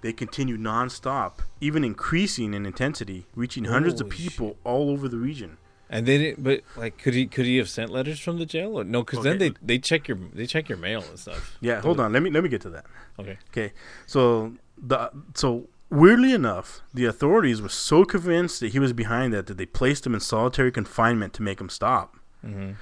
they 0.00 0.12
continued 0.12 0.60
nonstop, 0.60 1.40
even 1.60 1.84
increasing 1.84 2.54
in 2.54 2.64
intensity, 2.64 3.26
reaching 3.34 3.64
hundreds 3.64 4.00
of 4.00 4.06
Holy 4.06 4.16
people 4.16 4.56
all 4.64 4.88
over 4.90 5.08
the 5.08 5.18
region. 5.18 5.58
And 5.90 6.04
they 6.06 6.18
didn't. 6.18 6.44
But 6.44 6.62
like, 6.76 6.98
could 6.98 7.14
he 7.14 7.26
could 7.26 7.46
he 7.46 7.56
have 7.56 7.68
sent 7.68 7.90
letters 7.90 8.20
from 8.20 8.38
the 8.38 8.46
jail? 8.46 8.78
Or, 8.78 8.84
no, 8.84 9.02
because 9.02 9.24
then 9.24 9.38
they 9.38 9.52
they 9.62 9.78
check 9.78 10.06
your 10.08 10.18
they 10.34 10.46
check 10.46 10.68
your 10.68 10.78
mail 10.78 11.02
and 11.08 11.18
stuff. 11.18 11.56
Yeah, 11.60 11.80
hold 11.80 11.98
on. 12.00 12.12
Let 12.12 12.22
me 12.22 12.30
let 12.30 12.42
me 12.42 12.48
get 12.48 12.60
to 12.62 12.70
that. 12.70 12.84
Okay. 13.18 13.38
Okay, 13.50 13.72
so 14.06 14.52
the 14.76 15.10
so 15.34 15.68
weirdly 15.90 16.32
enough, 16.32 16.82
the 16.92 17.06
authorities 17.06 17.62
were 17.62 17.70
so 17.70 18.04
convinced 18.04 18.60
that 18.60 18.72
he 18.72 18.78
was 18.78 18.92
behind 18.92 19.32
that 19.32 19.46
that 19.46 19.56
they 19.56 19.66
placed 19.66 20.06
him 20.06 20.14
in 20.14 20.20
solitary 20.20 20.70
confinement 20.70 21.32
to 21.34 21.42
make 21.42 21.60
him 21.60 21.70
stop. 21.70 22.16
hmm 22.44 22.72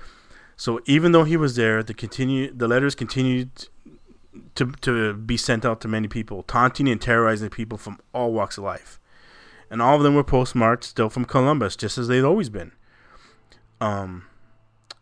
So 0.57 0.81
even 0.87 1.13
though 1.13 1.25
he 1.25 1.37
was 1.37 1.55
there, 1.55 1.83
the 1.85 1.95
continue 1.95 2.53
the 2.53 2.67
letters 2.67 2.95
continued 2.97 3.51
to 4.57 4.73
to 4.81 5.15
be 5.15 5.37
sent 5.37 5.65
out 5.65 5.81
to 5.83 5.89
many 5.89 6.09
people, 6.09 6.43
taunting 6.43 6.89
and 6.89 7.01
terrorizing 7.01 7.51
people 7.51 7.79
from 7.79 7.99
all 8.13 8.33
walks 8.33 8.59
of 8.59 8.65
life, 8.65 8.99
and 9.71 9.81
all 9.81 9.97
of 9.97 10.03
them 10.03 10.15
were 10.17 10.25
postmarked 10.25 10.85
still 10.85 11.09
from 11.09 11.25
Columbus, 11.25 11.77
just 11.77 11.99
as 11.99 12.09
they'd 12.09 12.25
always 12.25 12.49
been. 12.51 12.73
Um, 13.81 14.27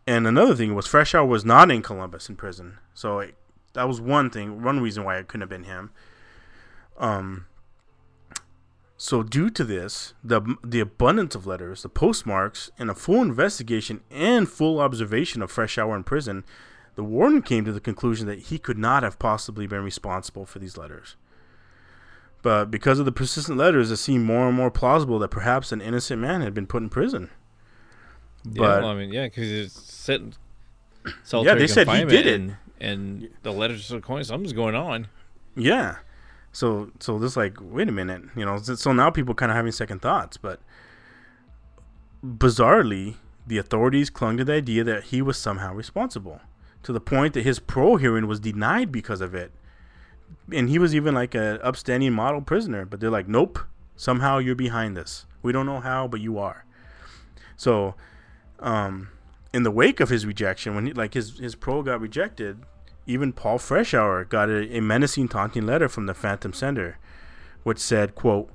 and 0.05 0.27
another 0.27 0.55
thing 0.55 0.75
was 0.75 0.87
Fresh 0.87 1.13
Freshour 1.13 1.27
was 1.27 1.45
not 1.45 1.71
in 1.71 1.81
Columbus 1.81 2.29
in 2.29 2.35
prison, 2.35 2.77
so 2.93 3.19
it, 3.19 3.35
that 3.73 3.87
was 3.87 4.01
one 4.01 4.29
thing, 4.29 4.63
one 4.63 4.79
reason 4.79 5.03
why 5.03 5.17
it 5.17 5.27
couldn't 5.27 5.41
have 5.41 5.49
been 5.49 5.63
him. 5.63 5.91
Um. 6.97 7.47
So 8.97 9.23
due 9.23 9.49
to 9.49 9.63
this, 9.63 10.13
the 10.23 10.55
the 10.63 10.79
abundance 10.79 11.35
of 11.35 11.45
letters, 11.45 11.83
the 11.83 11.89
postmarks, 11.89 12.71
and 12.79 12.89
a 12.89 12.95
full 12.95 13.21
investigation 13.21 14.01
and 14.09 14.49
full 14.49 14.79
observation 14.79 15.41
of 15.41 15.51
Freshour 15.51 15.95
in 15.95 16.03
prison, 16.03 16.45
the 16.95 17.03
warden 17.03 17.41
came 17.41 17.65
to 17.65 17.73
the 17.73 17.81
conclusion 17.81 18.25
that 18.27 18.39
he 18.39 18.57
could 18.57 18.77
not 18.77 19.03
have 19.03 19.19
possibly 19.19 19.67
been 19.67 19.83
responsible 19.83 20.45
for 20.45 20.59
these 20.59 20.77
letters. 20.77 21.17
But 22.41 22.71
because 22.71 22.99
of 22.99 23.05
the 23.05 23.11
persistent 23.11 23.57
letters, 23.57 23.91
it 23.91 23.97
seemed 23.97 24.23
more 24.23 24.47
and 24.47 24.55
more 24.55 24.71
plausible 24.71 25.19
that 25.19 25.31
perhaps 25.31 25.71
an 25.71 25.81
innocent 25.81 26.21
man 26.21 26.41
had 26.41 26.53
been 26.53 26.67
put 26.67 26.83
in 26.83 26.89
prison. 26.89 27.31
Yeah, 28.51 28.61
well, 28.61 28.87
I 28.87 28.95
mean, 28.95 29.11
yeah, 29.11 29.25
because 29.25 29.51
it's 29.51 29.73
sitting. 29.73 30.33
Solitary 31.23 31.59
they 31.59 31.67
said 31.67 31.87
he 31.87 32.05
did 32.05 32.25
it. 32.25 32.33
and, 32.33 32.57
and 32.79 33.29
the 33.43 33.51
letters 33.51 33.91
are 33.91 33.99
going. 33.99 34.23
Something's 34.23 34.53
going 34.53 34.75
on. 34.75 35.07
Yeah. 35.55 35.97
So 36.51 36.91
so 36.99 37.19
this 37.19 37.35
like 37.35 37.57
wait 37.59 37.89
a 37.89 37.91
minute, 37.91 38.21
you 38.35 38.45
know. 38.45 38.57
So, 38.57 38.75
so 38.75 38.93
now 38.93 39.09
people 39.09 39.33
kind 39.33 39.51
of 39.51 39.55
having 39.55 39.71
second 39.71 40.01
thoughts, 40.01 40.37
but 40.37 40.61
bizarrely, 42.25 43.15
the 43.45 43.57
authorities 43.57 44.09
clung 44.09 44.37
to 44.37 44.45
the 44.45 44.53
idea 44.53 44.83
that 44.83 45.05
he 45.05 45.21
was 45.21 45.37
somehow 45.37 45.73
responsible, 45.73 46.41
to 46.83 46.91
the 46.91 46.99
point 47.01 47.33
that 47.33 47.43
his 47.43 47.59
parole 47.59 47.97
hearing 47.97 48.27
was 48.27 48.39
denied 48.39 48.91
because 48.91 49.21
of 49.21 49.35
it. 49.35 49.51
And 50.51 50.69
he 50.69 50.79
was 50.79 50.95
even 50.95 51.13
like 51.13 51.35
a 51.35 51.59
upstanding 51.63 52.13
model 52.13 52.41
prisoner, 52.41 52.85
but 52.85 52.99
they're 52.99 53.09
like, 53.09 53.27
nope, 53.27 53.59
somehow 53.95 54.37
you're 54.39 54.55
behind 54.55 54.97
this. 54.97 55.25
We 55.41 55.51
don't 55.51 55.65
know 55.65 55.79
how, 55.79 56.07
but 56.07 56.21
you 56.21 56.39
are. 56.39 56.65
So, 57.55 57.95
um, 58.59 59.09
in 59.53 59.63
the 59.63 59.71
wake 59.71 59.99
of 59.99 60.09
his 60.09 60.25
rejection, 60.25 60.75
when 60.75 60.87
he, 60.87 60.93
like 60.93 61.13
his 61.13 61.39
his 61.39 61.55
parole 61.55 61.83
got 61.83 62.01
rejected, 62.01 62.59
even 63.05 63.33
Paul 63.33 63.57
Freshour 63.59 64.27
got 64.27 64.49
a, 64.49 64.77
a 64.77 64.81
menacing, 64.81 65.27
taunting 65.29 65.65
letter 65.65 65.87
from 65.87 66.05
the 66.05 66.13
Phantom 66.13 66.53
Sender, 66.53 66.97
which 67.63 67.79
said, 67.79 68.15
"quote 68.15 68.49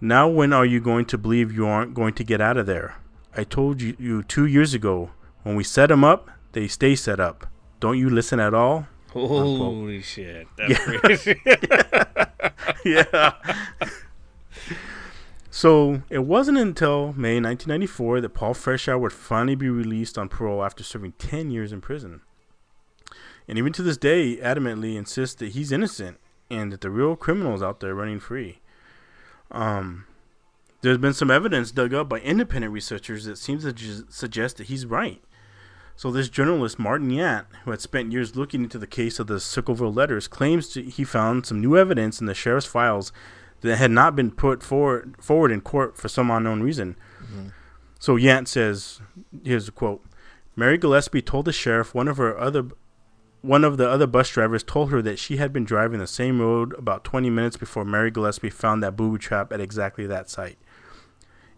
Now 0.00 0.28
when 0.28 0.52
are 0.52 0.66
you 0.66 0.80
going 0.80 1.06
to 1.06 1.18
believe 1.18 1.52
you 1.52 1.66
aren't 1.66 1.94
going 1.94 2.14
to 2.14 2.24
get 2.24 2.40
out 2.40 2.56
of 2.56 2.66
there? 2.66 2.96
I 3.36 3.44
told 3.44 3.80
you, 3.82 3.96
you 3.98 4.22
two 4.22 4.46
years 4.46 4.74
ago. 4.74 5.10
When 5.42 5.56
we 5.56 5.64
set 5.64 5.88
them 5.88 6.04
up, 6.04 6.30
they 6.52 6.66
stay 6.68 6.94
set 6.94 7.20
up. 7.20 7.46
Don't 7.80 7.98
you 7.98 8.08
listen 8.08 8.40
at 8.40 8.54
all?" 8.54 8.86
Holy 9.10 10.02
shit! 10.02 10.48
That's 10.56 10.78
crazy. 10.84 11.40
yeah. 12.84 13.32
So 15.56 16.02
it 16.10 16.24
wasn't 16.24 16.58
until 16.58 17.12
May 17.12 17.40
1994 17.40 18.22
that 18.22 18.30
Paul 18.30 18.54
Freshour 18.54 18.98
would 18.98 19.12
finally 19.12 19.54
be 19.54 19.68
released 19.68 20.18
on 20.18 20.28
parole 20.28 20.64
after 20.64 20.82
serving 20.82 21.12
10 21.12 21.52
years 21.52 21.70
in 21.70 21.80
prison. 21.80 22.22
And 23.46 23.56
even 23.56 23.72
to 23.74 23.82
this 23.84 23.96
day, 23.96 24.38
adamantly 24.38 24.96
insists 24.96 25.36
that 25.36 25.52
he's 25.52 25.70
innocent 25.70 26.18
and 26.50 26.72
that 26.72 26.80
the 26.80 26.90
real 26.90 27.14
criminals 27.14 27.62
out 27.62 27.78
there 27.78 27.94
running 27.94 28.18
free. 28.18 28.62
Um, 29.52 30.06
there's 30.80 30.98
been 30.98 31.14
some 31.14 31.30
evidence 31.30 31.70
dug 31.70 31.94
up 31.94 32.08
by 32.08 32.18
independent 32.18 32.72
researchers 32.72 33.24
that 33.26 33.38
seems 33.38 33.62
to 33.62 33.72
ju- 33.72 34.06
suggest 34.08 34.56
that 34.56 34.66
he's 34.66 34.86
right. 34.86 35.22
So 35.94 36.10
this 36.10 36.28
journalist 36.28 36.80
Martin 36.80 37.10
Yant, 37.10 37.44
who 37.62 37.70
had 37.70 37.80
spent 37.80 38.10
years 38.10 38.34
looking 38.34 38.64
into 38.64 38.78
the 38.78 38.88
case 38.88 39.20
of 39.20 39.28
the 39.28 39.38
Circleville 39.38 39.92
letters, 39.92 40.26
claims 40.26 40.68
to, 40.70 40.82
he 40.82 41.04
found 41.04 41.46
some 41.46 41.60
new 41.60 41.76
evidence 41.76 42.20
in 42.20 42.26
the 42.26 42.34
sheriff's 42.34 42.66
files 42.66 43.12
that 43.60 43.76
had 43.76 43.90
not 43.90 44.14
been 44.14 44.30
put 44.30 44.62
forward 44.62 45.16
forward 45.18 45.50
in 45.50 45.60
court 45.60 45.96
for 45.96 46.08
some 46.08 46.30
unknown 46.30 46.62
reason. 46.62 46.96
Mm-hmm. 47.22 47.48
So 47.98 48.16
Yant 48.16 48.48
says, 48.48 49.00
here's 49.44 49.68
a 49.68 49.72
quote: 49.72 50.04
Mary 50.56 50.78
Gillespie 50.78 51.22
told 51.22 51.46
the 51.46 51.52
sheriff 51.52 51.94
one 51.94 52.08
of 52.08 52.16
her 52.16 52.38
other 52.38 52.68
one 53.44 53.62
of 53.62 53.76
the 53.76 53.88
other 53.88 54.06
bus 54.06 54.30
drivers 54.30 54.62
told 54.62 54.90
her 54.90 55.02
that 55.02 55.18
she 55.18 55.36
had 55.36 55.52
been 55.52 55.64
driving 55.64 56.00
the 56.00 56.06
same 56.06 56.40
road 56.40 56.72
about 56.78 57.04
20 57.04 57.28
minutes 57.28 57.58
before 57.58 57.84
Mary 57.84 58.10
Gillespie 58.10 58.48
found 58.48 58.82
that 58.82 58.96
booby 58.96 59.18
trap 59.18 59.52
at 59.52 59.60
exactly 59.60 60.06
that 60.06 60.30
site. 60.30 60.56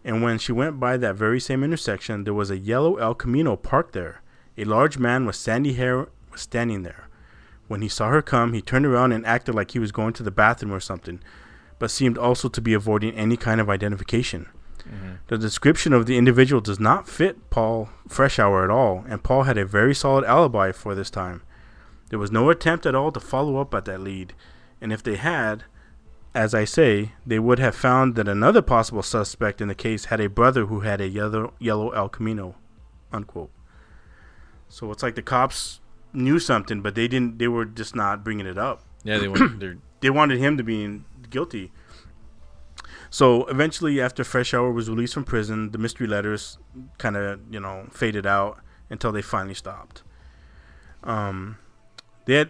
And 0.03 0.21
when 0.21 0.37
she 0.37 0.51
went 0.51 0.81
by 0.81 0.97
that 0.97 1.15
very 1.15 1.39
same 1.39 1.63
intersection, 1.63 2.25
there 2.25 2.33
was 2.33 2.51
a 2.51 2.57
yellow 2.57 2.97
El 2.97 3.15
Camino 3.15 3.55
parked 3.55 3.93
there. 3.93 4.21
A 4.57 4.65
large 4.65 4.97
man 4.97 5.25
with 5.25 5.37
sandy 5.37 5.73
hair 5.73 6.07
was 6.29 6.41
standing 6.41 6.83
there. 6.83 7.07
When 7.69 7.81
he 7.81 7.89
saw 7.89 8.09
her 8.09 8.21
come, 8.21 8.53
he 8.53 8.61
turned 8.61 8.85
around 8.85 9.13
and 9.13 9.25
acted 9.25 9.55
like 9.55 9.71
he 9.71 9.79
was 9.79 9.91
going 9.91 10.13
to 10.13 10.23
the 10.23 10.31
bathroom 10.31 10.73
or 10.73 10.79
something, 10.79 11.21
but 11.79 11.91
seemed 11.91 12.17
also 12.17 12.49
to 12.49 12.61
be 12.61 12.73
avoiding 12.73 13.13
any 13.13 13.37
kind 13.37 13.61
of 13.61 13.69
identification. 13.69 14.47
Mm-hmm. 14.79 15.13
The 15.27 15.37
description 15.37 15.93
of 15.93 16.05
the 16.05 16.17
individual 16.17 16.61
does 16.61 16.79
not 16.79 17.07
fit 17.07 17.49
Paul 17.49 17.89
Freshour 18.07 18.63
at 18.63 18.69
all, 18.69 19.03
and 19.07 19.23
Paul 19.23 19.43
had 19.43 19.57
a 19.57 19.65
very 19.65 19.93
solid 19.93 20.23
alibi 20.23 20.71
for 20.71 20.95
this 20.95 21.09
time. 21.09 21.41
There 22.09 22.19
was 22.19 22.31
no 22.31 22.49
attempt 22.49 22.85
at 22.85 22.95
all 22.95 23.11
to 23.11 23.19
follow 23.19 23.57
up 23.57 23.73
at 23.73 23.85
that 23.85 23.99
lead, 24.01 24.33
and 24.79 24.93
if 24.93 25.03
they 25.03 25.15
had, 25.17 25.65
as 26.33 26.53
I 26.53 26.63
say, 26.63 27.13
they 27.25 27.39
would 27.39 27.59
have 27.59 27.75
found 27.75 28.15
that 28.15 28.29
another 28.29 28.61
possible 28.61 29.03
suspect 29.03 29.59
in 29.59 29.67
the 29.67 29.75
case 29.75 30.05
had 30.05 30.21
a 30.21 30.29
brother 30.29 30.67
who 30.67 30.81
had 30.81 31.01
a 31.01 31.07
yellow, 31.07 31.53
yellow 31.59 31.89
El 31.89 32.09
Camino, 32.09 32.55
unquote. 33.11 33.51
So 34.69 34.89
it's 34.91 35.03
like 35.03 35.15
the 35.15 35.21
cops 35.21 35.81
knew 36.13 36.39
something, 36.39 36.81
but 36.81 36.95
they 36.95 37.07
didn't. 37.07 37.39
They 37.39 37.47
were 37.47 37.65
just 37.65 37.95
not 37.95 38.23
bringing 38.23 38.45
it 38.45 38.57
up. 38.57 38.83
Yeah, 39.03 39.17
they 39.17 39.27
they're 39.57 39.77
They 39.99 40.09
wanted 40.09 40.39
him 40.39 40.57
to 40.57 40.63
be 40.63 40.83
in- 40.83 41.05
guilty. 41.29 41.71
So 43.09 43.45
eventually, 43.45 44.01
after 44.01 44.23
Freshour 44.23 44.73
was 44.73 44.89
released 44.89 45.13
from 45.13 45.23
prison, 45.23 45.71
the 45.71 45.77
mystery 45.77 46.07
letters 46.07 46.57
kind 46.97 47.15
of 47.15 47.39
you 47.49 47.59
know 47.59 47.87
faded 47.91 48.25
out 48.25 48.59
until 48.89 49.11
they 49.11 49.21
finally 49.21 49.53
stopped. 49.53 50.03
Um, 51.03 51.57
they 52.25 52.33
had, 52.33 52.49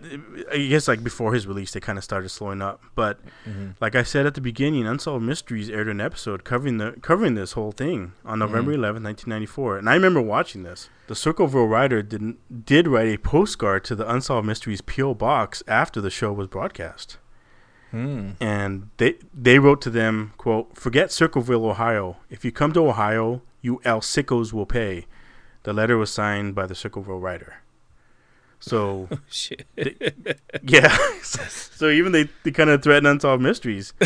I 0.51 0.57
guess, 0.57 0.87
like 0.87 1.03
before 1.03 1.35
his 1.35 1.45
release, 1.45 1.71
they 1.71 1.79
kind 1.79 1.99
of 1.99 2.03
started 2.03 2.29
slowing 2.29 2.63
up. 2.63 2.81
But 2.95 3.19
like 3.79 3.95
I 3.95 4.01
said 4.01 4.25
at 4.25 4.33
the 4.33 4.41
beginning, 4.41 4.87
Unsolved 4.87 5.23
Mysteries 5.23 5.69
aired 5.69 5.87
an 5.87 6.01
episode 6.01 6.43
covering 6.43 6.79
the 6.79 6.93
covering 7.03 7.35
this 7.35 7.51
whole 7.51 7.71
thing 7.71 8.13
on 8.25 8.39
November 8.39 8.71
11th, 8.71 9.03
1994, 9.03 9.77
and 9.77 9.89
I 9.89 9.93
remember 9.93 10.21
watching 10.21 10.63
this. 10.63 10.89
The 11.07 11.15
Circleville 11.15 11.67
writer 11.67 12.01
did 12.01 12.37
did 12.65 12.87
write 12.87 13.09
a 13.09 13.17
postcard 13.17 13.83
to 13.85 13.95
the 13.95 14.11
Unsolved 14.11 14.47
Mysteries 14.47 14.81
PO 14.81 15.13
box 15.13 15.61
after 15.67 16.01
the 16.01 16.09
show 16.09 16.33
was 16.33 16.47
broadcast 16.47 17.17
Hmm. 17.91 18.31
and 18.41 18.89
they 18.97 19.15
they 19.33 19.59
wrote 19.59 19.81
to 19.83 19.89
them 19.89 20.33
quote 20.37 20.75
forget 20.77 21.09
circleville 21.11 21.65
ohio 21.65 22.17
if 22.29 22.43
you 22.43 22.51
come 22.51 22.73
to 22.73 22.85
ohio 22.85 23.41
you 23.61 23.79
el 23.85 24.01
sickos 24.01 24.51
will 24.51 24.65
pay 24.65 25.05
the 25.63 25.71
letter 25.71 25.97
was 25.97 26.11
signed 26.11 26.53
by 26.53 26.65
the 26.65 26.75
circleville 26.75 27.19
writer 27.19 27.61
so 28.59 29.07
oh, 29.11 29.19
shit. 29.29 29.65
yeah 30.63 30.95
so 31.23 31.89
even 31.89 32.11
they, 32.11 32.27
they 32.43 32.51
kind 32.51 32.69
of 32.69 32.83
threaten 32.83 33.05
unsolved 33.05 33.41
mysteries 33.41 33.93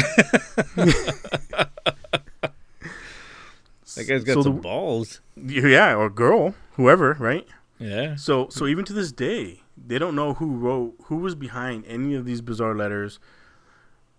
That 3.96 4.06
guy's 4.08 4.24
got 4.24 4.34
So 4.36 4.42
some 4.44 4.56
the- 4.56 4.62
balls. 4.62 5.22
yeah 5.36 5.96
or 5.96 6.10
girl 6.10 6.54
whoever 6.74 7.16
right 7.20 7.48
Yeah. 7.80 8.16
So 8.16 8.48
so 8.50 8.68
even 8.68 8.86
to 8.86 8.94
this 8.94 9.12
day, 9.12 9.62
they 9.76 9.98
don't 9.98 10.16
know 10.16 10.36
who 10.36 10.52
wrote 10.56 10.94
who 11.06 11.18
was 11.18 11.34
behind 11.36 11.84
any 11.88 12.14
of 12.16 12.26
these 12.26 12.40
bizarre 12.42 12.76
letters. 12.76 13.20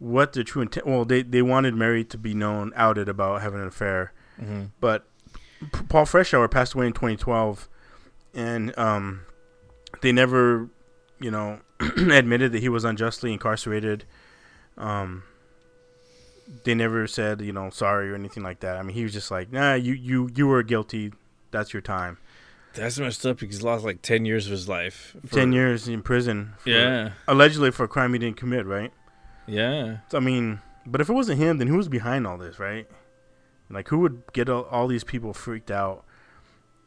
What 0.02 0.32
the 0.32 0.42
true 0.42 0.62
intent? 0.62 0.84
Well, 0.86 1.04
they 1.04 1.22
they 1.22 1.42
wanted 1.42 1.76
Mary 1.76 2.02
to 2.06 2.18
be 2.18 2.34
known 2.34 2.72
outed 2.74 3.08
about 3.08 3.40
having 3.42 3.60
an 3.60 3.68
affair, 3.68 4.12
but 4.80 5.06
P- 5.60 5.84
Paul 5.88 6.06
Freshour 6.06 6.50
passed 6.50 6.74
away 6.74 6.88
in 6.88 6.92
2012, 6.92 7.68
and 8.34 8.76
um, 8.76 9.20
they 10.00 10.10
never, 10.10 10.68
you 11.20 11.30
know, 11.30 11.60
admitted 11.80 12.50
that 12.50 12.58
he 12.60 12.68
was 12.68 12.82
unjustly 12.84 13.32
incarcerated. 13.32 14.04
Um, 14.76 15.22
they 16.64 16.74
never 16.74 17.06
said 17.06 17.40
you 17.40 17.52
know 17.52 17.70
sorry 17.70 18.10
or 18.10 18.14
anything 18.16 18.42
like 18.42 18.58
that. 18.60 18.76
I 18.76 18.82
mean, 18.82 18.94
he 18.96 19.04
was 19.04 19.12
just 19.12 19.30
like, 19.30 19.52
nah, 19.52 19.74
you 19.74 19.92
you 19.92 20.28
you 20.34 20.48
were 20.48 20.62
guilty. 20.64 21.12
That's 21.52 21.72
your 21.72 21.82
time. 21.82 22.18
That's 22.74 22.98
messed 22.98 23.24
up 23.26 23.38
because 23.38 23.58
he 23.58 23.62
lost 23.62 23.84
like 23.84 24.02
ten 24.02 24.24
years 24.24 24.46
of 24.46 24.50
his 24.52 24.68
life. 24.68 25.14
for- 25.26 25.34
Ten 25.36 25.52
years 25.52 25.86
in 25.86 26.02
prison. 26.02 26.54
For, 26.58 26.70
Yeah. 26.70 27.10
Allegedly 27.28 27.70
for 27.70 27.84
a 27.84 27.88
crime 27.88 28.14
he 28.14 28.18
didn't 28.18 28.38
commit, 28.38 28.66
right? 28.66 28.90
Yeah. 29.46 29.98
So, 30.08 30.18
I 30.18 30.20
mean, 30.20 30.60
but 30.86 31.00
if 31.00 31.08
it 31.08 31.12
wasn't 31.12 31.38
him, 31.38 31.58
then 31.58 31.68
who 31.68 31.76
was 31.76 31.88
behind 31.88 32.26
all 32.26 32.38
this, 32.38 32.58
right? 32.58 32.86
Like, 33.70 33.88
who 33.88 33.98
would 34.00 34.22
get 34.32 34.48
all, 34.48 34.64
all 34.64 34.86
these 34.86 35.04
people 35.04 35.32
freaked 35.32 35.70
out? 35.70 36.04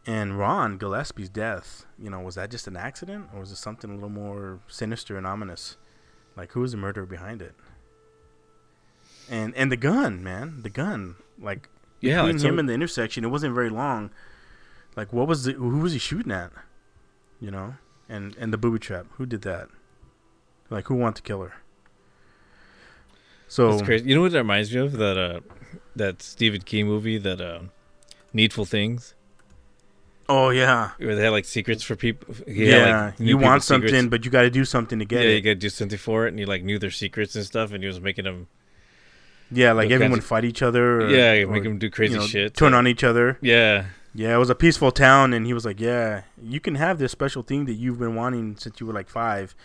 And 0.07 0.37
Ron 0.37 0.77
Gillespie's 0.77 1.29
death, 1.29 1.85
you 1.97 2.11
know, 2.11 2.19
was 2.19 2.35
that 2.35 2.51
just 2.51 2.67
an 2.67 2.77
accident, 2.77 3.29
or 3.33 3.39
was 3.39 3.51
it 3.51 3.55
something 3.55 3.89
a 3.89 3.93
little 3.95 4.09
more 4.09 4.59
sinister 4.67 5.17
and 5.17 5.25
ominous? 5.25 5.77
Like, 6.37 6.51
who 6.51 6.59
was 6.59 6.71
the 6.73 6.77
murderer 6.77 7.07
behind 7.07 7.41
it? 7.41 7.55
And 9.29 9.55
and 9.55 9.71
the 9.71 9.77
gun, 9.77 10.23
man, 10.23 10.61
the 10.61 10.69
gun, 10.69 11.15
like 11.39 11.69
Yeah. 12.01 12.17
between 12.17 12.35
him 12.35 12.39
some- 12.39 12.59
and 12.59 12.69
the 12.69 12.73
intersection, 12.73 13.23
it 13.23 13.29
wasn't 13.29 13.55
very 13.55 13.69
long. 13.71 14.11
Like, 14.95 15.11
what 15.11 15.27
was 15.27 15.45
the? 15.45 15.53
Who 15.53 15.79
was 15.79 15.93
he 15.93 15.99
shooting 15.99 16.31
at? 16.31 16.51
You 17.39 17.49
know, 17.49 17.75
and 18.07 18.35
and 18.37 18.53
the 18.53 18.57
booby 18.59 18.77
trap. 18.77 19.07
Who 19.17 19.25
did 19.25 19.41
that? 19.41 19.69
Like, 20.69 20.85
who 20.85 20.95
wanted 20.95 21.15
to 21.17 21.21
kill 21.23 21.41
her? 21.41 21.53
So 23.55 23.71
That's 23.71 23.83
crazy. 23.83 24.09
You 24.09 24.15
know 24.15 24.21
what 24.21 24.33
that 24.33 24.39
reminds 24.39 24.75
me 24.75 24.81
of? 24.81 24.91
That 24.97 25.17
uh, 25.17 25.39
that 25.95 26.21
Stephen 26.21 26.59
King 26.59 26.87
movie, 26.87 27.17
that 27.17 27.39
uh, 27.39 27.61
Needful 28.33 28.65
Things, 28.65 29.15
oh 30.27 30.49
yeah, 30.49 30.91
where 30.97 31.15
they 31.15 31.23
had 31.23 31.29
like 31.29 31.45
secrets 31.45 31.81
for 31.81 31.95
people. 31.95 32.35
He 32.45 32.69
yeah. 32.69 32.79
had, 32.79 33.05
like, 33.05 33.13
you 33.17 33.37
want 33.37 33.63
something, 33.63 33.87
secrets. 33.87 34.07
but 34.09 34.25
you 34.25 34.31
got 34.31 34.41
to 34.41 34.49
do 34.49 34.65
something 34.65 34.99
to 34.99 35.05
get 35.05 35.21
it. 35.21 35.29
yeah, 35.29 35.35
you 35.35 35.41
gotta 35.41 35.55
do 35.55 35.69
something 35.69 35.97
for 35.97 36.25
it, 36.25 36.31
and 36.31 36.39
he 36.39 36.45
like 36.45 36.63
knew 36.65 36.77
their 36.77 36.91
secrets 36.91 37.33
and 37.37 37.45
stuff, 37.45 37.71
and 37.71 37.81
he 37.81 37.87
was 37.87 38.01
making 38.01 38.25
them. 38.25 38.49
yeah, 39.49 39.71
like 39.71 39.89
everyone 39.89 40.19
of- 40.19 40.25
fight 40.25 40.43
each 40.43 40.61
other. 40.61 41.03
Or, 41.03 41.09
yeah, 41.09 41.31
or, 41.43 41.47
make 41.47 41.63
them 41.63 41.79
do 41.79 41.89
crazy 41.89 42.15
you 42.15 42.19
know, 42.19 42.25
shit. 42.25 42.55
Turn 42.55 42.73
on 42.73 42.87
each 42.87 43.05
other. 43.05 43.37
Yeah, 43.41 43.85
Yeah, 44.13 44.35
it 44.35 44.37
was 44.37 44.49
a 44.49 44.55
peaceful 44.55 44.91
town, 44.91 45.31
and 45.31 45.45
he 45.45 45.53
was 45.53 45.63
like, 45.63 45.79
"Yeah, 45.79 46.23
you 46.43 46.59
can 46.59 46.75
have 46.75 46.99
this 46.99 47.13
special 47.13 47.41
thing 47.41 47.63
that 47.67 47.75
you've 47.75 47.99
been 47.99 48.15
wanting 48.15 48.57
since 48.57 48.81
you 48.81 48.85
were 48.85 48.93
like 48.93 49.07
five, 49.07 49.55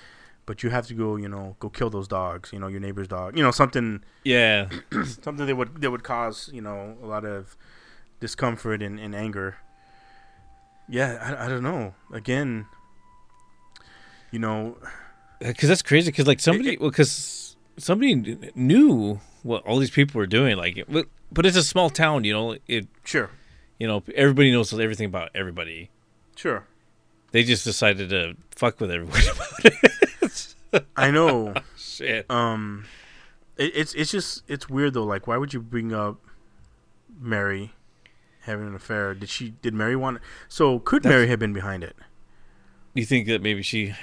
but 0.46 0.62
you 0.62 0.70
have 0.70 0.86
to 0.88 0.94
go, 0.94 1.16
you 1.16 1.28
know, 1.28 1.56
go 1.60 1.68
kill 1.68 1.90
those 1.90 2.08
dogs. 2.08 2.52
You 2.52 2.58
know, 2.58 2.66
your 2.66 2.80
neighbor's 2.80 3.08
dog. 3.08 3.36
You 3.36 3.42
know, 3.42 3.50
something." 3.50 4.02
yeah, 4.24 4.68
something 5.22 5.46
that 5.46 5.56
would 5.56 5.80
that 5.80 5.90
would 5.90 6.02
cause 6.02 6.50
you 6.52 6.60
know 6.60 6.96
a 7.02 7.06
lot 7.06 7.24
of 7.24 7.56
discomfort 8.20 8.82
and, 8.82 8.98
and 9.00 9.14
anger. 9.14 9.56
Yeah, 10.88 11.36
I, 11.38 11.46
I 11.46 11.48
don't 11.48 11.62
know. 11.62 11.94
Again, 12.12 12.66
you 14.30 14.38
know, 14.38 14.76
uh, 14.82 15.48
because 15.48 15.68
that's 15.68 15.82
crazy. 15.82 16.10
Because 16.10 16.26
like 16.26 16.40
somebody, 16.40 16.76
well, 16.76 16.90
because 16.90 17.56
somebody 17.78 18.50
knew 18.54 19.20
what 19.42 19.64
all 19.64 19.78
these 19.78 19.90
people 19.90 20.18
were 20.18 20.26
doing. 20.26 20.56
Like, 20.56 20.84
but 20.88 21.06
but 21.32 21.46
it's 21.46 21.56
a 21.56 21.62
small 21.64 21.90
town, 21.90 22.24
you 22.24 22.32
know. 22.32 22.56
It 22.66 22.88
sure, 23.04 23.30
you 23.78 23.86
know 23.86 24.02
everybody 24.14 24.50
knows 24.50 24.72
everything 24.72 25.06
about 25.06 25.30
everybody. 25.34 25.90
sure. 26.36 26.66
They 27.32 27.44
just 27.44 27.62
decided 27.62 28.10
to 28.10 28.34
fuck 28.50 28.80
with 28.80 28.90
everybody 28.90 29.28
about 29.32 29.64
it. 29.64 30.09
I 30.96 31.10
know. 31.10 31.54
Shit. 31.76 32.30
um, 32.30 32.84
it, 33.56 33.72
it's 33.74 33.94
it's 33.94 34.10
just 34.10 34.42
it's 34.48 34.68
weird 34.68 34.94
though. 34.94 35.04
Like, 35.04 35.26
why 35.26 35.36
would 35.36 35.52
you 35.52 35.60
bring 35.60 35.92
up 35.92 36.18
Mary 37.20 37.72
having 38.40 38.66
an 38.68 38.74
affair? 38.74 39.14
Did 39.14 39.28
she? 39.28 39.50
Did 39.62 39.74
Mary 39.74 39.96
want? 39.96 40.18
So 40.48 40.78
could 40.78 41.02
That's- 41.02 41.16
Mary 41.16 41.28
have 41.28 41.38
been 41.38 41.52
behind 41.52 41.84
it? 41.84 41.96
You 42.94 43.04
think 43.04 43.26
that 43.28 43.42
maybe 43.42 43.62
she? 43.62 43.94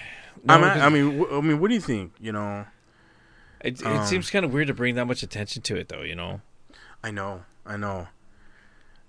I 0.48 0.58
No, 0.60 0.66
I 0.68 0.90
mean, 0.90 1.20
wh- 1.20 1.34
I 1.34 1.42
mean, 1.42 1.60
what 1.60 1.68
do 1.70 1.74
you 1.74 1.82
think? 1.82 2.14
You 2.20 2.32
know, 2.32 2.66
it, 3.62 3.82
it 3.82 3.86
um, 3.86 4.06
seems 4.06 4.30
kind 4.30 4.46
of 4.46 4.54
weird 4.54 4.68
to 4.68 4.74
bring 4.74 4.96
that 4.96 5.06
much 5.06 5.24
attention 5.24 5.62
to 5.64 5.76
it, 5.76 5.90
though. 5.90 6.04
You 6.04 6.16
know. 6.16 6.42
I 7.04 7.12
know, 7.12 7.44
I 7.66 7.78
know. 7.78 8.08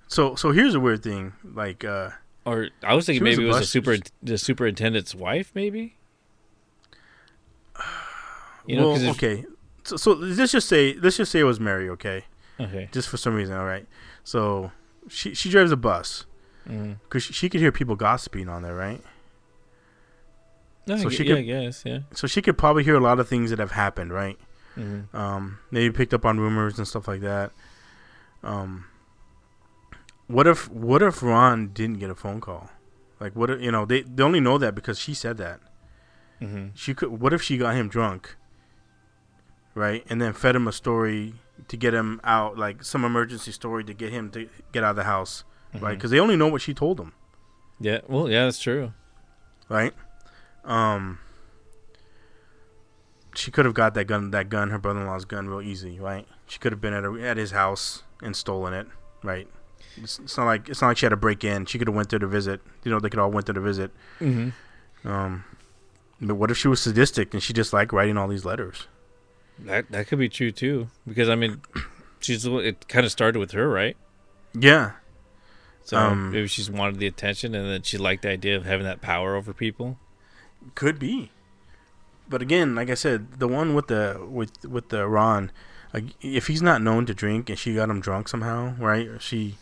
So 0.09 0.35
so 0.35 0.53
here's 0.53 0.75
a 0.75 0.81
weird 0.81 1.03
thing. 1.03 1.35
Like, 1.45 1.85
uh, 1.85 2.11
Or 2.45 2.69
I 2.83 2.95
was 2.95 3.07
thinking 3.07 3.21
She 3.21 3.29
was 3.29 3.39
maybe 3.39 3.49
it 3.49 3.53
was 3.53 3.61
a 3.63 3.67
super 3.67 3.97
the 4.23 4.39
superintendent's 4.39 5.15
wife, 5.15 5.53
maybe. 5.55 5.97
You 8.69 8.77
know, 8.77 8.91
well, 8.93 9.11
okay. 9.11 9.45
So, 9.85 9.97
so 9.97 10.13
let's 10.13 10.53
just 10.53 10.69
say 10.69 10.95
let's 11.01 11.17
just 11.17 11.33
say 11.33 11.41
it 11.41 11.45
was 11.45 11.59
Mary, 11.59 11.89
okay? 11.91 12.25
okay. 12.61 12.89
Just 12.93 13.09
for 13.09 13.17
some 13.17 13.35
reason, 13.35 13.57
all 13.57 13.65
right. 13.67 13.87
So 14.25 14.71
she 15.09 15.35
she 15.35 15.51
drives 15.51 15.73
a 15.73 15.77
bus 15.77 16.25
Mm. 16.69 16.97
because 17.05 17.23
she, 17.23 17.33
she 17.33 17.49
could 17.49 17.61
hear 17.63 17.73
people 17.73 17.97
gossiping 17.97 18.47
on 18.49 18.61
there, 18.63 18.75
right? 18.75 19.03
No, 20.87 20.97
So 20.99 21.09
I 21.09 21.11
she 21.11 21.25
yeah, 21.25 21.29
could- 21.35 21.39
I 21.39 21.43
guess, 21.43 21.83
yeah. 21.87 22.01
So 22.13 22.27
she 22.27 22.43
could 22.43 22.59
probably 22.59 22.85
hear 22.85 22.95
a 22.97 23.01
lot 23.01 23.19
of 23.19 23.27
things 23.29 23.49
that 23.51 23.59
have 23.59 23.71
happened, 23.73 24.13
right? 24.13 24.39
Mhm. 24.77 25.13
Um, 25.15 25.59
maybe 25.71 25.93
picked 25.93 26.13
up 26.13 26.25
on 26.27 26.39
rumors 26.39 26.77
and 26.79 26.87
stuff 26.87 27.09
like 27.09 27.21
that. 27.23 27.53
Um, 28.43 28.85
what 30.27 30.47
if 30.47 30.69
what 30.71 31.03
if 31.03 31.23
Ron 31.23 31.69
didn't 31.69 31.99
get 32.01 32.11
a 32.11 32.15
phone 32.15 32.41
call? 32.41 32.71
Like, 33.19 33.35
what 33.35 33.51
if, 33.51 33.61
you 33.63 33.73
know? 33.73 33.85
They 33.85 34.03
they 34.03 34.23
only 34.23 34.41
know 34.41 34.59
that 34.59 34.75
because 34.75 34.99
she 34.99 35.15
said 35.15 35.39
that. 35.39 35.61
Mhm. 36.41 36.71
She 36.75 36.95
could. 36.95 37.09
What 37.09 37.33
if 37.33 37.43
she 37.43 37.57
got 37.59 37.75
him 37.75 37.89
drunk? 37.89 38.37
Right, 39.79 40.05
and 40.11 40.21
then 40.21 40.33
fed 40.33 40.57
him 40.57 40.67
a 40.67 40.73
story 40.73 41.35
to 41.69 41.77
get 41.77 41.95
him 41.95 42.21
out, 42.25 42.59
like 42.59 42.83
some 42.83 43.05
emergency 43.05 43.53
story 43.53 43.85
to 43.85 43.95
get 43.95 44.11
him 44.13 44.31
to 44.33 44.49
get 44.73 44.83
out 44.83 44.91
of 44.91 44.97
the 44.97 45.05
house, 45.05 45.45
right? 45.75 45.83
Mhm. 45.83 45.91
Because 45.95 46.11
they 46.11 46.19
only 46.19 46.35
know 46.37 46.49
what 46.49 46.63
she 46.63 46.75
told 46.75 46.99
him, 46.99 47.13
Yeah. 47.79 48.01
Well, 48.09 48.29
yeah, 48.29 48.45
that's 48.47 48.59
true. 48.59 48.93
right? 49.69 49.95
Um, 50.65 51.19
she 53.35 53.51
could 53.51 53.65
have 53.67 53.75
got 53.75 53.95
that 53.95 54.07
gun, 54.07 54.31
that 54.33 54.49
gun, 54.49 54.71
her 54.71 54.79
brother-in-law's 54.79 55.25
gun, 55.27 55.49
real 55.49 55.61
easy, 55.63 56.01
right? 56.01 56.27
She 56.47 56.59
could 56.59 56.73
have 56.73 56.81
been 56.81 56.95
at 56.95 57.05
a, 57.05 57.13
at 57.23 57.37
his 57.37 57.53
house 57.53 58.03
and 58.23 58.35
stolen 58.35 58.73
it, 58.75 58.87
right? 59.23 59.47
It's, 59.97 60.19
it's 60.19 60.37
not 60.37 60.47
like 60.47 60.69
it's 60.69 60.81
not 60.81 60.89
like 60.89 60.97
she 60.97 61.07
had 61.07 61.11
to 61.11 61.17
break 61.17 61.45
in. 61.45 61.67
She 61.67 61.79
could 61.79 61.87
have 61.89 61.95
went 61.95 62.09
there 62.11 62.19
to 62.19 62.27
visit. 62.27 62.61
You 62.85 62.91
know, 62.91 62.99
they 63.01 63.11
could 63.11 63.21
all 63.21 63.31
went 63.31 63.47
there 63.47 63.55
to 63.55 63.61
visit. 63.61 63.91
Mm-hmm. 64.21 65.09
Um, 65.09 65.45
but 66.21 66.35
what 66.37 66.51
if 66.51 66.57
she 66.57 66.67
was 66.69 66.81
sadistic 66.81 67.33
and 67.35 67.43
she 67.43 67.53
just 67.53 67.73
liked 67.73 67.93
writing 67.93 68.17
all 68.17 68.27
these 68.29 68.45
letters? 68.45 68.87
That 69.61 69.91
that 69.91 70.07
could 70.07 70.19
be 70.19 70.29
true 70.29 70.53
too, 70.53 70.89
because 71.07 71.29
I 71.29 71.35
mean, 71.35 71.61
she's 72.21 72.45
it 72.47 72.89
kind 72.89 73.05
of 73.05 73.13
started 73.13 73.39
with 73.39 73.53
her, 73.53 73.69
right? 73.69 73.97
Yeah. 74.55 74.93
So 75.85 75.97
Um, 75.97 76.33
maybe 76.33 76.47
she's 76.49 76.71
wanted 76.71 76.99
the 76.99 77.07
attention, 77.07 77.55
and 77.55 77.69
then 77.69 77.83
she 77.83 77.97
liked 77.99 78.23
the 78.23 78.31
idea 78.31 78.57
of 78.57 78.65
having 78.65 78.85
that 78.85 79.01
power 79.01 79.37
over 79.37 79.53
people. 79.53 79.99
Could 80.75 80.99
be. 80.99 81.31
But 82.29 82.43
again, 82.43 82.75
like 82.75 82.91
I 82.91 82.95
said, 82.95 83.39
the 83.39 83.49
one 83.49 83.75
with 83.75 83.89
the 83.89 84.25
with 84.29 84.65
with 84.65 84.91
the 84.91 85.09
Ron, 85.09 85.51
like, 85.95 86.05
if 86.21 86.47
he's 86.47 86.61
not 86.61 86.83
known 86.83 87.07
to 87.07 87.15
drink 87.15 87.49
and 87.49 87.59
she 87.59 87.75
got 87.75 87.89
him 87.89 88.01
drunk 88.01 88.29
somehow, 88.29 88.75
right? 88.79 89.07
Or 89.07 89.19
she 89.19 89.57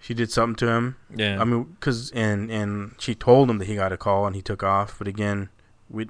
she 0.00 0.14
did 0.14 0.32
something 0.32 0.56
to 0.56 0.68
him. 0.68 0.96
Yeah, 1.14 1.38
I 1.40 1.44
mean, 1.44 1.76
cause 1.80 2.10
and 2.12 2.50
and 2.50 2.94
she 2.98 3.14
told 3.14 3.50
him 3.50 3.58
that 3.58 3.66
he 3.66 3.74
got 3.74 3.92
a 3.92 3.98
call 3.98 4.26
and 4.26 4.34
he 4.34 4.40
took 4.40 4.62
off. 4.62 4.96
But 4.98 5.06
again, 5.06 5.50
we 5.90 6.06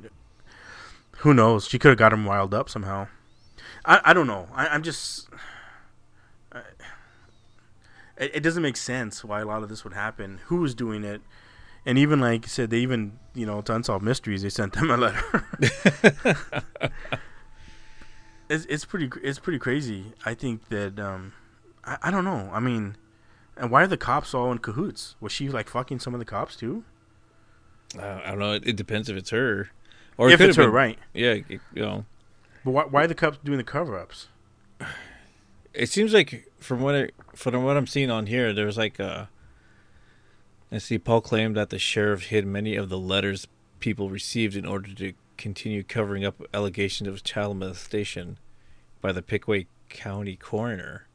who 1.20 1.34
knows? 1.34 1.66
She 1.66 1.78
could 1.78 1.90
have 1.90 1.98
got 1.98 2.12
him 2.12 2.26
riled 2.26 2.54
up 2.54 2.68
somehow. 2.68 3.08
I 3.84 4.00
I 4.04 4.12
don't 4.12 4.26
know. 4.26 4.48
I, 4.54 4.68
I'm 4.68 4.82
just. 4.82 5.28
I, 6.52 6.62
it, 8.16 8.36
it 8.36 8.42
doesn't 8.42 8.62
make 8.62 8.76
sense 8.76 9.24
why 9.24 9.40
a 9.40 9.44
lot 9.44 9.62
of 9.62 9.68
this 9.68 9.84
would 9.84 9.92
happen. 9.94 10.40
Who 10.46 10.56
was 10.56 10.74
doing 10.74 11.04
it? 11.04 11.22
And 11.84 11.98
even 11.98 12.20
like 12.20 12.44
I 12.44 12.48
said, 12.48 12.70
they 12.70 12.78
even 12.78 13.18
you 13.34 13.46
know 13.46 13.60
to 13.62 13.74
unsolved 13.74 14.04
mysteries, 14.04 14.42
they 14.42 14.50
sent 14.50 14.72
them 14.74 14.90
a 14.90 14.96
letter. 14.96 15.44
it's 18.48 18.64
it's 18.66 18.84
pretty 18.84 19.10
it's 19.22 19.38
pretty 19.38 19.58
crazy. 19.58 20.12
I 20.24 20.34
think 20.34 20.68
that 20.68 20.98
um, 20.98 21.32
I, 21.84 21.98
I 22.04 22.10
don't 22.10 22.24
know. 22.24 22.50
I 22.52 22.60
mean, 22.60 22.96
and 23.56 23.70
why 23.70 23.82
are 23.82 23.86
the 23.86 23.96
cops 23.96 24.32
all 24.34 24.50
in 24.52 24.58
cahoots? 24.58 25.16
Was 25.20 25.32
she 25.32 25.48
like 25.48 25.68
fucking 25.68 26.00
some 26.00 26.14
of 26.14 26.18
the 26.18 26.26
cops 26.26 26.56
too? 26.56 26.84
I, 27.98 28.22
I 28.24 28.30
don't 28.30 28.38
know. 28.38 28.52
It, 28.52 28.68
it 28.68 28.76
depends 28.76 29.08
if 29.08 29.16
it's 29.16 29.30
her, 29.30 29.70
or 30.20 30.28
it 30.28 30.34
if 30.34 30.38
could 30.38 30.48
it's 30.50 30.56
her, 30.56 30.64
been- 30.64 30.72
right? 30.72 30.98
Yeah, 31.14 31.32
it- 31.32 31.46
you 31.50 31.82
know, 31.82 32.04
But 32.64 32.70
why, 32.72 32.84
why 32.84 33.04
are 33.04 33.06
the 33.06 33.14
cops 33.14 33.38
doing 33.42 33.58
the 33.58 33.64
cover-ups? 33.64 34.28
it 35.72 35.88
seems 35.88 36.12
like 36.12 36.46
from 36.58 36.80
what 36.80 36.94
I, 36.94 37.08
from 37.34 37.62
what 37.64 37.76
I'm 37.76 37.86
seeing 37.86 38.10
on 38.10 38.26
here, 38.26 38.52
there's 38.52 38.76
like 38.76 38.98
uh 39.00 39.26
I 40.72 40.78
see 40.78 40.98
Paul 40.98 41.20
claimed 41.20 41.56
that 41.56 41.70
the 41.70 41.78
sheriff 41.78 42.24
hid 42.26 42.46
many 42.46 42.76
of 42.76 42.88
the 42.88 42.98
letters 42.98 43.46
people 43.80 44.08
received 44.10 44.54
in 44.54 44.64
order 44.66 44.92
to 44.94 45.12
continue 45.36 45.82
covering 45.82 46.24
up 46.24 46.36
allegations 46.54 47.08
of 47.08 47.24
child 47.24 47.56
molestation 47.56 48.38
by 49.00 49.10
the 49.10 49.22
Pickaway 49.22 49.66
County 49.88 50.36
coroner 50.36 51.06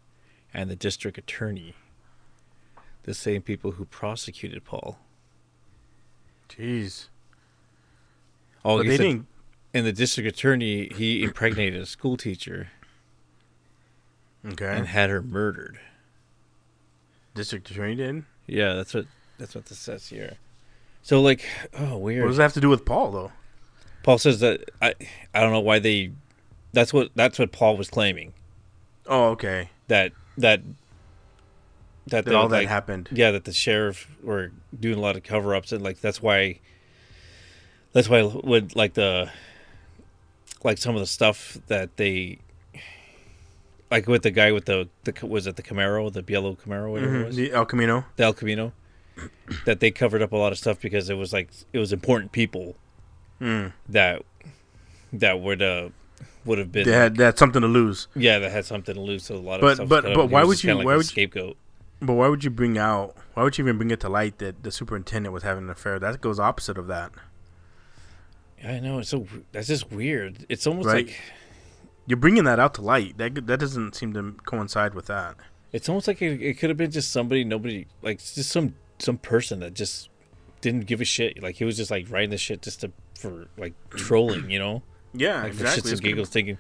and 0.54 0.70
the 0.70 0.76
district 0.76 1.18
attorney. 1.18 1.76
The 3.04 3.14
same 3.14 3.44
people 3.44 3.72
who 3.74 3.86
prosecuted 3.86 4.66
Paul. 4.66 4.98
Jeez. 6.50 7.08
Oh, 8.66 8.78
but 8.78 8.84
he 8.86 8.90
they 8.90 8.98
said- 8.98 9.04
didn't. 9.04 9.26
and 9.74 9.86
the 9.86 9.94
district 9.94 10.28
attorney 10.28 10.90
he 10.96 11.24
impregnated 11.24 11.82
a 11.82 11.86
school 11.86 12.18
teacher 12.18 12.68
Okay. 14.46 14.78
and 14.78 14.88
had 14.88 15.10
her 15.10 15.22
murdered. 15.22 15.80
District 17.34 17.70
attorney 17.70 17.96
did. 17.96 18.24
Yeah, 18.48 18.74
that's 18.74 18.94
what 18.94 19.06
that's 19.38 19.56
what 19.56 19.66
this 19.66 19.80
says 19.80 20.08
here. 20.10 20.38
So 21.02 21.22
like, 21.22 21.44
oh 21.78 21.98
weird. 21.98 22.24
What 22.24 22.30
does 22.30 22.38
that 22.38 22.44
have 22.44 22.54
to 22.54 22.62
do 22.62 22.70
with 22.70 22.86
Paul 22.86 23.12
though? 23.12 23.32
Paul 24.04 24.18
says 24.18 24.40
that 24.42 24.70
I 24.82 24.94
I 25.34 25.42
don't 25.42 25.52
know 25.52 25.60
why 25.60 25.80
they 25.80 26.12
that's 26.74 26.94
what 26.94 27.10
that's 27.16 27.40
what 27.40 27.52
Paul 27.52 27.78
was 27.78 27.90
claiming 27.90 28.34
Oh, 29.08 29.30
okay. 29.30 29.70
that 29.88 30.12
that 30.38 30.62
that, 32.08 32.26
That 32.26 32.36
all 32.36 32.48
that 32.50 32.58
like, 32.60 32.68
happened. 32.68 33.10
yeah 33.12 33.32
that 33.32 33.46
the 33.46 33.54
sheriff 33.54 34.08
were 34.22 34.52
doing 34.80 34.98
a 34.98 35.02
lot 35.02 35.16
of 35.16 35.24
cover 35.24 35.56
ups 35.56 35.72
and 35.72 35.84
like 35.84 36.02
that's 36.02 36.22
why 36.22 36.60
that's 37.96 38.10
why 38.10 38.22
would 38.24 38.76
like 38.76 38.94
the 38.94 39.32
like 40.64 40.78
some 40.78 40.96
of 40.96 41.00
the 41.00 41.06
stuff 41.08 41.58
that 41.68 41.96
they 41.98 42.40
like 43.92 44.08
with 44.08 44.24
the 44.24 44.32
guy 44.32 44.52
with 44.52 44.66
the 44.66 44.90
the 45.06 45.14
was 45.26 45.48
it 45.48 45.56
the 45.56 45.64
Camaro 45.64 46.12
the 46.12 46.24
yellow 46.28 46.56
Camaro 46.56 46.92
whatever 46.92 47.16
it 47.16 47.22
Mhm, 47.24 47.26
was 47.28 47.36
The 47.36 47.52
El 47.54 47.66
Camino. 47.66 48.06
the 48.18 48.24
El 48.24 48.34
Camino 48.34 48.74
that 49.66 49.80
they 49.80 49.92
covered 49.92 50.22
up 50.22 50.32
a 50.34 50.36
lot 50.38 50.52
of 50.52 50.58
stuff 50.58 50.80
because 50.82 51.10
it 51.10 51.16
was 51.16 51.32
like 51.32 51.50
it 51.74 51.80
was 51.80 51.94
important 51.94 52.32
people 52.32 52.76
Mm. 53.42 53.74
that 53.90 54.22
that 55.12 55.40
would 55.42 55.62
uh 55.62 55.90
would 56.46 56.58
have 56.58 56.72
been 56.72 56.86
They 56.86 56.94
had, 56.94 57.18
they 57.18 57.24
had 57.26 57.38
something 57.38 57.62
to 57.62 57.68
lose. 57.68 58.08
yeah 58.16 58.40
that 58.40 58.52
had 58.52 58.66
something 58.66 58.96
to 58.96 59.02
lose 59.02 59.24
so 59.24 59.36
a 59.36 59.38
lot 59.38 59.56
of 59.56 59.62
But- 59.62 59.76
stuff 59.76 59.90
but- 59.90 60.04
but 60.16 60.30
why 60.30 60.44
would 60.44 60.64
you- 60.64 60.74
like 60.76 60.86
why 60.86 60.96
would 60.96 61.06
you- 61.06 61.10
scapegoat 61.10 61.58
But 62.02 62.14
why 62.14 62.28
would 62.28 62.44
you 62.44 62.50
bring 62.50 62.78
out? 62.78 63.16
Why 63.36 63.44
would 63.44 63.58
you 63.58 63.64
even 63.66 63.78
bring 63.78 63.90
it 63.92 64.00
to 64.02 64.10
light 64.10 64.38
that 64.40 64.64
the 64.64 64.72
superintendent 64.72 65.32
was 65.34 65.44
having 65.44 65.64
an 65.66 65.70
affair? 65.70 65.98
That 65.98 66.20
goes 66.22 66.40
opposite 66.40 66.78
of 66.78 66.88
that. 66.88 67.12
I 68.66 68.80
know 68.80 69.00
it's 69.00 69.10
so 69.10 69.28
that's 69.52 69.68
just 69.68 69.92
weird 69.92 70.46
it's 70.50 70.66
almost 70.68 70.88
Right. 70.88 71.06
like 71.08 71.16
You're 72.08 72.18
bringing 72.18 72.44
that 72.46 72.60
out 72.60 72.74
to 72.76 72.82
light. 72.82 73.18
That 73.18 73.48
that 73.48 73.60
doesn't 73.60 73.96
seem 73.96 74.14
to 74.14 74.34
coincide 74.46 74.94
with 74.94 75.08
that. 75.08 75.36
it's 75.74 75.88
almost 75.90 76.08
like 76.08 76.22
it, 76.22 76.42
it 76.42 76.54
could 76.58 76.70
have 76.70 76.78
been 76.78 76.92
just 76.92 77.12
somebody 77.12 77.44
nobody 77.44 77.86
like 78.02 78.20
just 78.20 78.50
some 78.52 78.76
some 79.00 79.18
person 79.18 79.60
that 79.60 79.74
just 79.74 80.10
didn't 80.62 80.86
give 80.88 81.02
a 81.02 81.06
shit 81.06 81.42
like 81.44 81.56
he 81.58 81.66
was 81.66 81.78
just 81.78 81.92
like 81.92 82.10
writing 82.10 82.30
this 82.32 82.42
shit 82.42 82.62
just 82.62 82.82
to 82.82 82.92
for 83.20 83.46
like 83.58 83.74
trolling 83.92 84.50
you 84.50 84.58
know 84.60 84.82
Yeah, 85.14 85.44
like 85.44 85.54
for 85.54 85.64
exactly. 85.64 85.92
shits 85.92 85.94
and 85.94 86.02
giggles 86.02 86.30
thinking 86.30 86.58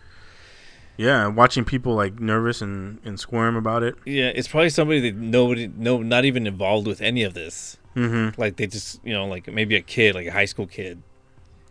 Yeah, 0.98 1.28
watching 1.28 1.66
people 1.66 1.94
like 1.96 2.20
nervous 2.20 2.62
and, 2.62 3.00
and 3.04 3.20
squirm 3.20 3.56
about 3.56 3.84
it. 3.84 3.96
yeah 4.06 4.32
it's 4.36 4.48
probably 4.48 4.70
somebody 4.70 5.00
that 5.02 5.16
nobody 5.16 5.68
no 5.76 6.02
not 6.02 6.26
even 6.26 6.46
involved 6.48 6.88
with 6.88 7.02
any 7.02 7.24
of 7.24 7.34
this 7.34 7.78
Mm-hmm. 7.96 8.40
like 8.40 8.58
they 8.58 8.68
just 8.68 9.00
you 9.06 9.14
know 9.14 9.26
like 9.26 9.48
maybe 9.52 9.76
a 9.78 9.82
kid 9.82 10.16
like 10.16 10.28
a 10.28 10.32
high 10.32 10.44
school 10.46 10.68
kid 10.68 11.02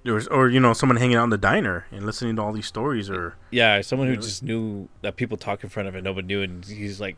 There 0.04 0.14
was, 0.14 0.28
or 0.28 0.48
you 0.50 0.60
know, 0.60 0.72
someone 0.74 0.96
hanging 0.98 1.16
out 1.16 1.24
in 1.24 1.30
the 1.30 1.38
diner 1.38 1.86
and 1.90 2.04
listening 2.04 2.36
to 2.36 2.42
all 2.42 2.52
these 2.52 2.66
stories, 2.66 3.08
or 3.10 3.34
yeah 3.50 3.80
someone 3.80 4.06
who 4.08 4.14
Yeah. 4.14 4.20
just 4.20 4.42
knew 4.42 4.88
that 5.02 5.16
people 5.16 5.36
talk 5.36 5.64
in 5.64 5.70
front 5.70 5.88
of 5.88 5.94
it 5.96 6.04
nobody 6.04 6.26
knew 6.26 6.42
and 6.42 6.64
he's 6.64 7.00
like 7.00 7.16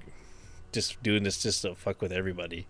just 0.73 1.03
doing 1.03 1.23
this 1.25 1.43
just 1.43 1.63
to 1.63 1.75
fuck 1.75 2.01
with 2.01 2.13
everybody 2.13 2.67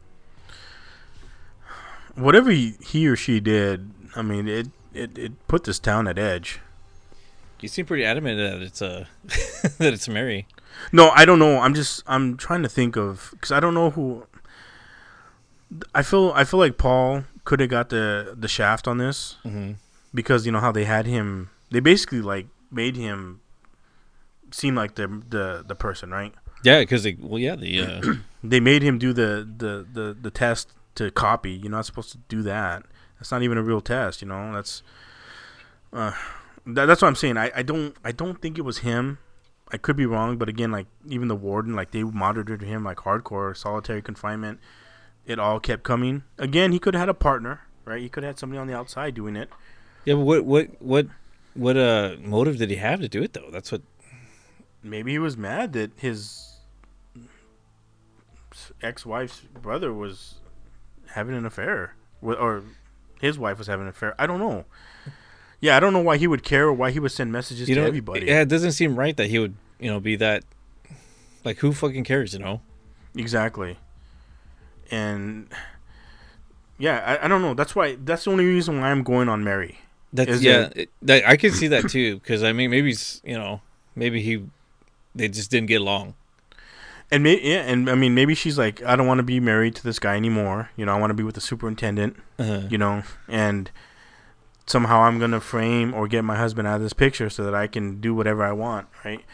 whatever 2.14 2.51
he, 2.51 2.75
he 2.81 3.07
or 3.09 3.17
she 3.17 3.41
did. 3.41 3.91
I 4.14 4.23
mean, 4.23 4.49
it, 4.49 4.69
it 4.95 5.19
it 5.19 5.49
put 5.49 5.64
this 5.64 5.79
town 5.79 6.09
at 6.09 6.19
edge. 6.19 6.61
you 7.61 7.69
seem 7.69 7.85
pretty 7.87 8.05
adamant 8.05 8.39
that 8.39 8.62
it's 8.62 8.81
uh 8.81 9.05
that 9.79 9.93
it's 9.93 10.09
mary 10.09 10.47
No, 10.93 11.11
I 11.11 11.25
don't 11.25 11.39
know. 11.39 11.59
I'm 11.61 11.75
just 11.75 12.03
I'm 12.07 12.37
trying 12.37 12.62
to 12.62 12.69
think 12.69 12.97
of 12.97 13.29
because 13.33 13.53
I 13.53 13.61
don't 13.61 13.75
know 13.75 13.91
who. 13.91 14.27
I 15.95 16.03
feel 16.03 16.33
I 16.35 16.45
feel 16.45 16.61
like 16.61 16.79
Paul 16.79 17.25
could 17.45 17.61
have 17.61 17.69
got 17.71 17.89
the 17.91 18.35
the 18.39 18.49
shaft 18.49 18.87
on 18.89 18.99
this 18.99 19.37
mm-hmm. 19.45 19.73
Because 20.17 20.47
you 20.47 20.53
know 20.53 20.61
how 20.61 20.73
they 20.73 20.85
had 20.85 21.07
him. 21.07 21.51
They 21.71 21.81
basically 21.81 22.23
like 22.23 22.47
made 22.71 22.97
him 22.97 23.41
seem 24.51 24.75
like 24.75 24.97
the 24.97 25.07
the 25.29 25.64
the 25.67 25.75
person, 25.77 26.11
right? 26.11 26.35
yeah 26.64 26.81
because 26.81 27.03
they 27.05 27.17
well 27.21 27.39
yeah 27.39 27.55
the 27.55 27.81
uh 27.81 28.01
They 28.43 28.61
made 28.61 28.83
him 28.83 28.99
do 28.99 29.12
the 29.12 29.49
the 29.57 29.87
the 29.93 30.17
the 30.21 30.31
test 30.31 30.73
to 30.97 31.11
copy. 31.11 31.51
You're 31.53 31.71
not 31.71 31.87
supposed 31.87 32.12
to 32.12 32.19
do 32.29 32.43
that. 32.43 32.85
That's 33.19 33.31
not 33.33 33.43
even 33.43 33.59
a 33.59 33.62
real 33.62 33.81
test. 33.81 34.23
You 34.23 34.29
know 34.29 34.53
that's. 34.53 34.83
Uh, 35.93 36.12
that, 36.67 36.87
that's 36.87 37.01
what 37.01 37.09
I'm 37.09 37.14
saying. 37.17 37.37
I, 37.37 37.51
I 37.55 37.62
don't 37.62 37.97
I 38.05 38.12
don't 38.12 38.41
think 38.41 38.59
it 38.59 38.62
was 38.62 38.79
him. 38.79 39.19
I 39.73 39.79
could 39.79 39.97
be 39.97 40.07
wrong, 40.07 40.37
but 40.37 40.49
again, 40.49 40.71
like 40.71 40.87
even 41.09 41.29
the 41.29 41.35
warden, 41.35 41.75
like 41.75 41.91
they 41.91 42.05
monitored 42.05 42.62
him 42.62 42.85
like 42.85 42.99
hardcore 42.99 43.57
solitary 43.57 44.03
confinement. 44.03 44.61
It 45.25 45.41
all 45.41 45.59
kept 45.59 45.83
coming. 45.83 46.23
Again, 46.39 46.71
he 46.71 46.79
could 46.79 46.95
have 46.95 47.01
had 47.01 47.09
a 47.09 47.14
partner, 47.14 47.62
right? 47.85 48.01
He 48.01 48.09
could 48.09 48.23
have 48.23 48.35
had 48.35 48.39
somebody 48.39 48.61
on 48.61 48.69
the 48.69 48.77
outside 48.77 49.14
doing 49.14 49.35
it. 49.35 49.49
Yeah, 50.07 50.15
but 50.15 50.21
what 50.21 50.45
what 50.45 50.83
what 50.83 51.07
what 51.55 51.77
uh 51.77 52.17
motive 52.23 52.57
did 52.57 52.71
he 52.71 52.77
have 52.77 53.01
to 53.01 53.09
do 53.09 53.23
it 53.23 53.35
though? 53.35 53.51
That's 53.51 53.71
what 53.71 53.83
Maybe 54.83 55.13
he 55.13 55.19
was 55.19 55.37
mad 55.37 55.73
that 55.73 55.91
his 55.97 56.59
ex-wife's 58.83 59.41
brother 59.41 59.93
was 59.93 60.37
having 61.11 61.35
an 61.35 61.45
affair, 61.45 61.97
with, 62.21 62.39
or 62.39 62.63
his 63.21 63.39
wife 63.39 63.59
was 63.59 63.67
having 63.67 63.83
an 63.83 63.89
affair. 63.89 64.15
I 64.17 64.27
don't 64.27 64.39
know. 64.39 64.65
Yeah, 65.61 65.77
I 65.77 65.81
don't 65.81 65.93
know 65.93 66.01
why 66.01 66.19
he 66.19 66.29
would 66.29 66.45
care 66.45 66.67
or 66.67 66.73
why 66.73 66.93
he 66.93 67.01
would 67.01 67.11
send 67.11 67.33
messages 67.33 67.69
you 67.69 67.75
to 67.75 67.81
know. 67.81 67.87
everybody. 67.87 68.27
Yeah, 68.27 68.43
it 68.43 68.49
doesn't 68.49 68.73
seem 68.73 68.97
right 68.97 69.17
that 69.17 69.27
he 69.27 69.39
would 69.41 69.57
you 69.81 69.91
know 69.91 69.99
be 69.99 70.15
that. 70.17 70.45
Like 71.45 71.59
who 71.59 71.73
fucking 71.73 72.05
cares? 72.05 72.33
You 72.33 72.39
know. 72.39 72.61
Exactly. 73.17 73.79
And 74.91 75.49
yeah, 76.79 77.19
I, 77.21 77.25
I 77.25 77.29
don't 77.29 77.43
know. 77.43 77.55
That's 77.55 77.75
why. 77.75 77.97
That's 77.97 78.25
the 78.25 78.31
only 78.31 78.45
reason 78.45 78.81
why 78.81 78.91
I'm 78.91 79.03
going 79.03 79.29
on 79.29 79.43
Mary. 79.43 79.79
That's 80.13 80.31
Is 80.31 80.43
yeah. 80.43 80.71
it- 80.75 80.91
that, 81.03 81.29
I 81.29 81.37
can 81.37 81.53
see 81.53 81.69
that 81.69 81.89
too 81.91 82.17
because 82.17 82.43
I 82.43 82.53
mean 82.53 82.71
maybe 82.71 82.95
you 83.25 83.35
know 83.35 83.61
maybe 83.95 84.23
he 84.23 84.45
they 85.15 85.29
just 85.29 85.51
didn't 85.51 85.69
get 85.69 85.81
along. 85.81 86.15
And 87.11 87.23
may, 87.23 87.41
yeah, 87.41 87.63
and 87.63 87.89
I 87.89 87.95
mean 87.95 88.15
maybe 88.15 88.35
she's 88.35 88.59
like, 88.59 88.83
I 88.83 88.97
don't 88.97 89.07
want 89.07 89.19
to 89.19 89.25
be 89.25 89.39
married 89.41 89.75
to 89.77 89.83
this 89.85 89.99
guy 89.99 90.17
anymore. 90.17 90.71
You 90.77 90.87
know, 90.87 90.95
I 90.95 90.99
want 90.99 91.11
to 91.11 91.15
be 91.15 91.23
with 91.23 91.35
the 91.35 91.41
superintendent. 91.41 92.17
Uh, 92.39 92.63
you 92.69 92.79
know, 92.79 93.03
and 93.29 93.71
somehow 94.67 95.03
I'm 95.03 95.19
gonna 95.19 95.41
frame 95.41 95.95
or 95.95 96.09
get 96.09 96.25
my 96.25 96.37
husband 96.37 96.67
out 96.67 96.77
of 96.77 96.83
this 96.83 96.93
picture 96.93 97.31
so 97.31 97.45
that 97.45 97.55
I 97.55 97.67
can 97.67 98.01
do 98.01 98.15
whatever 98.15 98.45
I 98.45 98.53
want, 98.53 98.89
right? 99.05 99.25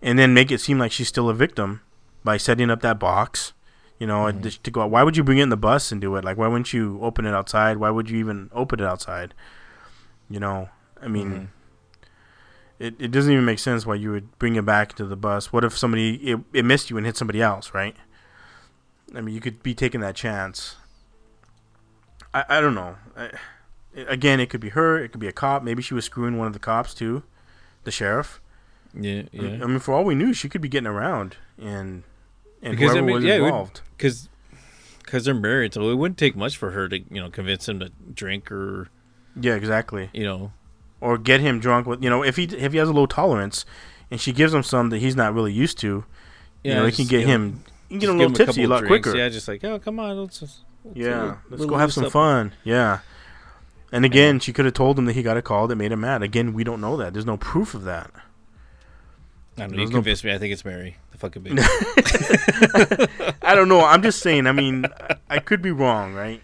And 0.00 0.18
then 0.18 0.34
make 0.34 0.50
it 0.50 0.60
seem 0.60 0.78
like 0.78 0.90
she's 0.90 1.08
still 1.08 1.28
a 1.28 1.34
victim 1.34 1.80
by 2.24 2.36
setting 2.36 2.70
up 2.70 2.80
that 2.82 2.98
box, 2.98 3.52
you 3.98 4.06
know, 4.06 4.30
just 4.32 4.64
to 4.64 4.70
go. 4.72 4.84
Why 4.86 5.04
would 5.04 5.16
you 5.16 5.22
bring 5.22 5.38
it 5.38 5.44
in 5.44 5.48
the 5.48 5.56
bus 5.56 5.92
and 5.92 6.00
do 6.00 6.16
it? 6.16 6.24
Like, 6.24 6.36
why 6.36 6.48
wouldn't 6.48 6.72
you 6.72 6.98
open 7.00 7.24
it 7.24 7.34
outside? 7.34 7.76
Why 7.76 7.90
would 7.90 8.10
you 8.10 8.18
even 8.18 8.50
open 8.52 8.80
it 8.80 8.86
outside? 8.86 9.32
You 10.32 10.40
know, 10.40 10.68
I 11.02 11.08
mean. 11.08 11.30
Mhm. 11.32 11.48
It, 12.78 12.94
it 12.98 13.10
doesn't 13.12 13.30
even 13.32 13.44
make 13.44 13.60
sense 13.60 13.86
why 13.86 13.94
you 13.94 14.10
would 14.10 14.36
bring 14.40 14.56
it 14.56 14.64
back 14.64 14.94
to 14.96 15.04
the 15.04 15.14
bus. 15.14 15.52
What 15.52 15.62
if 15.62 15.76
somebody 15.78 16.14
it, 16.32 16.40
it 16.52 16.64
missed 16.64 16.90
you 16.90 16.96
and 16.96 17.06
hit 17.06 17.16
somebody 17.16 17.40
else, 17.40 17.72
right? 17.72 17.94
I 19.14 19.20
mean, 19.20 19.34
you 19.36 19.40
could 19.40 19.62
be 19.62 19.72
taking 19.72 20.00
that 20.00 20.16
chance. 20.16 20.74
I 22.34 22.44
I 22.48 22.60
don't 22.60 22.74
know. 22.74 22.96
I, 23.16 23.30
again, 23.94 24.40
it 24.40 24.50
could 24.50 24.60
be 24.60 24.70
her. 24.70 24.98
It 24.98 25.10
could 25.10 25.20
be 25.20 25.28
a 25.28 25.32
cop. 25.32 25.62
Maybe 25.62 25.80
she 25.82 25.94
was 25.94 26.04
screwing 26.06 26.38
one 26.38 26.48
of 26.48 26.54
the 26.54 26.58
cops 26.58 26.92
too, 26.94 27.22
the 27.84 27.92
sheriff. 27.92 28.40
Yeah, 28.94 29.22
I 29.32 29.36
mean- 29.36 29.58
yeah. 29.58 29.64
I 29.64 29.66
mean, 29.68 29.78
for 29.78 29.94
all 29.94 30.02
we 30.04 30.14
knew, 30.16 30.32
she 30.34 30.48
could 30.48 30.60
be 30.60 30.68
getting 30.68 30.88
around 30.88 31.36
and 31.58 32.02
and 32.62 32.72
Because, 32.76 32.90
I 32.90 32.94
whoever 32.94 33.06
mean, 33.06 33.14
was 33.16 33.24
yeah, 33.24 33.34
involved. 33.36 33.80
because 33.96 34.28
because 35.04 35.24
they're 35.24 35.34
married, 35.34 35.74
so 35.74 35.88
it 35.90 35.94
wouldn't 35.94 36.18
take 36.18 36.34
much 36.34 36.56
for 36.56 36.72
her 36.72 36.88
to 36.88 36.98
you 36.98 37.20
know 37.20 37.30
convince 37.30 37.68
him 37.68 37.78
to 37.78 37.90
drink 38.12 38.50
or 38.50 38.88
Yeah, 39.40 39.54
exactly. 39.54 40.10
you 40.12 40.24
know 40.24 40.52
Or 41.00 41.18
get 41.18 41.40
him 41.40 41.58
drunk 41.60 41.86
with 41.86 42.02
you 42.02 42.10
know 42.10 42.22
if 42.22 42.36
he 42.36 42.44
if 42.44 42.72
he 42.72 42.78
has 42.78 42.88
a 42.88 42.92
low 42.92 43.06
tolerance, 43.06 43.64
and 44.10 44.20
she 44.20 44.32
gives 44.32 44.52
him 44.54 44.62
some 44.62 44.90
that 44.90 44.98
he's 44.98 45.16
not 45.16 45.34
really 45.34 45.52
used 45.52 45.78
to. 45.78 46.04
you 46.64 46.74
know, 46.74 46.84
it 46.86 46.94
can 46.94 47.06
get 47.06 47.20
you 47.20 47.26
know, 47.26 47.32
him. 47.32 47.64
You 47.88 47.98
get 47.98 48.08
him 48.10 48.16
a 48.16 48.18
little 48.18 48.34
tipsy 48.34 48.62
a 48.62 48.64
couple 48.64 48.70
lot 48.70 48.78
drinks. 48.86 49.08
quicker. 49.08 49.18
Yeah, 49.18 49.28
just 49.28 49.48
like 49.48 49.64
oh 49.64 49.78
come 49.78 49.98
on, 50.00 50.18
let's 50.20 50.40
just 50.40 50.60
let's 50.84 50.96
Yeah, 50.96 51.32
a 51.32 51.36
let's 51.50 51.64
go 51.66 51.76
have 51.76 51.92
some 51.92 52.04
up." 52.06 52.12
fun. 52.12 52.52
Yeah. 52.64 53.00
And 53.94 54.06
again, 54.06 54.40
she 54.40 54.54
could 54.54 54.64
have 54.64 54.72
told 54.72 54.98
him 54.98 55.04
that 55.04 55.12
he 55.12 55.22
got 55.22 55.36
a 55.36 55.42
call 55.42 55.66
that 55.68 55.76
made 55.76 55.92
him 55.92 56.00
mad. 56.00 56.22
Again, 56.22 56.54
we 56.54 56.64
don't 56.64 56.80
know 56.80 56.96
that. 56.96 57.12
There's 57.12 57.26
no 57.26 57.36
proof 57.36 57.74
of 57.74 57.84
that. 57.84 58.10
I 59.58 59.60
don't 59.60 59.72
know. 59.72 59.74
You 59.74 59.76
There's 59.80 59.90
no- 59.90 59.96
convinced 59.98 60.24
me. 60.24 60.32
I 60.32 60.38
think 60.38 60.50
it's 60.54 60.64
Mary, 60.64 60.96
the 61.10 61.18
fucking 61.18 61.42
bitch. 61.44 63.36
I 63.42 63.54
don't 63.54 63.68
know. 63.68 63.84
I'm 63.84 64.02
just 64.02 64.20
saying. 64.20 64.46
I 64.46 64.52
mean, 64.52 64.86
I, 65.28 65.38
could 65.40 65.60
be 65.60 65.70
wrong, 65.72 66.14
right? 66.14 66.40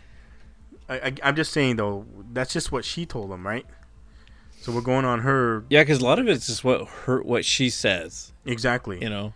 I, 0.90 0.94
I, 0.98 1.12
I'm 1.22 1.36
just 1.36 1.52
saying 1.52 1.76
though. 1.76 2.04
That's 2.38 2.52
just 2.52 2.70
what 2.70 2.84
she 2.84 3.04
told 3.04 3.32
him, 3.32 3.44
right? 3.44 3.66
So 4.60 4.70
we're 4.70 4.80
going 4.80 5.04
on 5.04 5.20
her 5.20 5.64
yeah, 5.68 5.82
because 5.82 6.00
a 6.00 6.04
lot 6.04 6.20
of 6.20 6.28
it's 6.28 6.46
just 6.46 6.62
what 6.62 6.86
her 6.86 7.20
what 7.20 7.44
she 7.44 7.68
says. 7.68 8.32
exactly. 8.46 9.02
You 9.02 9.10
know, 9.10 9.34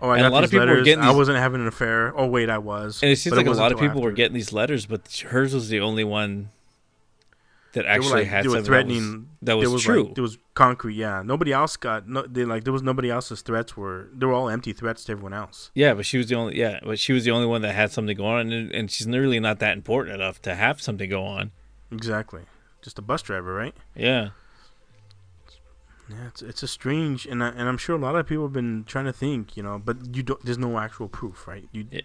oh, 0.00 0.08
I 0.08 0.16
and 0.16 0.22
got 0.22 0.28
a 0.28 0.34
lot 0.34 0.42
of 0.42 0.50
these 0.50 0.58
people 0.58 0.66
were 0.66 0.72
letters. 0.72 0.84
getting 0.86 1.04
I 1.04 1.12
wasn't 1.12 1.38
having 1.38 1.60
an 1.60 1.68
affair. 1.68 2.12
Oh 2.18 2.26
wait, 2.26 2.50
I 2.50 2.58
was. 2.58 3.00
and 3.00 3.12
it 3.12 3.16
seems 3.16 3.36
But 3.36 3.46
like 3.46 3.54
a 3.54 3.56
lot 3.56 3.70
of 3.70 3.78
people 3.78 4.02
were 4.02 4.10
getting 4.10 4.34
these 4.34 4.52
letters, 4.52 4.86
but 4.86 5.24
hers 5.28 5.54
was 5.54 5.68
the 5.68 5.78
only 5.78 6.02
one 6.02 6.48
that 7.74 7.86
actually 7.86 8.22
like 8.22 8.26
had 8.26 8.44
something 8.44 8.64
threatening. 8.64 9.28
that 9.42 9.56
was, 9.56 9.62
that 9.62 9.68
there 9.68 9.70
was 9.70 9.82
true. 9.82 10.04
Like, 10.04 10.14
there 10.14 10.22
was 10.22 10.38
concrete. 10.54 10.94
Yeah, 10.94 11.22
nobody 11.24 11.52
else 11.52 11.76
got. 11.76 12.08
No, 12.08 12.22
they 12.22 12.44
like 12.44 12.64
there 12.64 12.72
was 12.72 12.82
nobody 12.82 13.10
else's 13.10 13.42
threats 13.42 13.76
were. 13.76 14.08
They 14.12 14.26
were 14.26 14.32
all 14.34 14.48
empty 14.48 14.72
threats 14.72 15.04
to 15.04 15.12
everyone 15.12 15.32
else. 15.32 15.70
Yeah, 15.74 15.94
but 15.94 16.06
she 16.06 16.18
was 16.18 16.28
the 16.28 16.34
only 16.34 16.58
yeah, 16.58 16.80
but 16.82 16.98
she 16.98 17.12
was 17.12 17.24
the 17.24 17.30
only 17.30 17.46
one 17.46 17.62
that 17.62 17.74
had 17.74 17.90
something 17.90 18.16
going 18.16 18.46
on, 18.46 18.52
and, 18.52 18.72
and 18.72 18.90
she's 18.90 19.06
really 19.06 19.40
not 19.40 19.58
that 19.60 19.76
important 19.76 20.14
enough 20.16 20.40
to 20.42 20.54
have 20.54 20.80
something 20.80 21.08
go 21.08 21.24
on. 21.24 21.52
Exactly. 21.92 22.42
Just 22.80 22.98
a 22.98 23.02
bus 23.02 23.22
driver, 23.22 23.54
right? 23.54 23.74
Yeah, 23.94 24.30
Yeah, 26.08 26.26
it's 26.28 26.42
it's 26.42 26.62
a 26.62 26.68
strange, 26.68 27.26
and 27.26 27.44
I, 27.44 27.48
and 27.50 27.68
I'm 27.68 27.78
sure 27.78 27.94
a 27.94 27.98
lot 27.98 28.16
of 28.16 28.26
people 28.26 28.44
have 28.44 28.52
been 28.52 28.84
trying 28.84 29.04
to 29.04 29.12
think, 29.12 29.56
you 29.56 29.62
know, 29.62 29.78
but 29.78 30.14
you 30.16 30.22
don't. 30.24 30.44
There's 30.44 30.58
no 30.58 30.78
actual 30.78 31.08
proof, 31.08 31.46
right? 31.46 31.68
You 31.72 31.86
Yeah. 31.90 32.00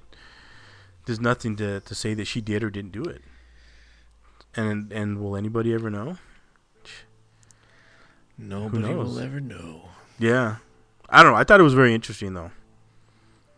there's 1.06 1.20
nothing 1.20 1.56
to 1.58 1.80
to 1.82 1.96
say 1.96 2.14
that 2.14 2.26
she 2.26 2.42
did 2.42 2.64
or 2.64 2.70
didn't 2.70 2.92
do 2.92 3.04
it. 3.04 3.22
And 4.56 4.92
and 4.92 5.20
will 5.20 5.36
anybody 5.36 5.74
ever 5.74 5.90
know? 5.90 6.18
nobody 8.38 8.94
will 8.94 9.20
ever 9.20 9.40
know. 9.40 9.90
Yeah, 10.20 10.58
I 11.10 11.24
don't 11.24 11.32
know. 11.34 11.38
I 11.38 11.44
thought 11.44 11.60
it 11.60 11.64
was 11.64 11.74
very 11.74 11.94
interesting 11.94 12.34
though. 12.34 12.52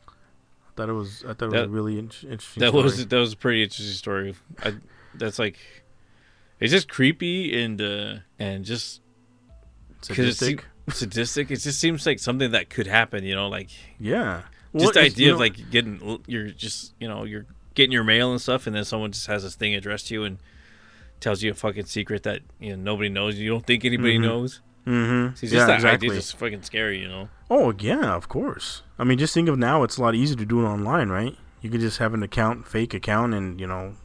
I 0.08 0.72
thought 0.76 0.90
it 0.90 0.94
was. 0.94 1.24
I 1.28 1.34
thought 1.34 1.48
it 1.48 1.52
was 1.52 1.62
a 1.64 1.68
really 1.70 2.00
in- 2.00 2.06
interesting. 2.24 2.62
That 2.62 2.74
was 2.74 3.06
that 3.08 3.18
was 3.18 3.34
a 3.34 3.38
pretty 3.38 3.64
interesting 3.64 3.94
story. 3.96 4.36
I, 4.64 4.76
that's 5.16 5.40
like, 5.40 5.58
it's 6.60 6.72
just 6.72 6.90
creepy 6.90 7.62
and 7.64 7.82
uh 7.82 8.16
and 8.38 8.66
just 8.66 9.02
'cause 10.08 10.18
it 10.20 10.36
sadistic. 10.36 10.66
sadistic. 10.90 11.52
It 11.52 11.58
just 11.58 11.80
seems 11.80 12.06
like 12.06 12.20
something 12.20 12.52
that 12.52 12.70
could 12.70 12.88
happen. 12.88 13.24
You 13.24 13.36
know, 13.36 13.48
like 13.48 13.70
yeah, 14.00 14.42
just 14.74 14.74
Well, 14.74 14.92
the 14.94 15.02
idea 15.02 15.28
you 15.28 15.34
of 15.34 15.40
like 15.40 15.70
getting 15.70 16.20
you're 16.28 16.50
just 16.50 16.94
you 17.00 17.08
know 17.08 17.24
you're 17.24 17.46
getting 17.76 17.92
your 17.92 18.04
mail 18.04 18.32
and 18.32 18.42
stuff, 18.42 18.68
and 18.68 18.76
then 18.76 18.84
someone 18.86 19.12
just 19.12 19.28
has 19.28 19.44
this 19.44 19.56
thing 19.56 19.76
addressed 19.76 20.08
to 20.08 20.14
you 20.14 20.24
and 20.24 20.38
tells 21.20 21.44
you 21.44 21.52
a 21.52 21.54
fucking 21.54 21.86
secret 21.86 22.24
that 22.24 22.42
you 22.60 22.76
know 22.76 22.82
nobody 22.92 23.10
knows. 23.10 23.36
You 23.38 23.50
don't 23.50 23.66
think 23.66 23.86
anybody 23.86 24.18
Mhm. 24.18 24.22
knows. 24.22 24.62
Mhm. 24.88 25.38
See, 25.38 25.46
it's 25.46 25.54
yeah, 25.54 25.60
just 25.60 25.68
that 25.68 25.76
exactly. 25.76 26.08
idea 26.08 26.18
is 26.18 26.26
just 26.26 26.38
fucking 26.40 26.64
scary. 26.64 27.00
You 27.00 27.08
know. 27.10 27.30
Oh 27.50 27.74
yeah, 27.80 28.16
of 28.16 28.30
course. 28.30 28.84
I 28.98 29.04
mean, 29.04 29.18
just 29.18 29.34
think 29.34 29.50
of 29.50 29.58
now; 29.60 29.84
it's 29.84 29.98
a 29.98 30.02
lot 30.02 30.16
easier 30.16 30.38
to 30.38 30.46
do 30.46 30.62
it 30.62 30.66
online, 30.68 31.10
right? 31.10 31.36
You 31.62 31.70
could 31.70 31.82
just 31.82 31.98
have 31.98 32.14
an 32.14 32.24
account, 32.24 32.66
fake 32.68 32.94
account, 32.94 33.34
and 33.34 33.60
you 33.60 33.68
know, 33.68 33.96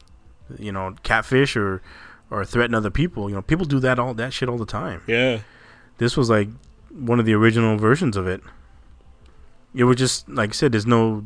you 0.59 0.71
know, 0.73 0.95
catfish 1.03 1.55
or 1.55 1.81
or 2.35 2.45
threaten 2.45 2.75
other 2.75 2.89
people. 2.89 3.29
You 3.29 3.35
know, 3.35 3.41
people 3.41 3.65
do 3.65 3.79
that 3.79 3.97
all 3.97 4.13
that 4.13 4.33
shit 4.33 4.49
all 4.49 4.57
the 4.57 4.65
time. 4.65 5.01
Yeah. 5.07 5.39
This 5.97 6.17
was 6.17 6.29
like 6.29 6.49
one 6.91 7.19
of 7.19 7.25
the 7.25 7.33
original 7.33 7.77
versions 7.77 8.17
of 8.17 8.27
it. 8.27 8.41
It 9.73 9.85
was 9.85 9.95
just 9.97 10.27
like 10.27 10.49
I 10.49 10.53
said. 10.53 10.73
There's 10.73 10.85
no 10.85 11.25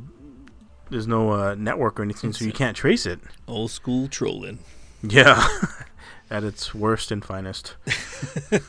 there's 0.89 1.07
no 1.07 1.31
uh, 1.31 1.55
network 1.55 1.99
or 1.99 2.03
anything, 2.03 2.33
so 2.33 2.45
you 2.45 2.51
can't 2.51 2.77
trace 2.77 3.05
it. 3.05 3.19
Old 3.47 3.71
school 3.71 4.07
trolling. 4.07 4.59
Yeah, 5.01 5.47
at 6.29 6.43
its 6.43 6.73
worst 6.73 7.11
and 7.11 7.23
finest. 7.23 7.75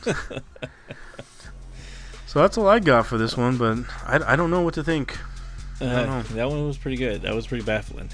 so 2.27 2.39
that's 2.39 2.57
all 2.57 2.67
I 2.67 2.79
got 2.79 3.05
for 3.05 3.17
this 3.17 3.37
one, 3.37 3.57
but 3.57 3.79
I, 4.05 4.33
I 4.33 4.35
don't 4.35 4.51
know 4.51 4.61
what 4.61 4.73
to 4.75 4.83
think. 4.83 5.17
Uh, 5.79 6.21
that 6.21 6.47
one 6.47 6.67
was 6.67 6.77
pretty 6.77 6.97
good. 6.97 7.23
That 7.23 7.33
was 7.33 7.47
pretty 7.47 7.63
baffling. 7.63 8.09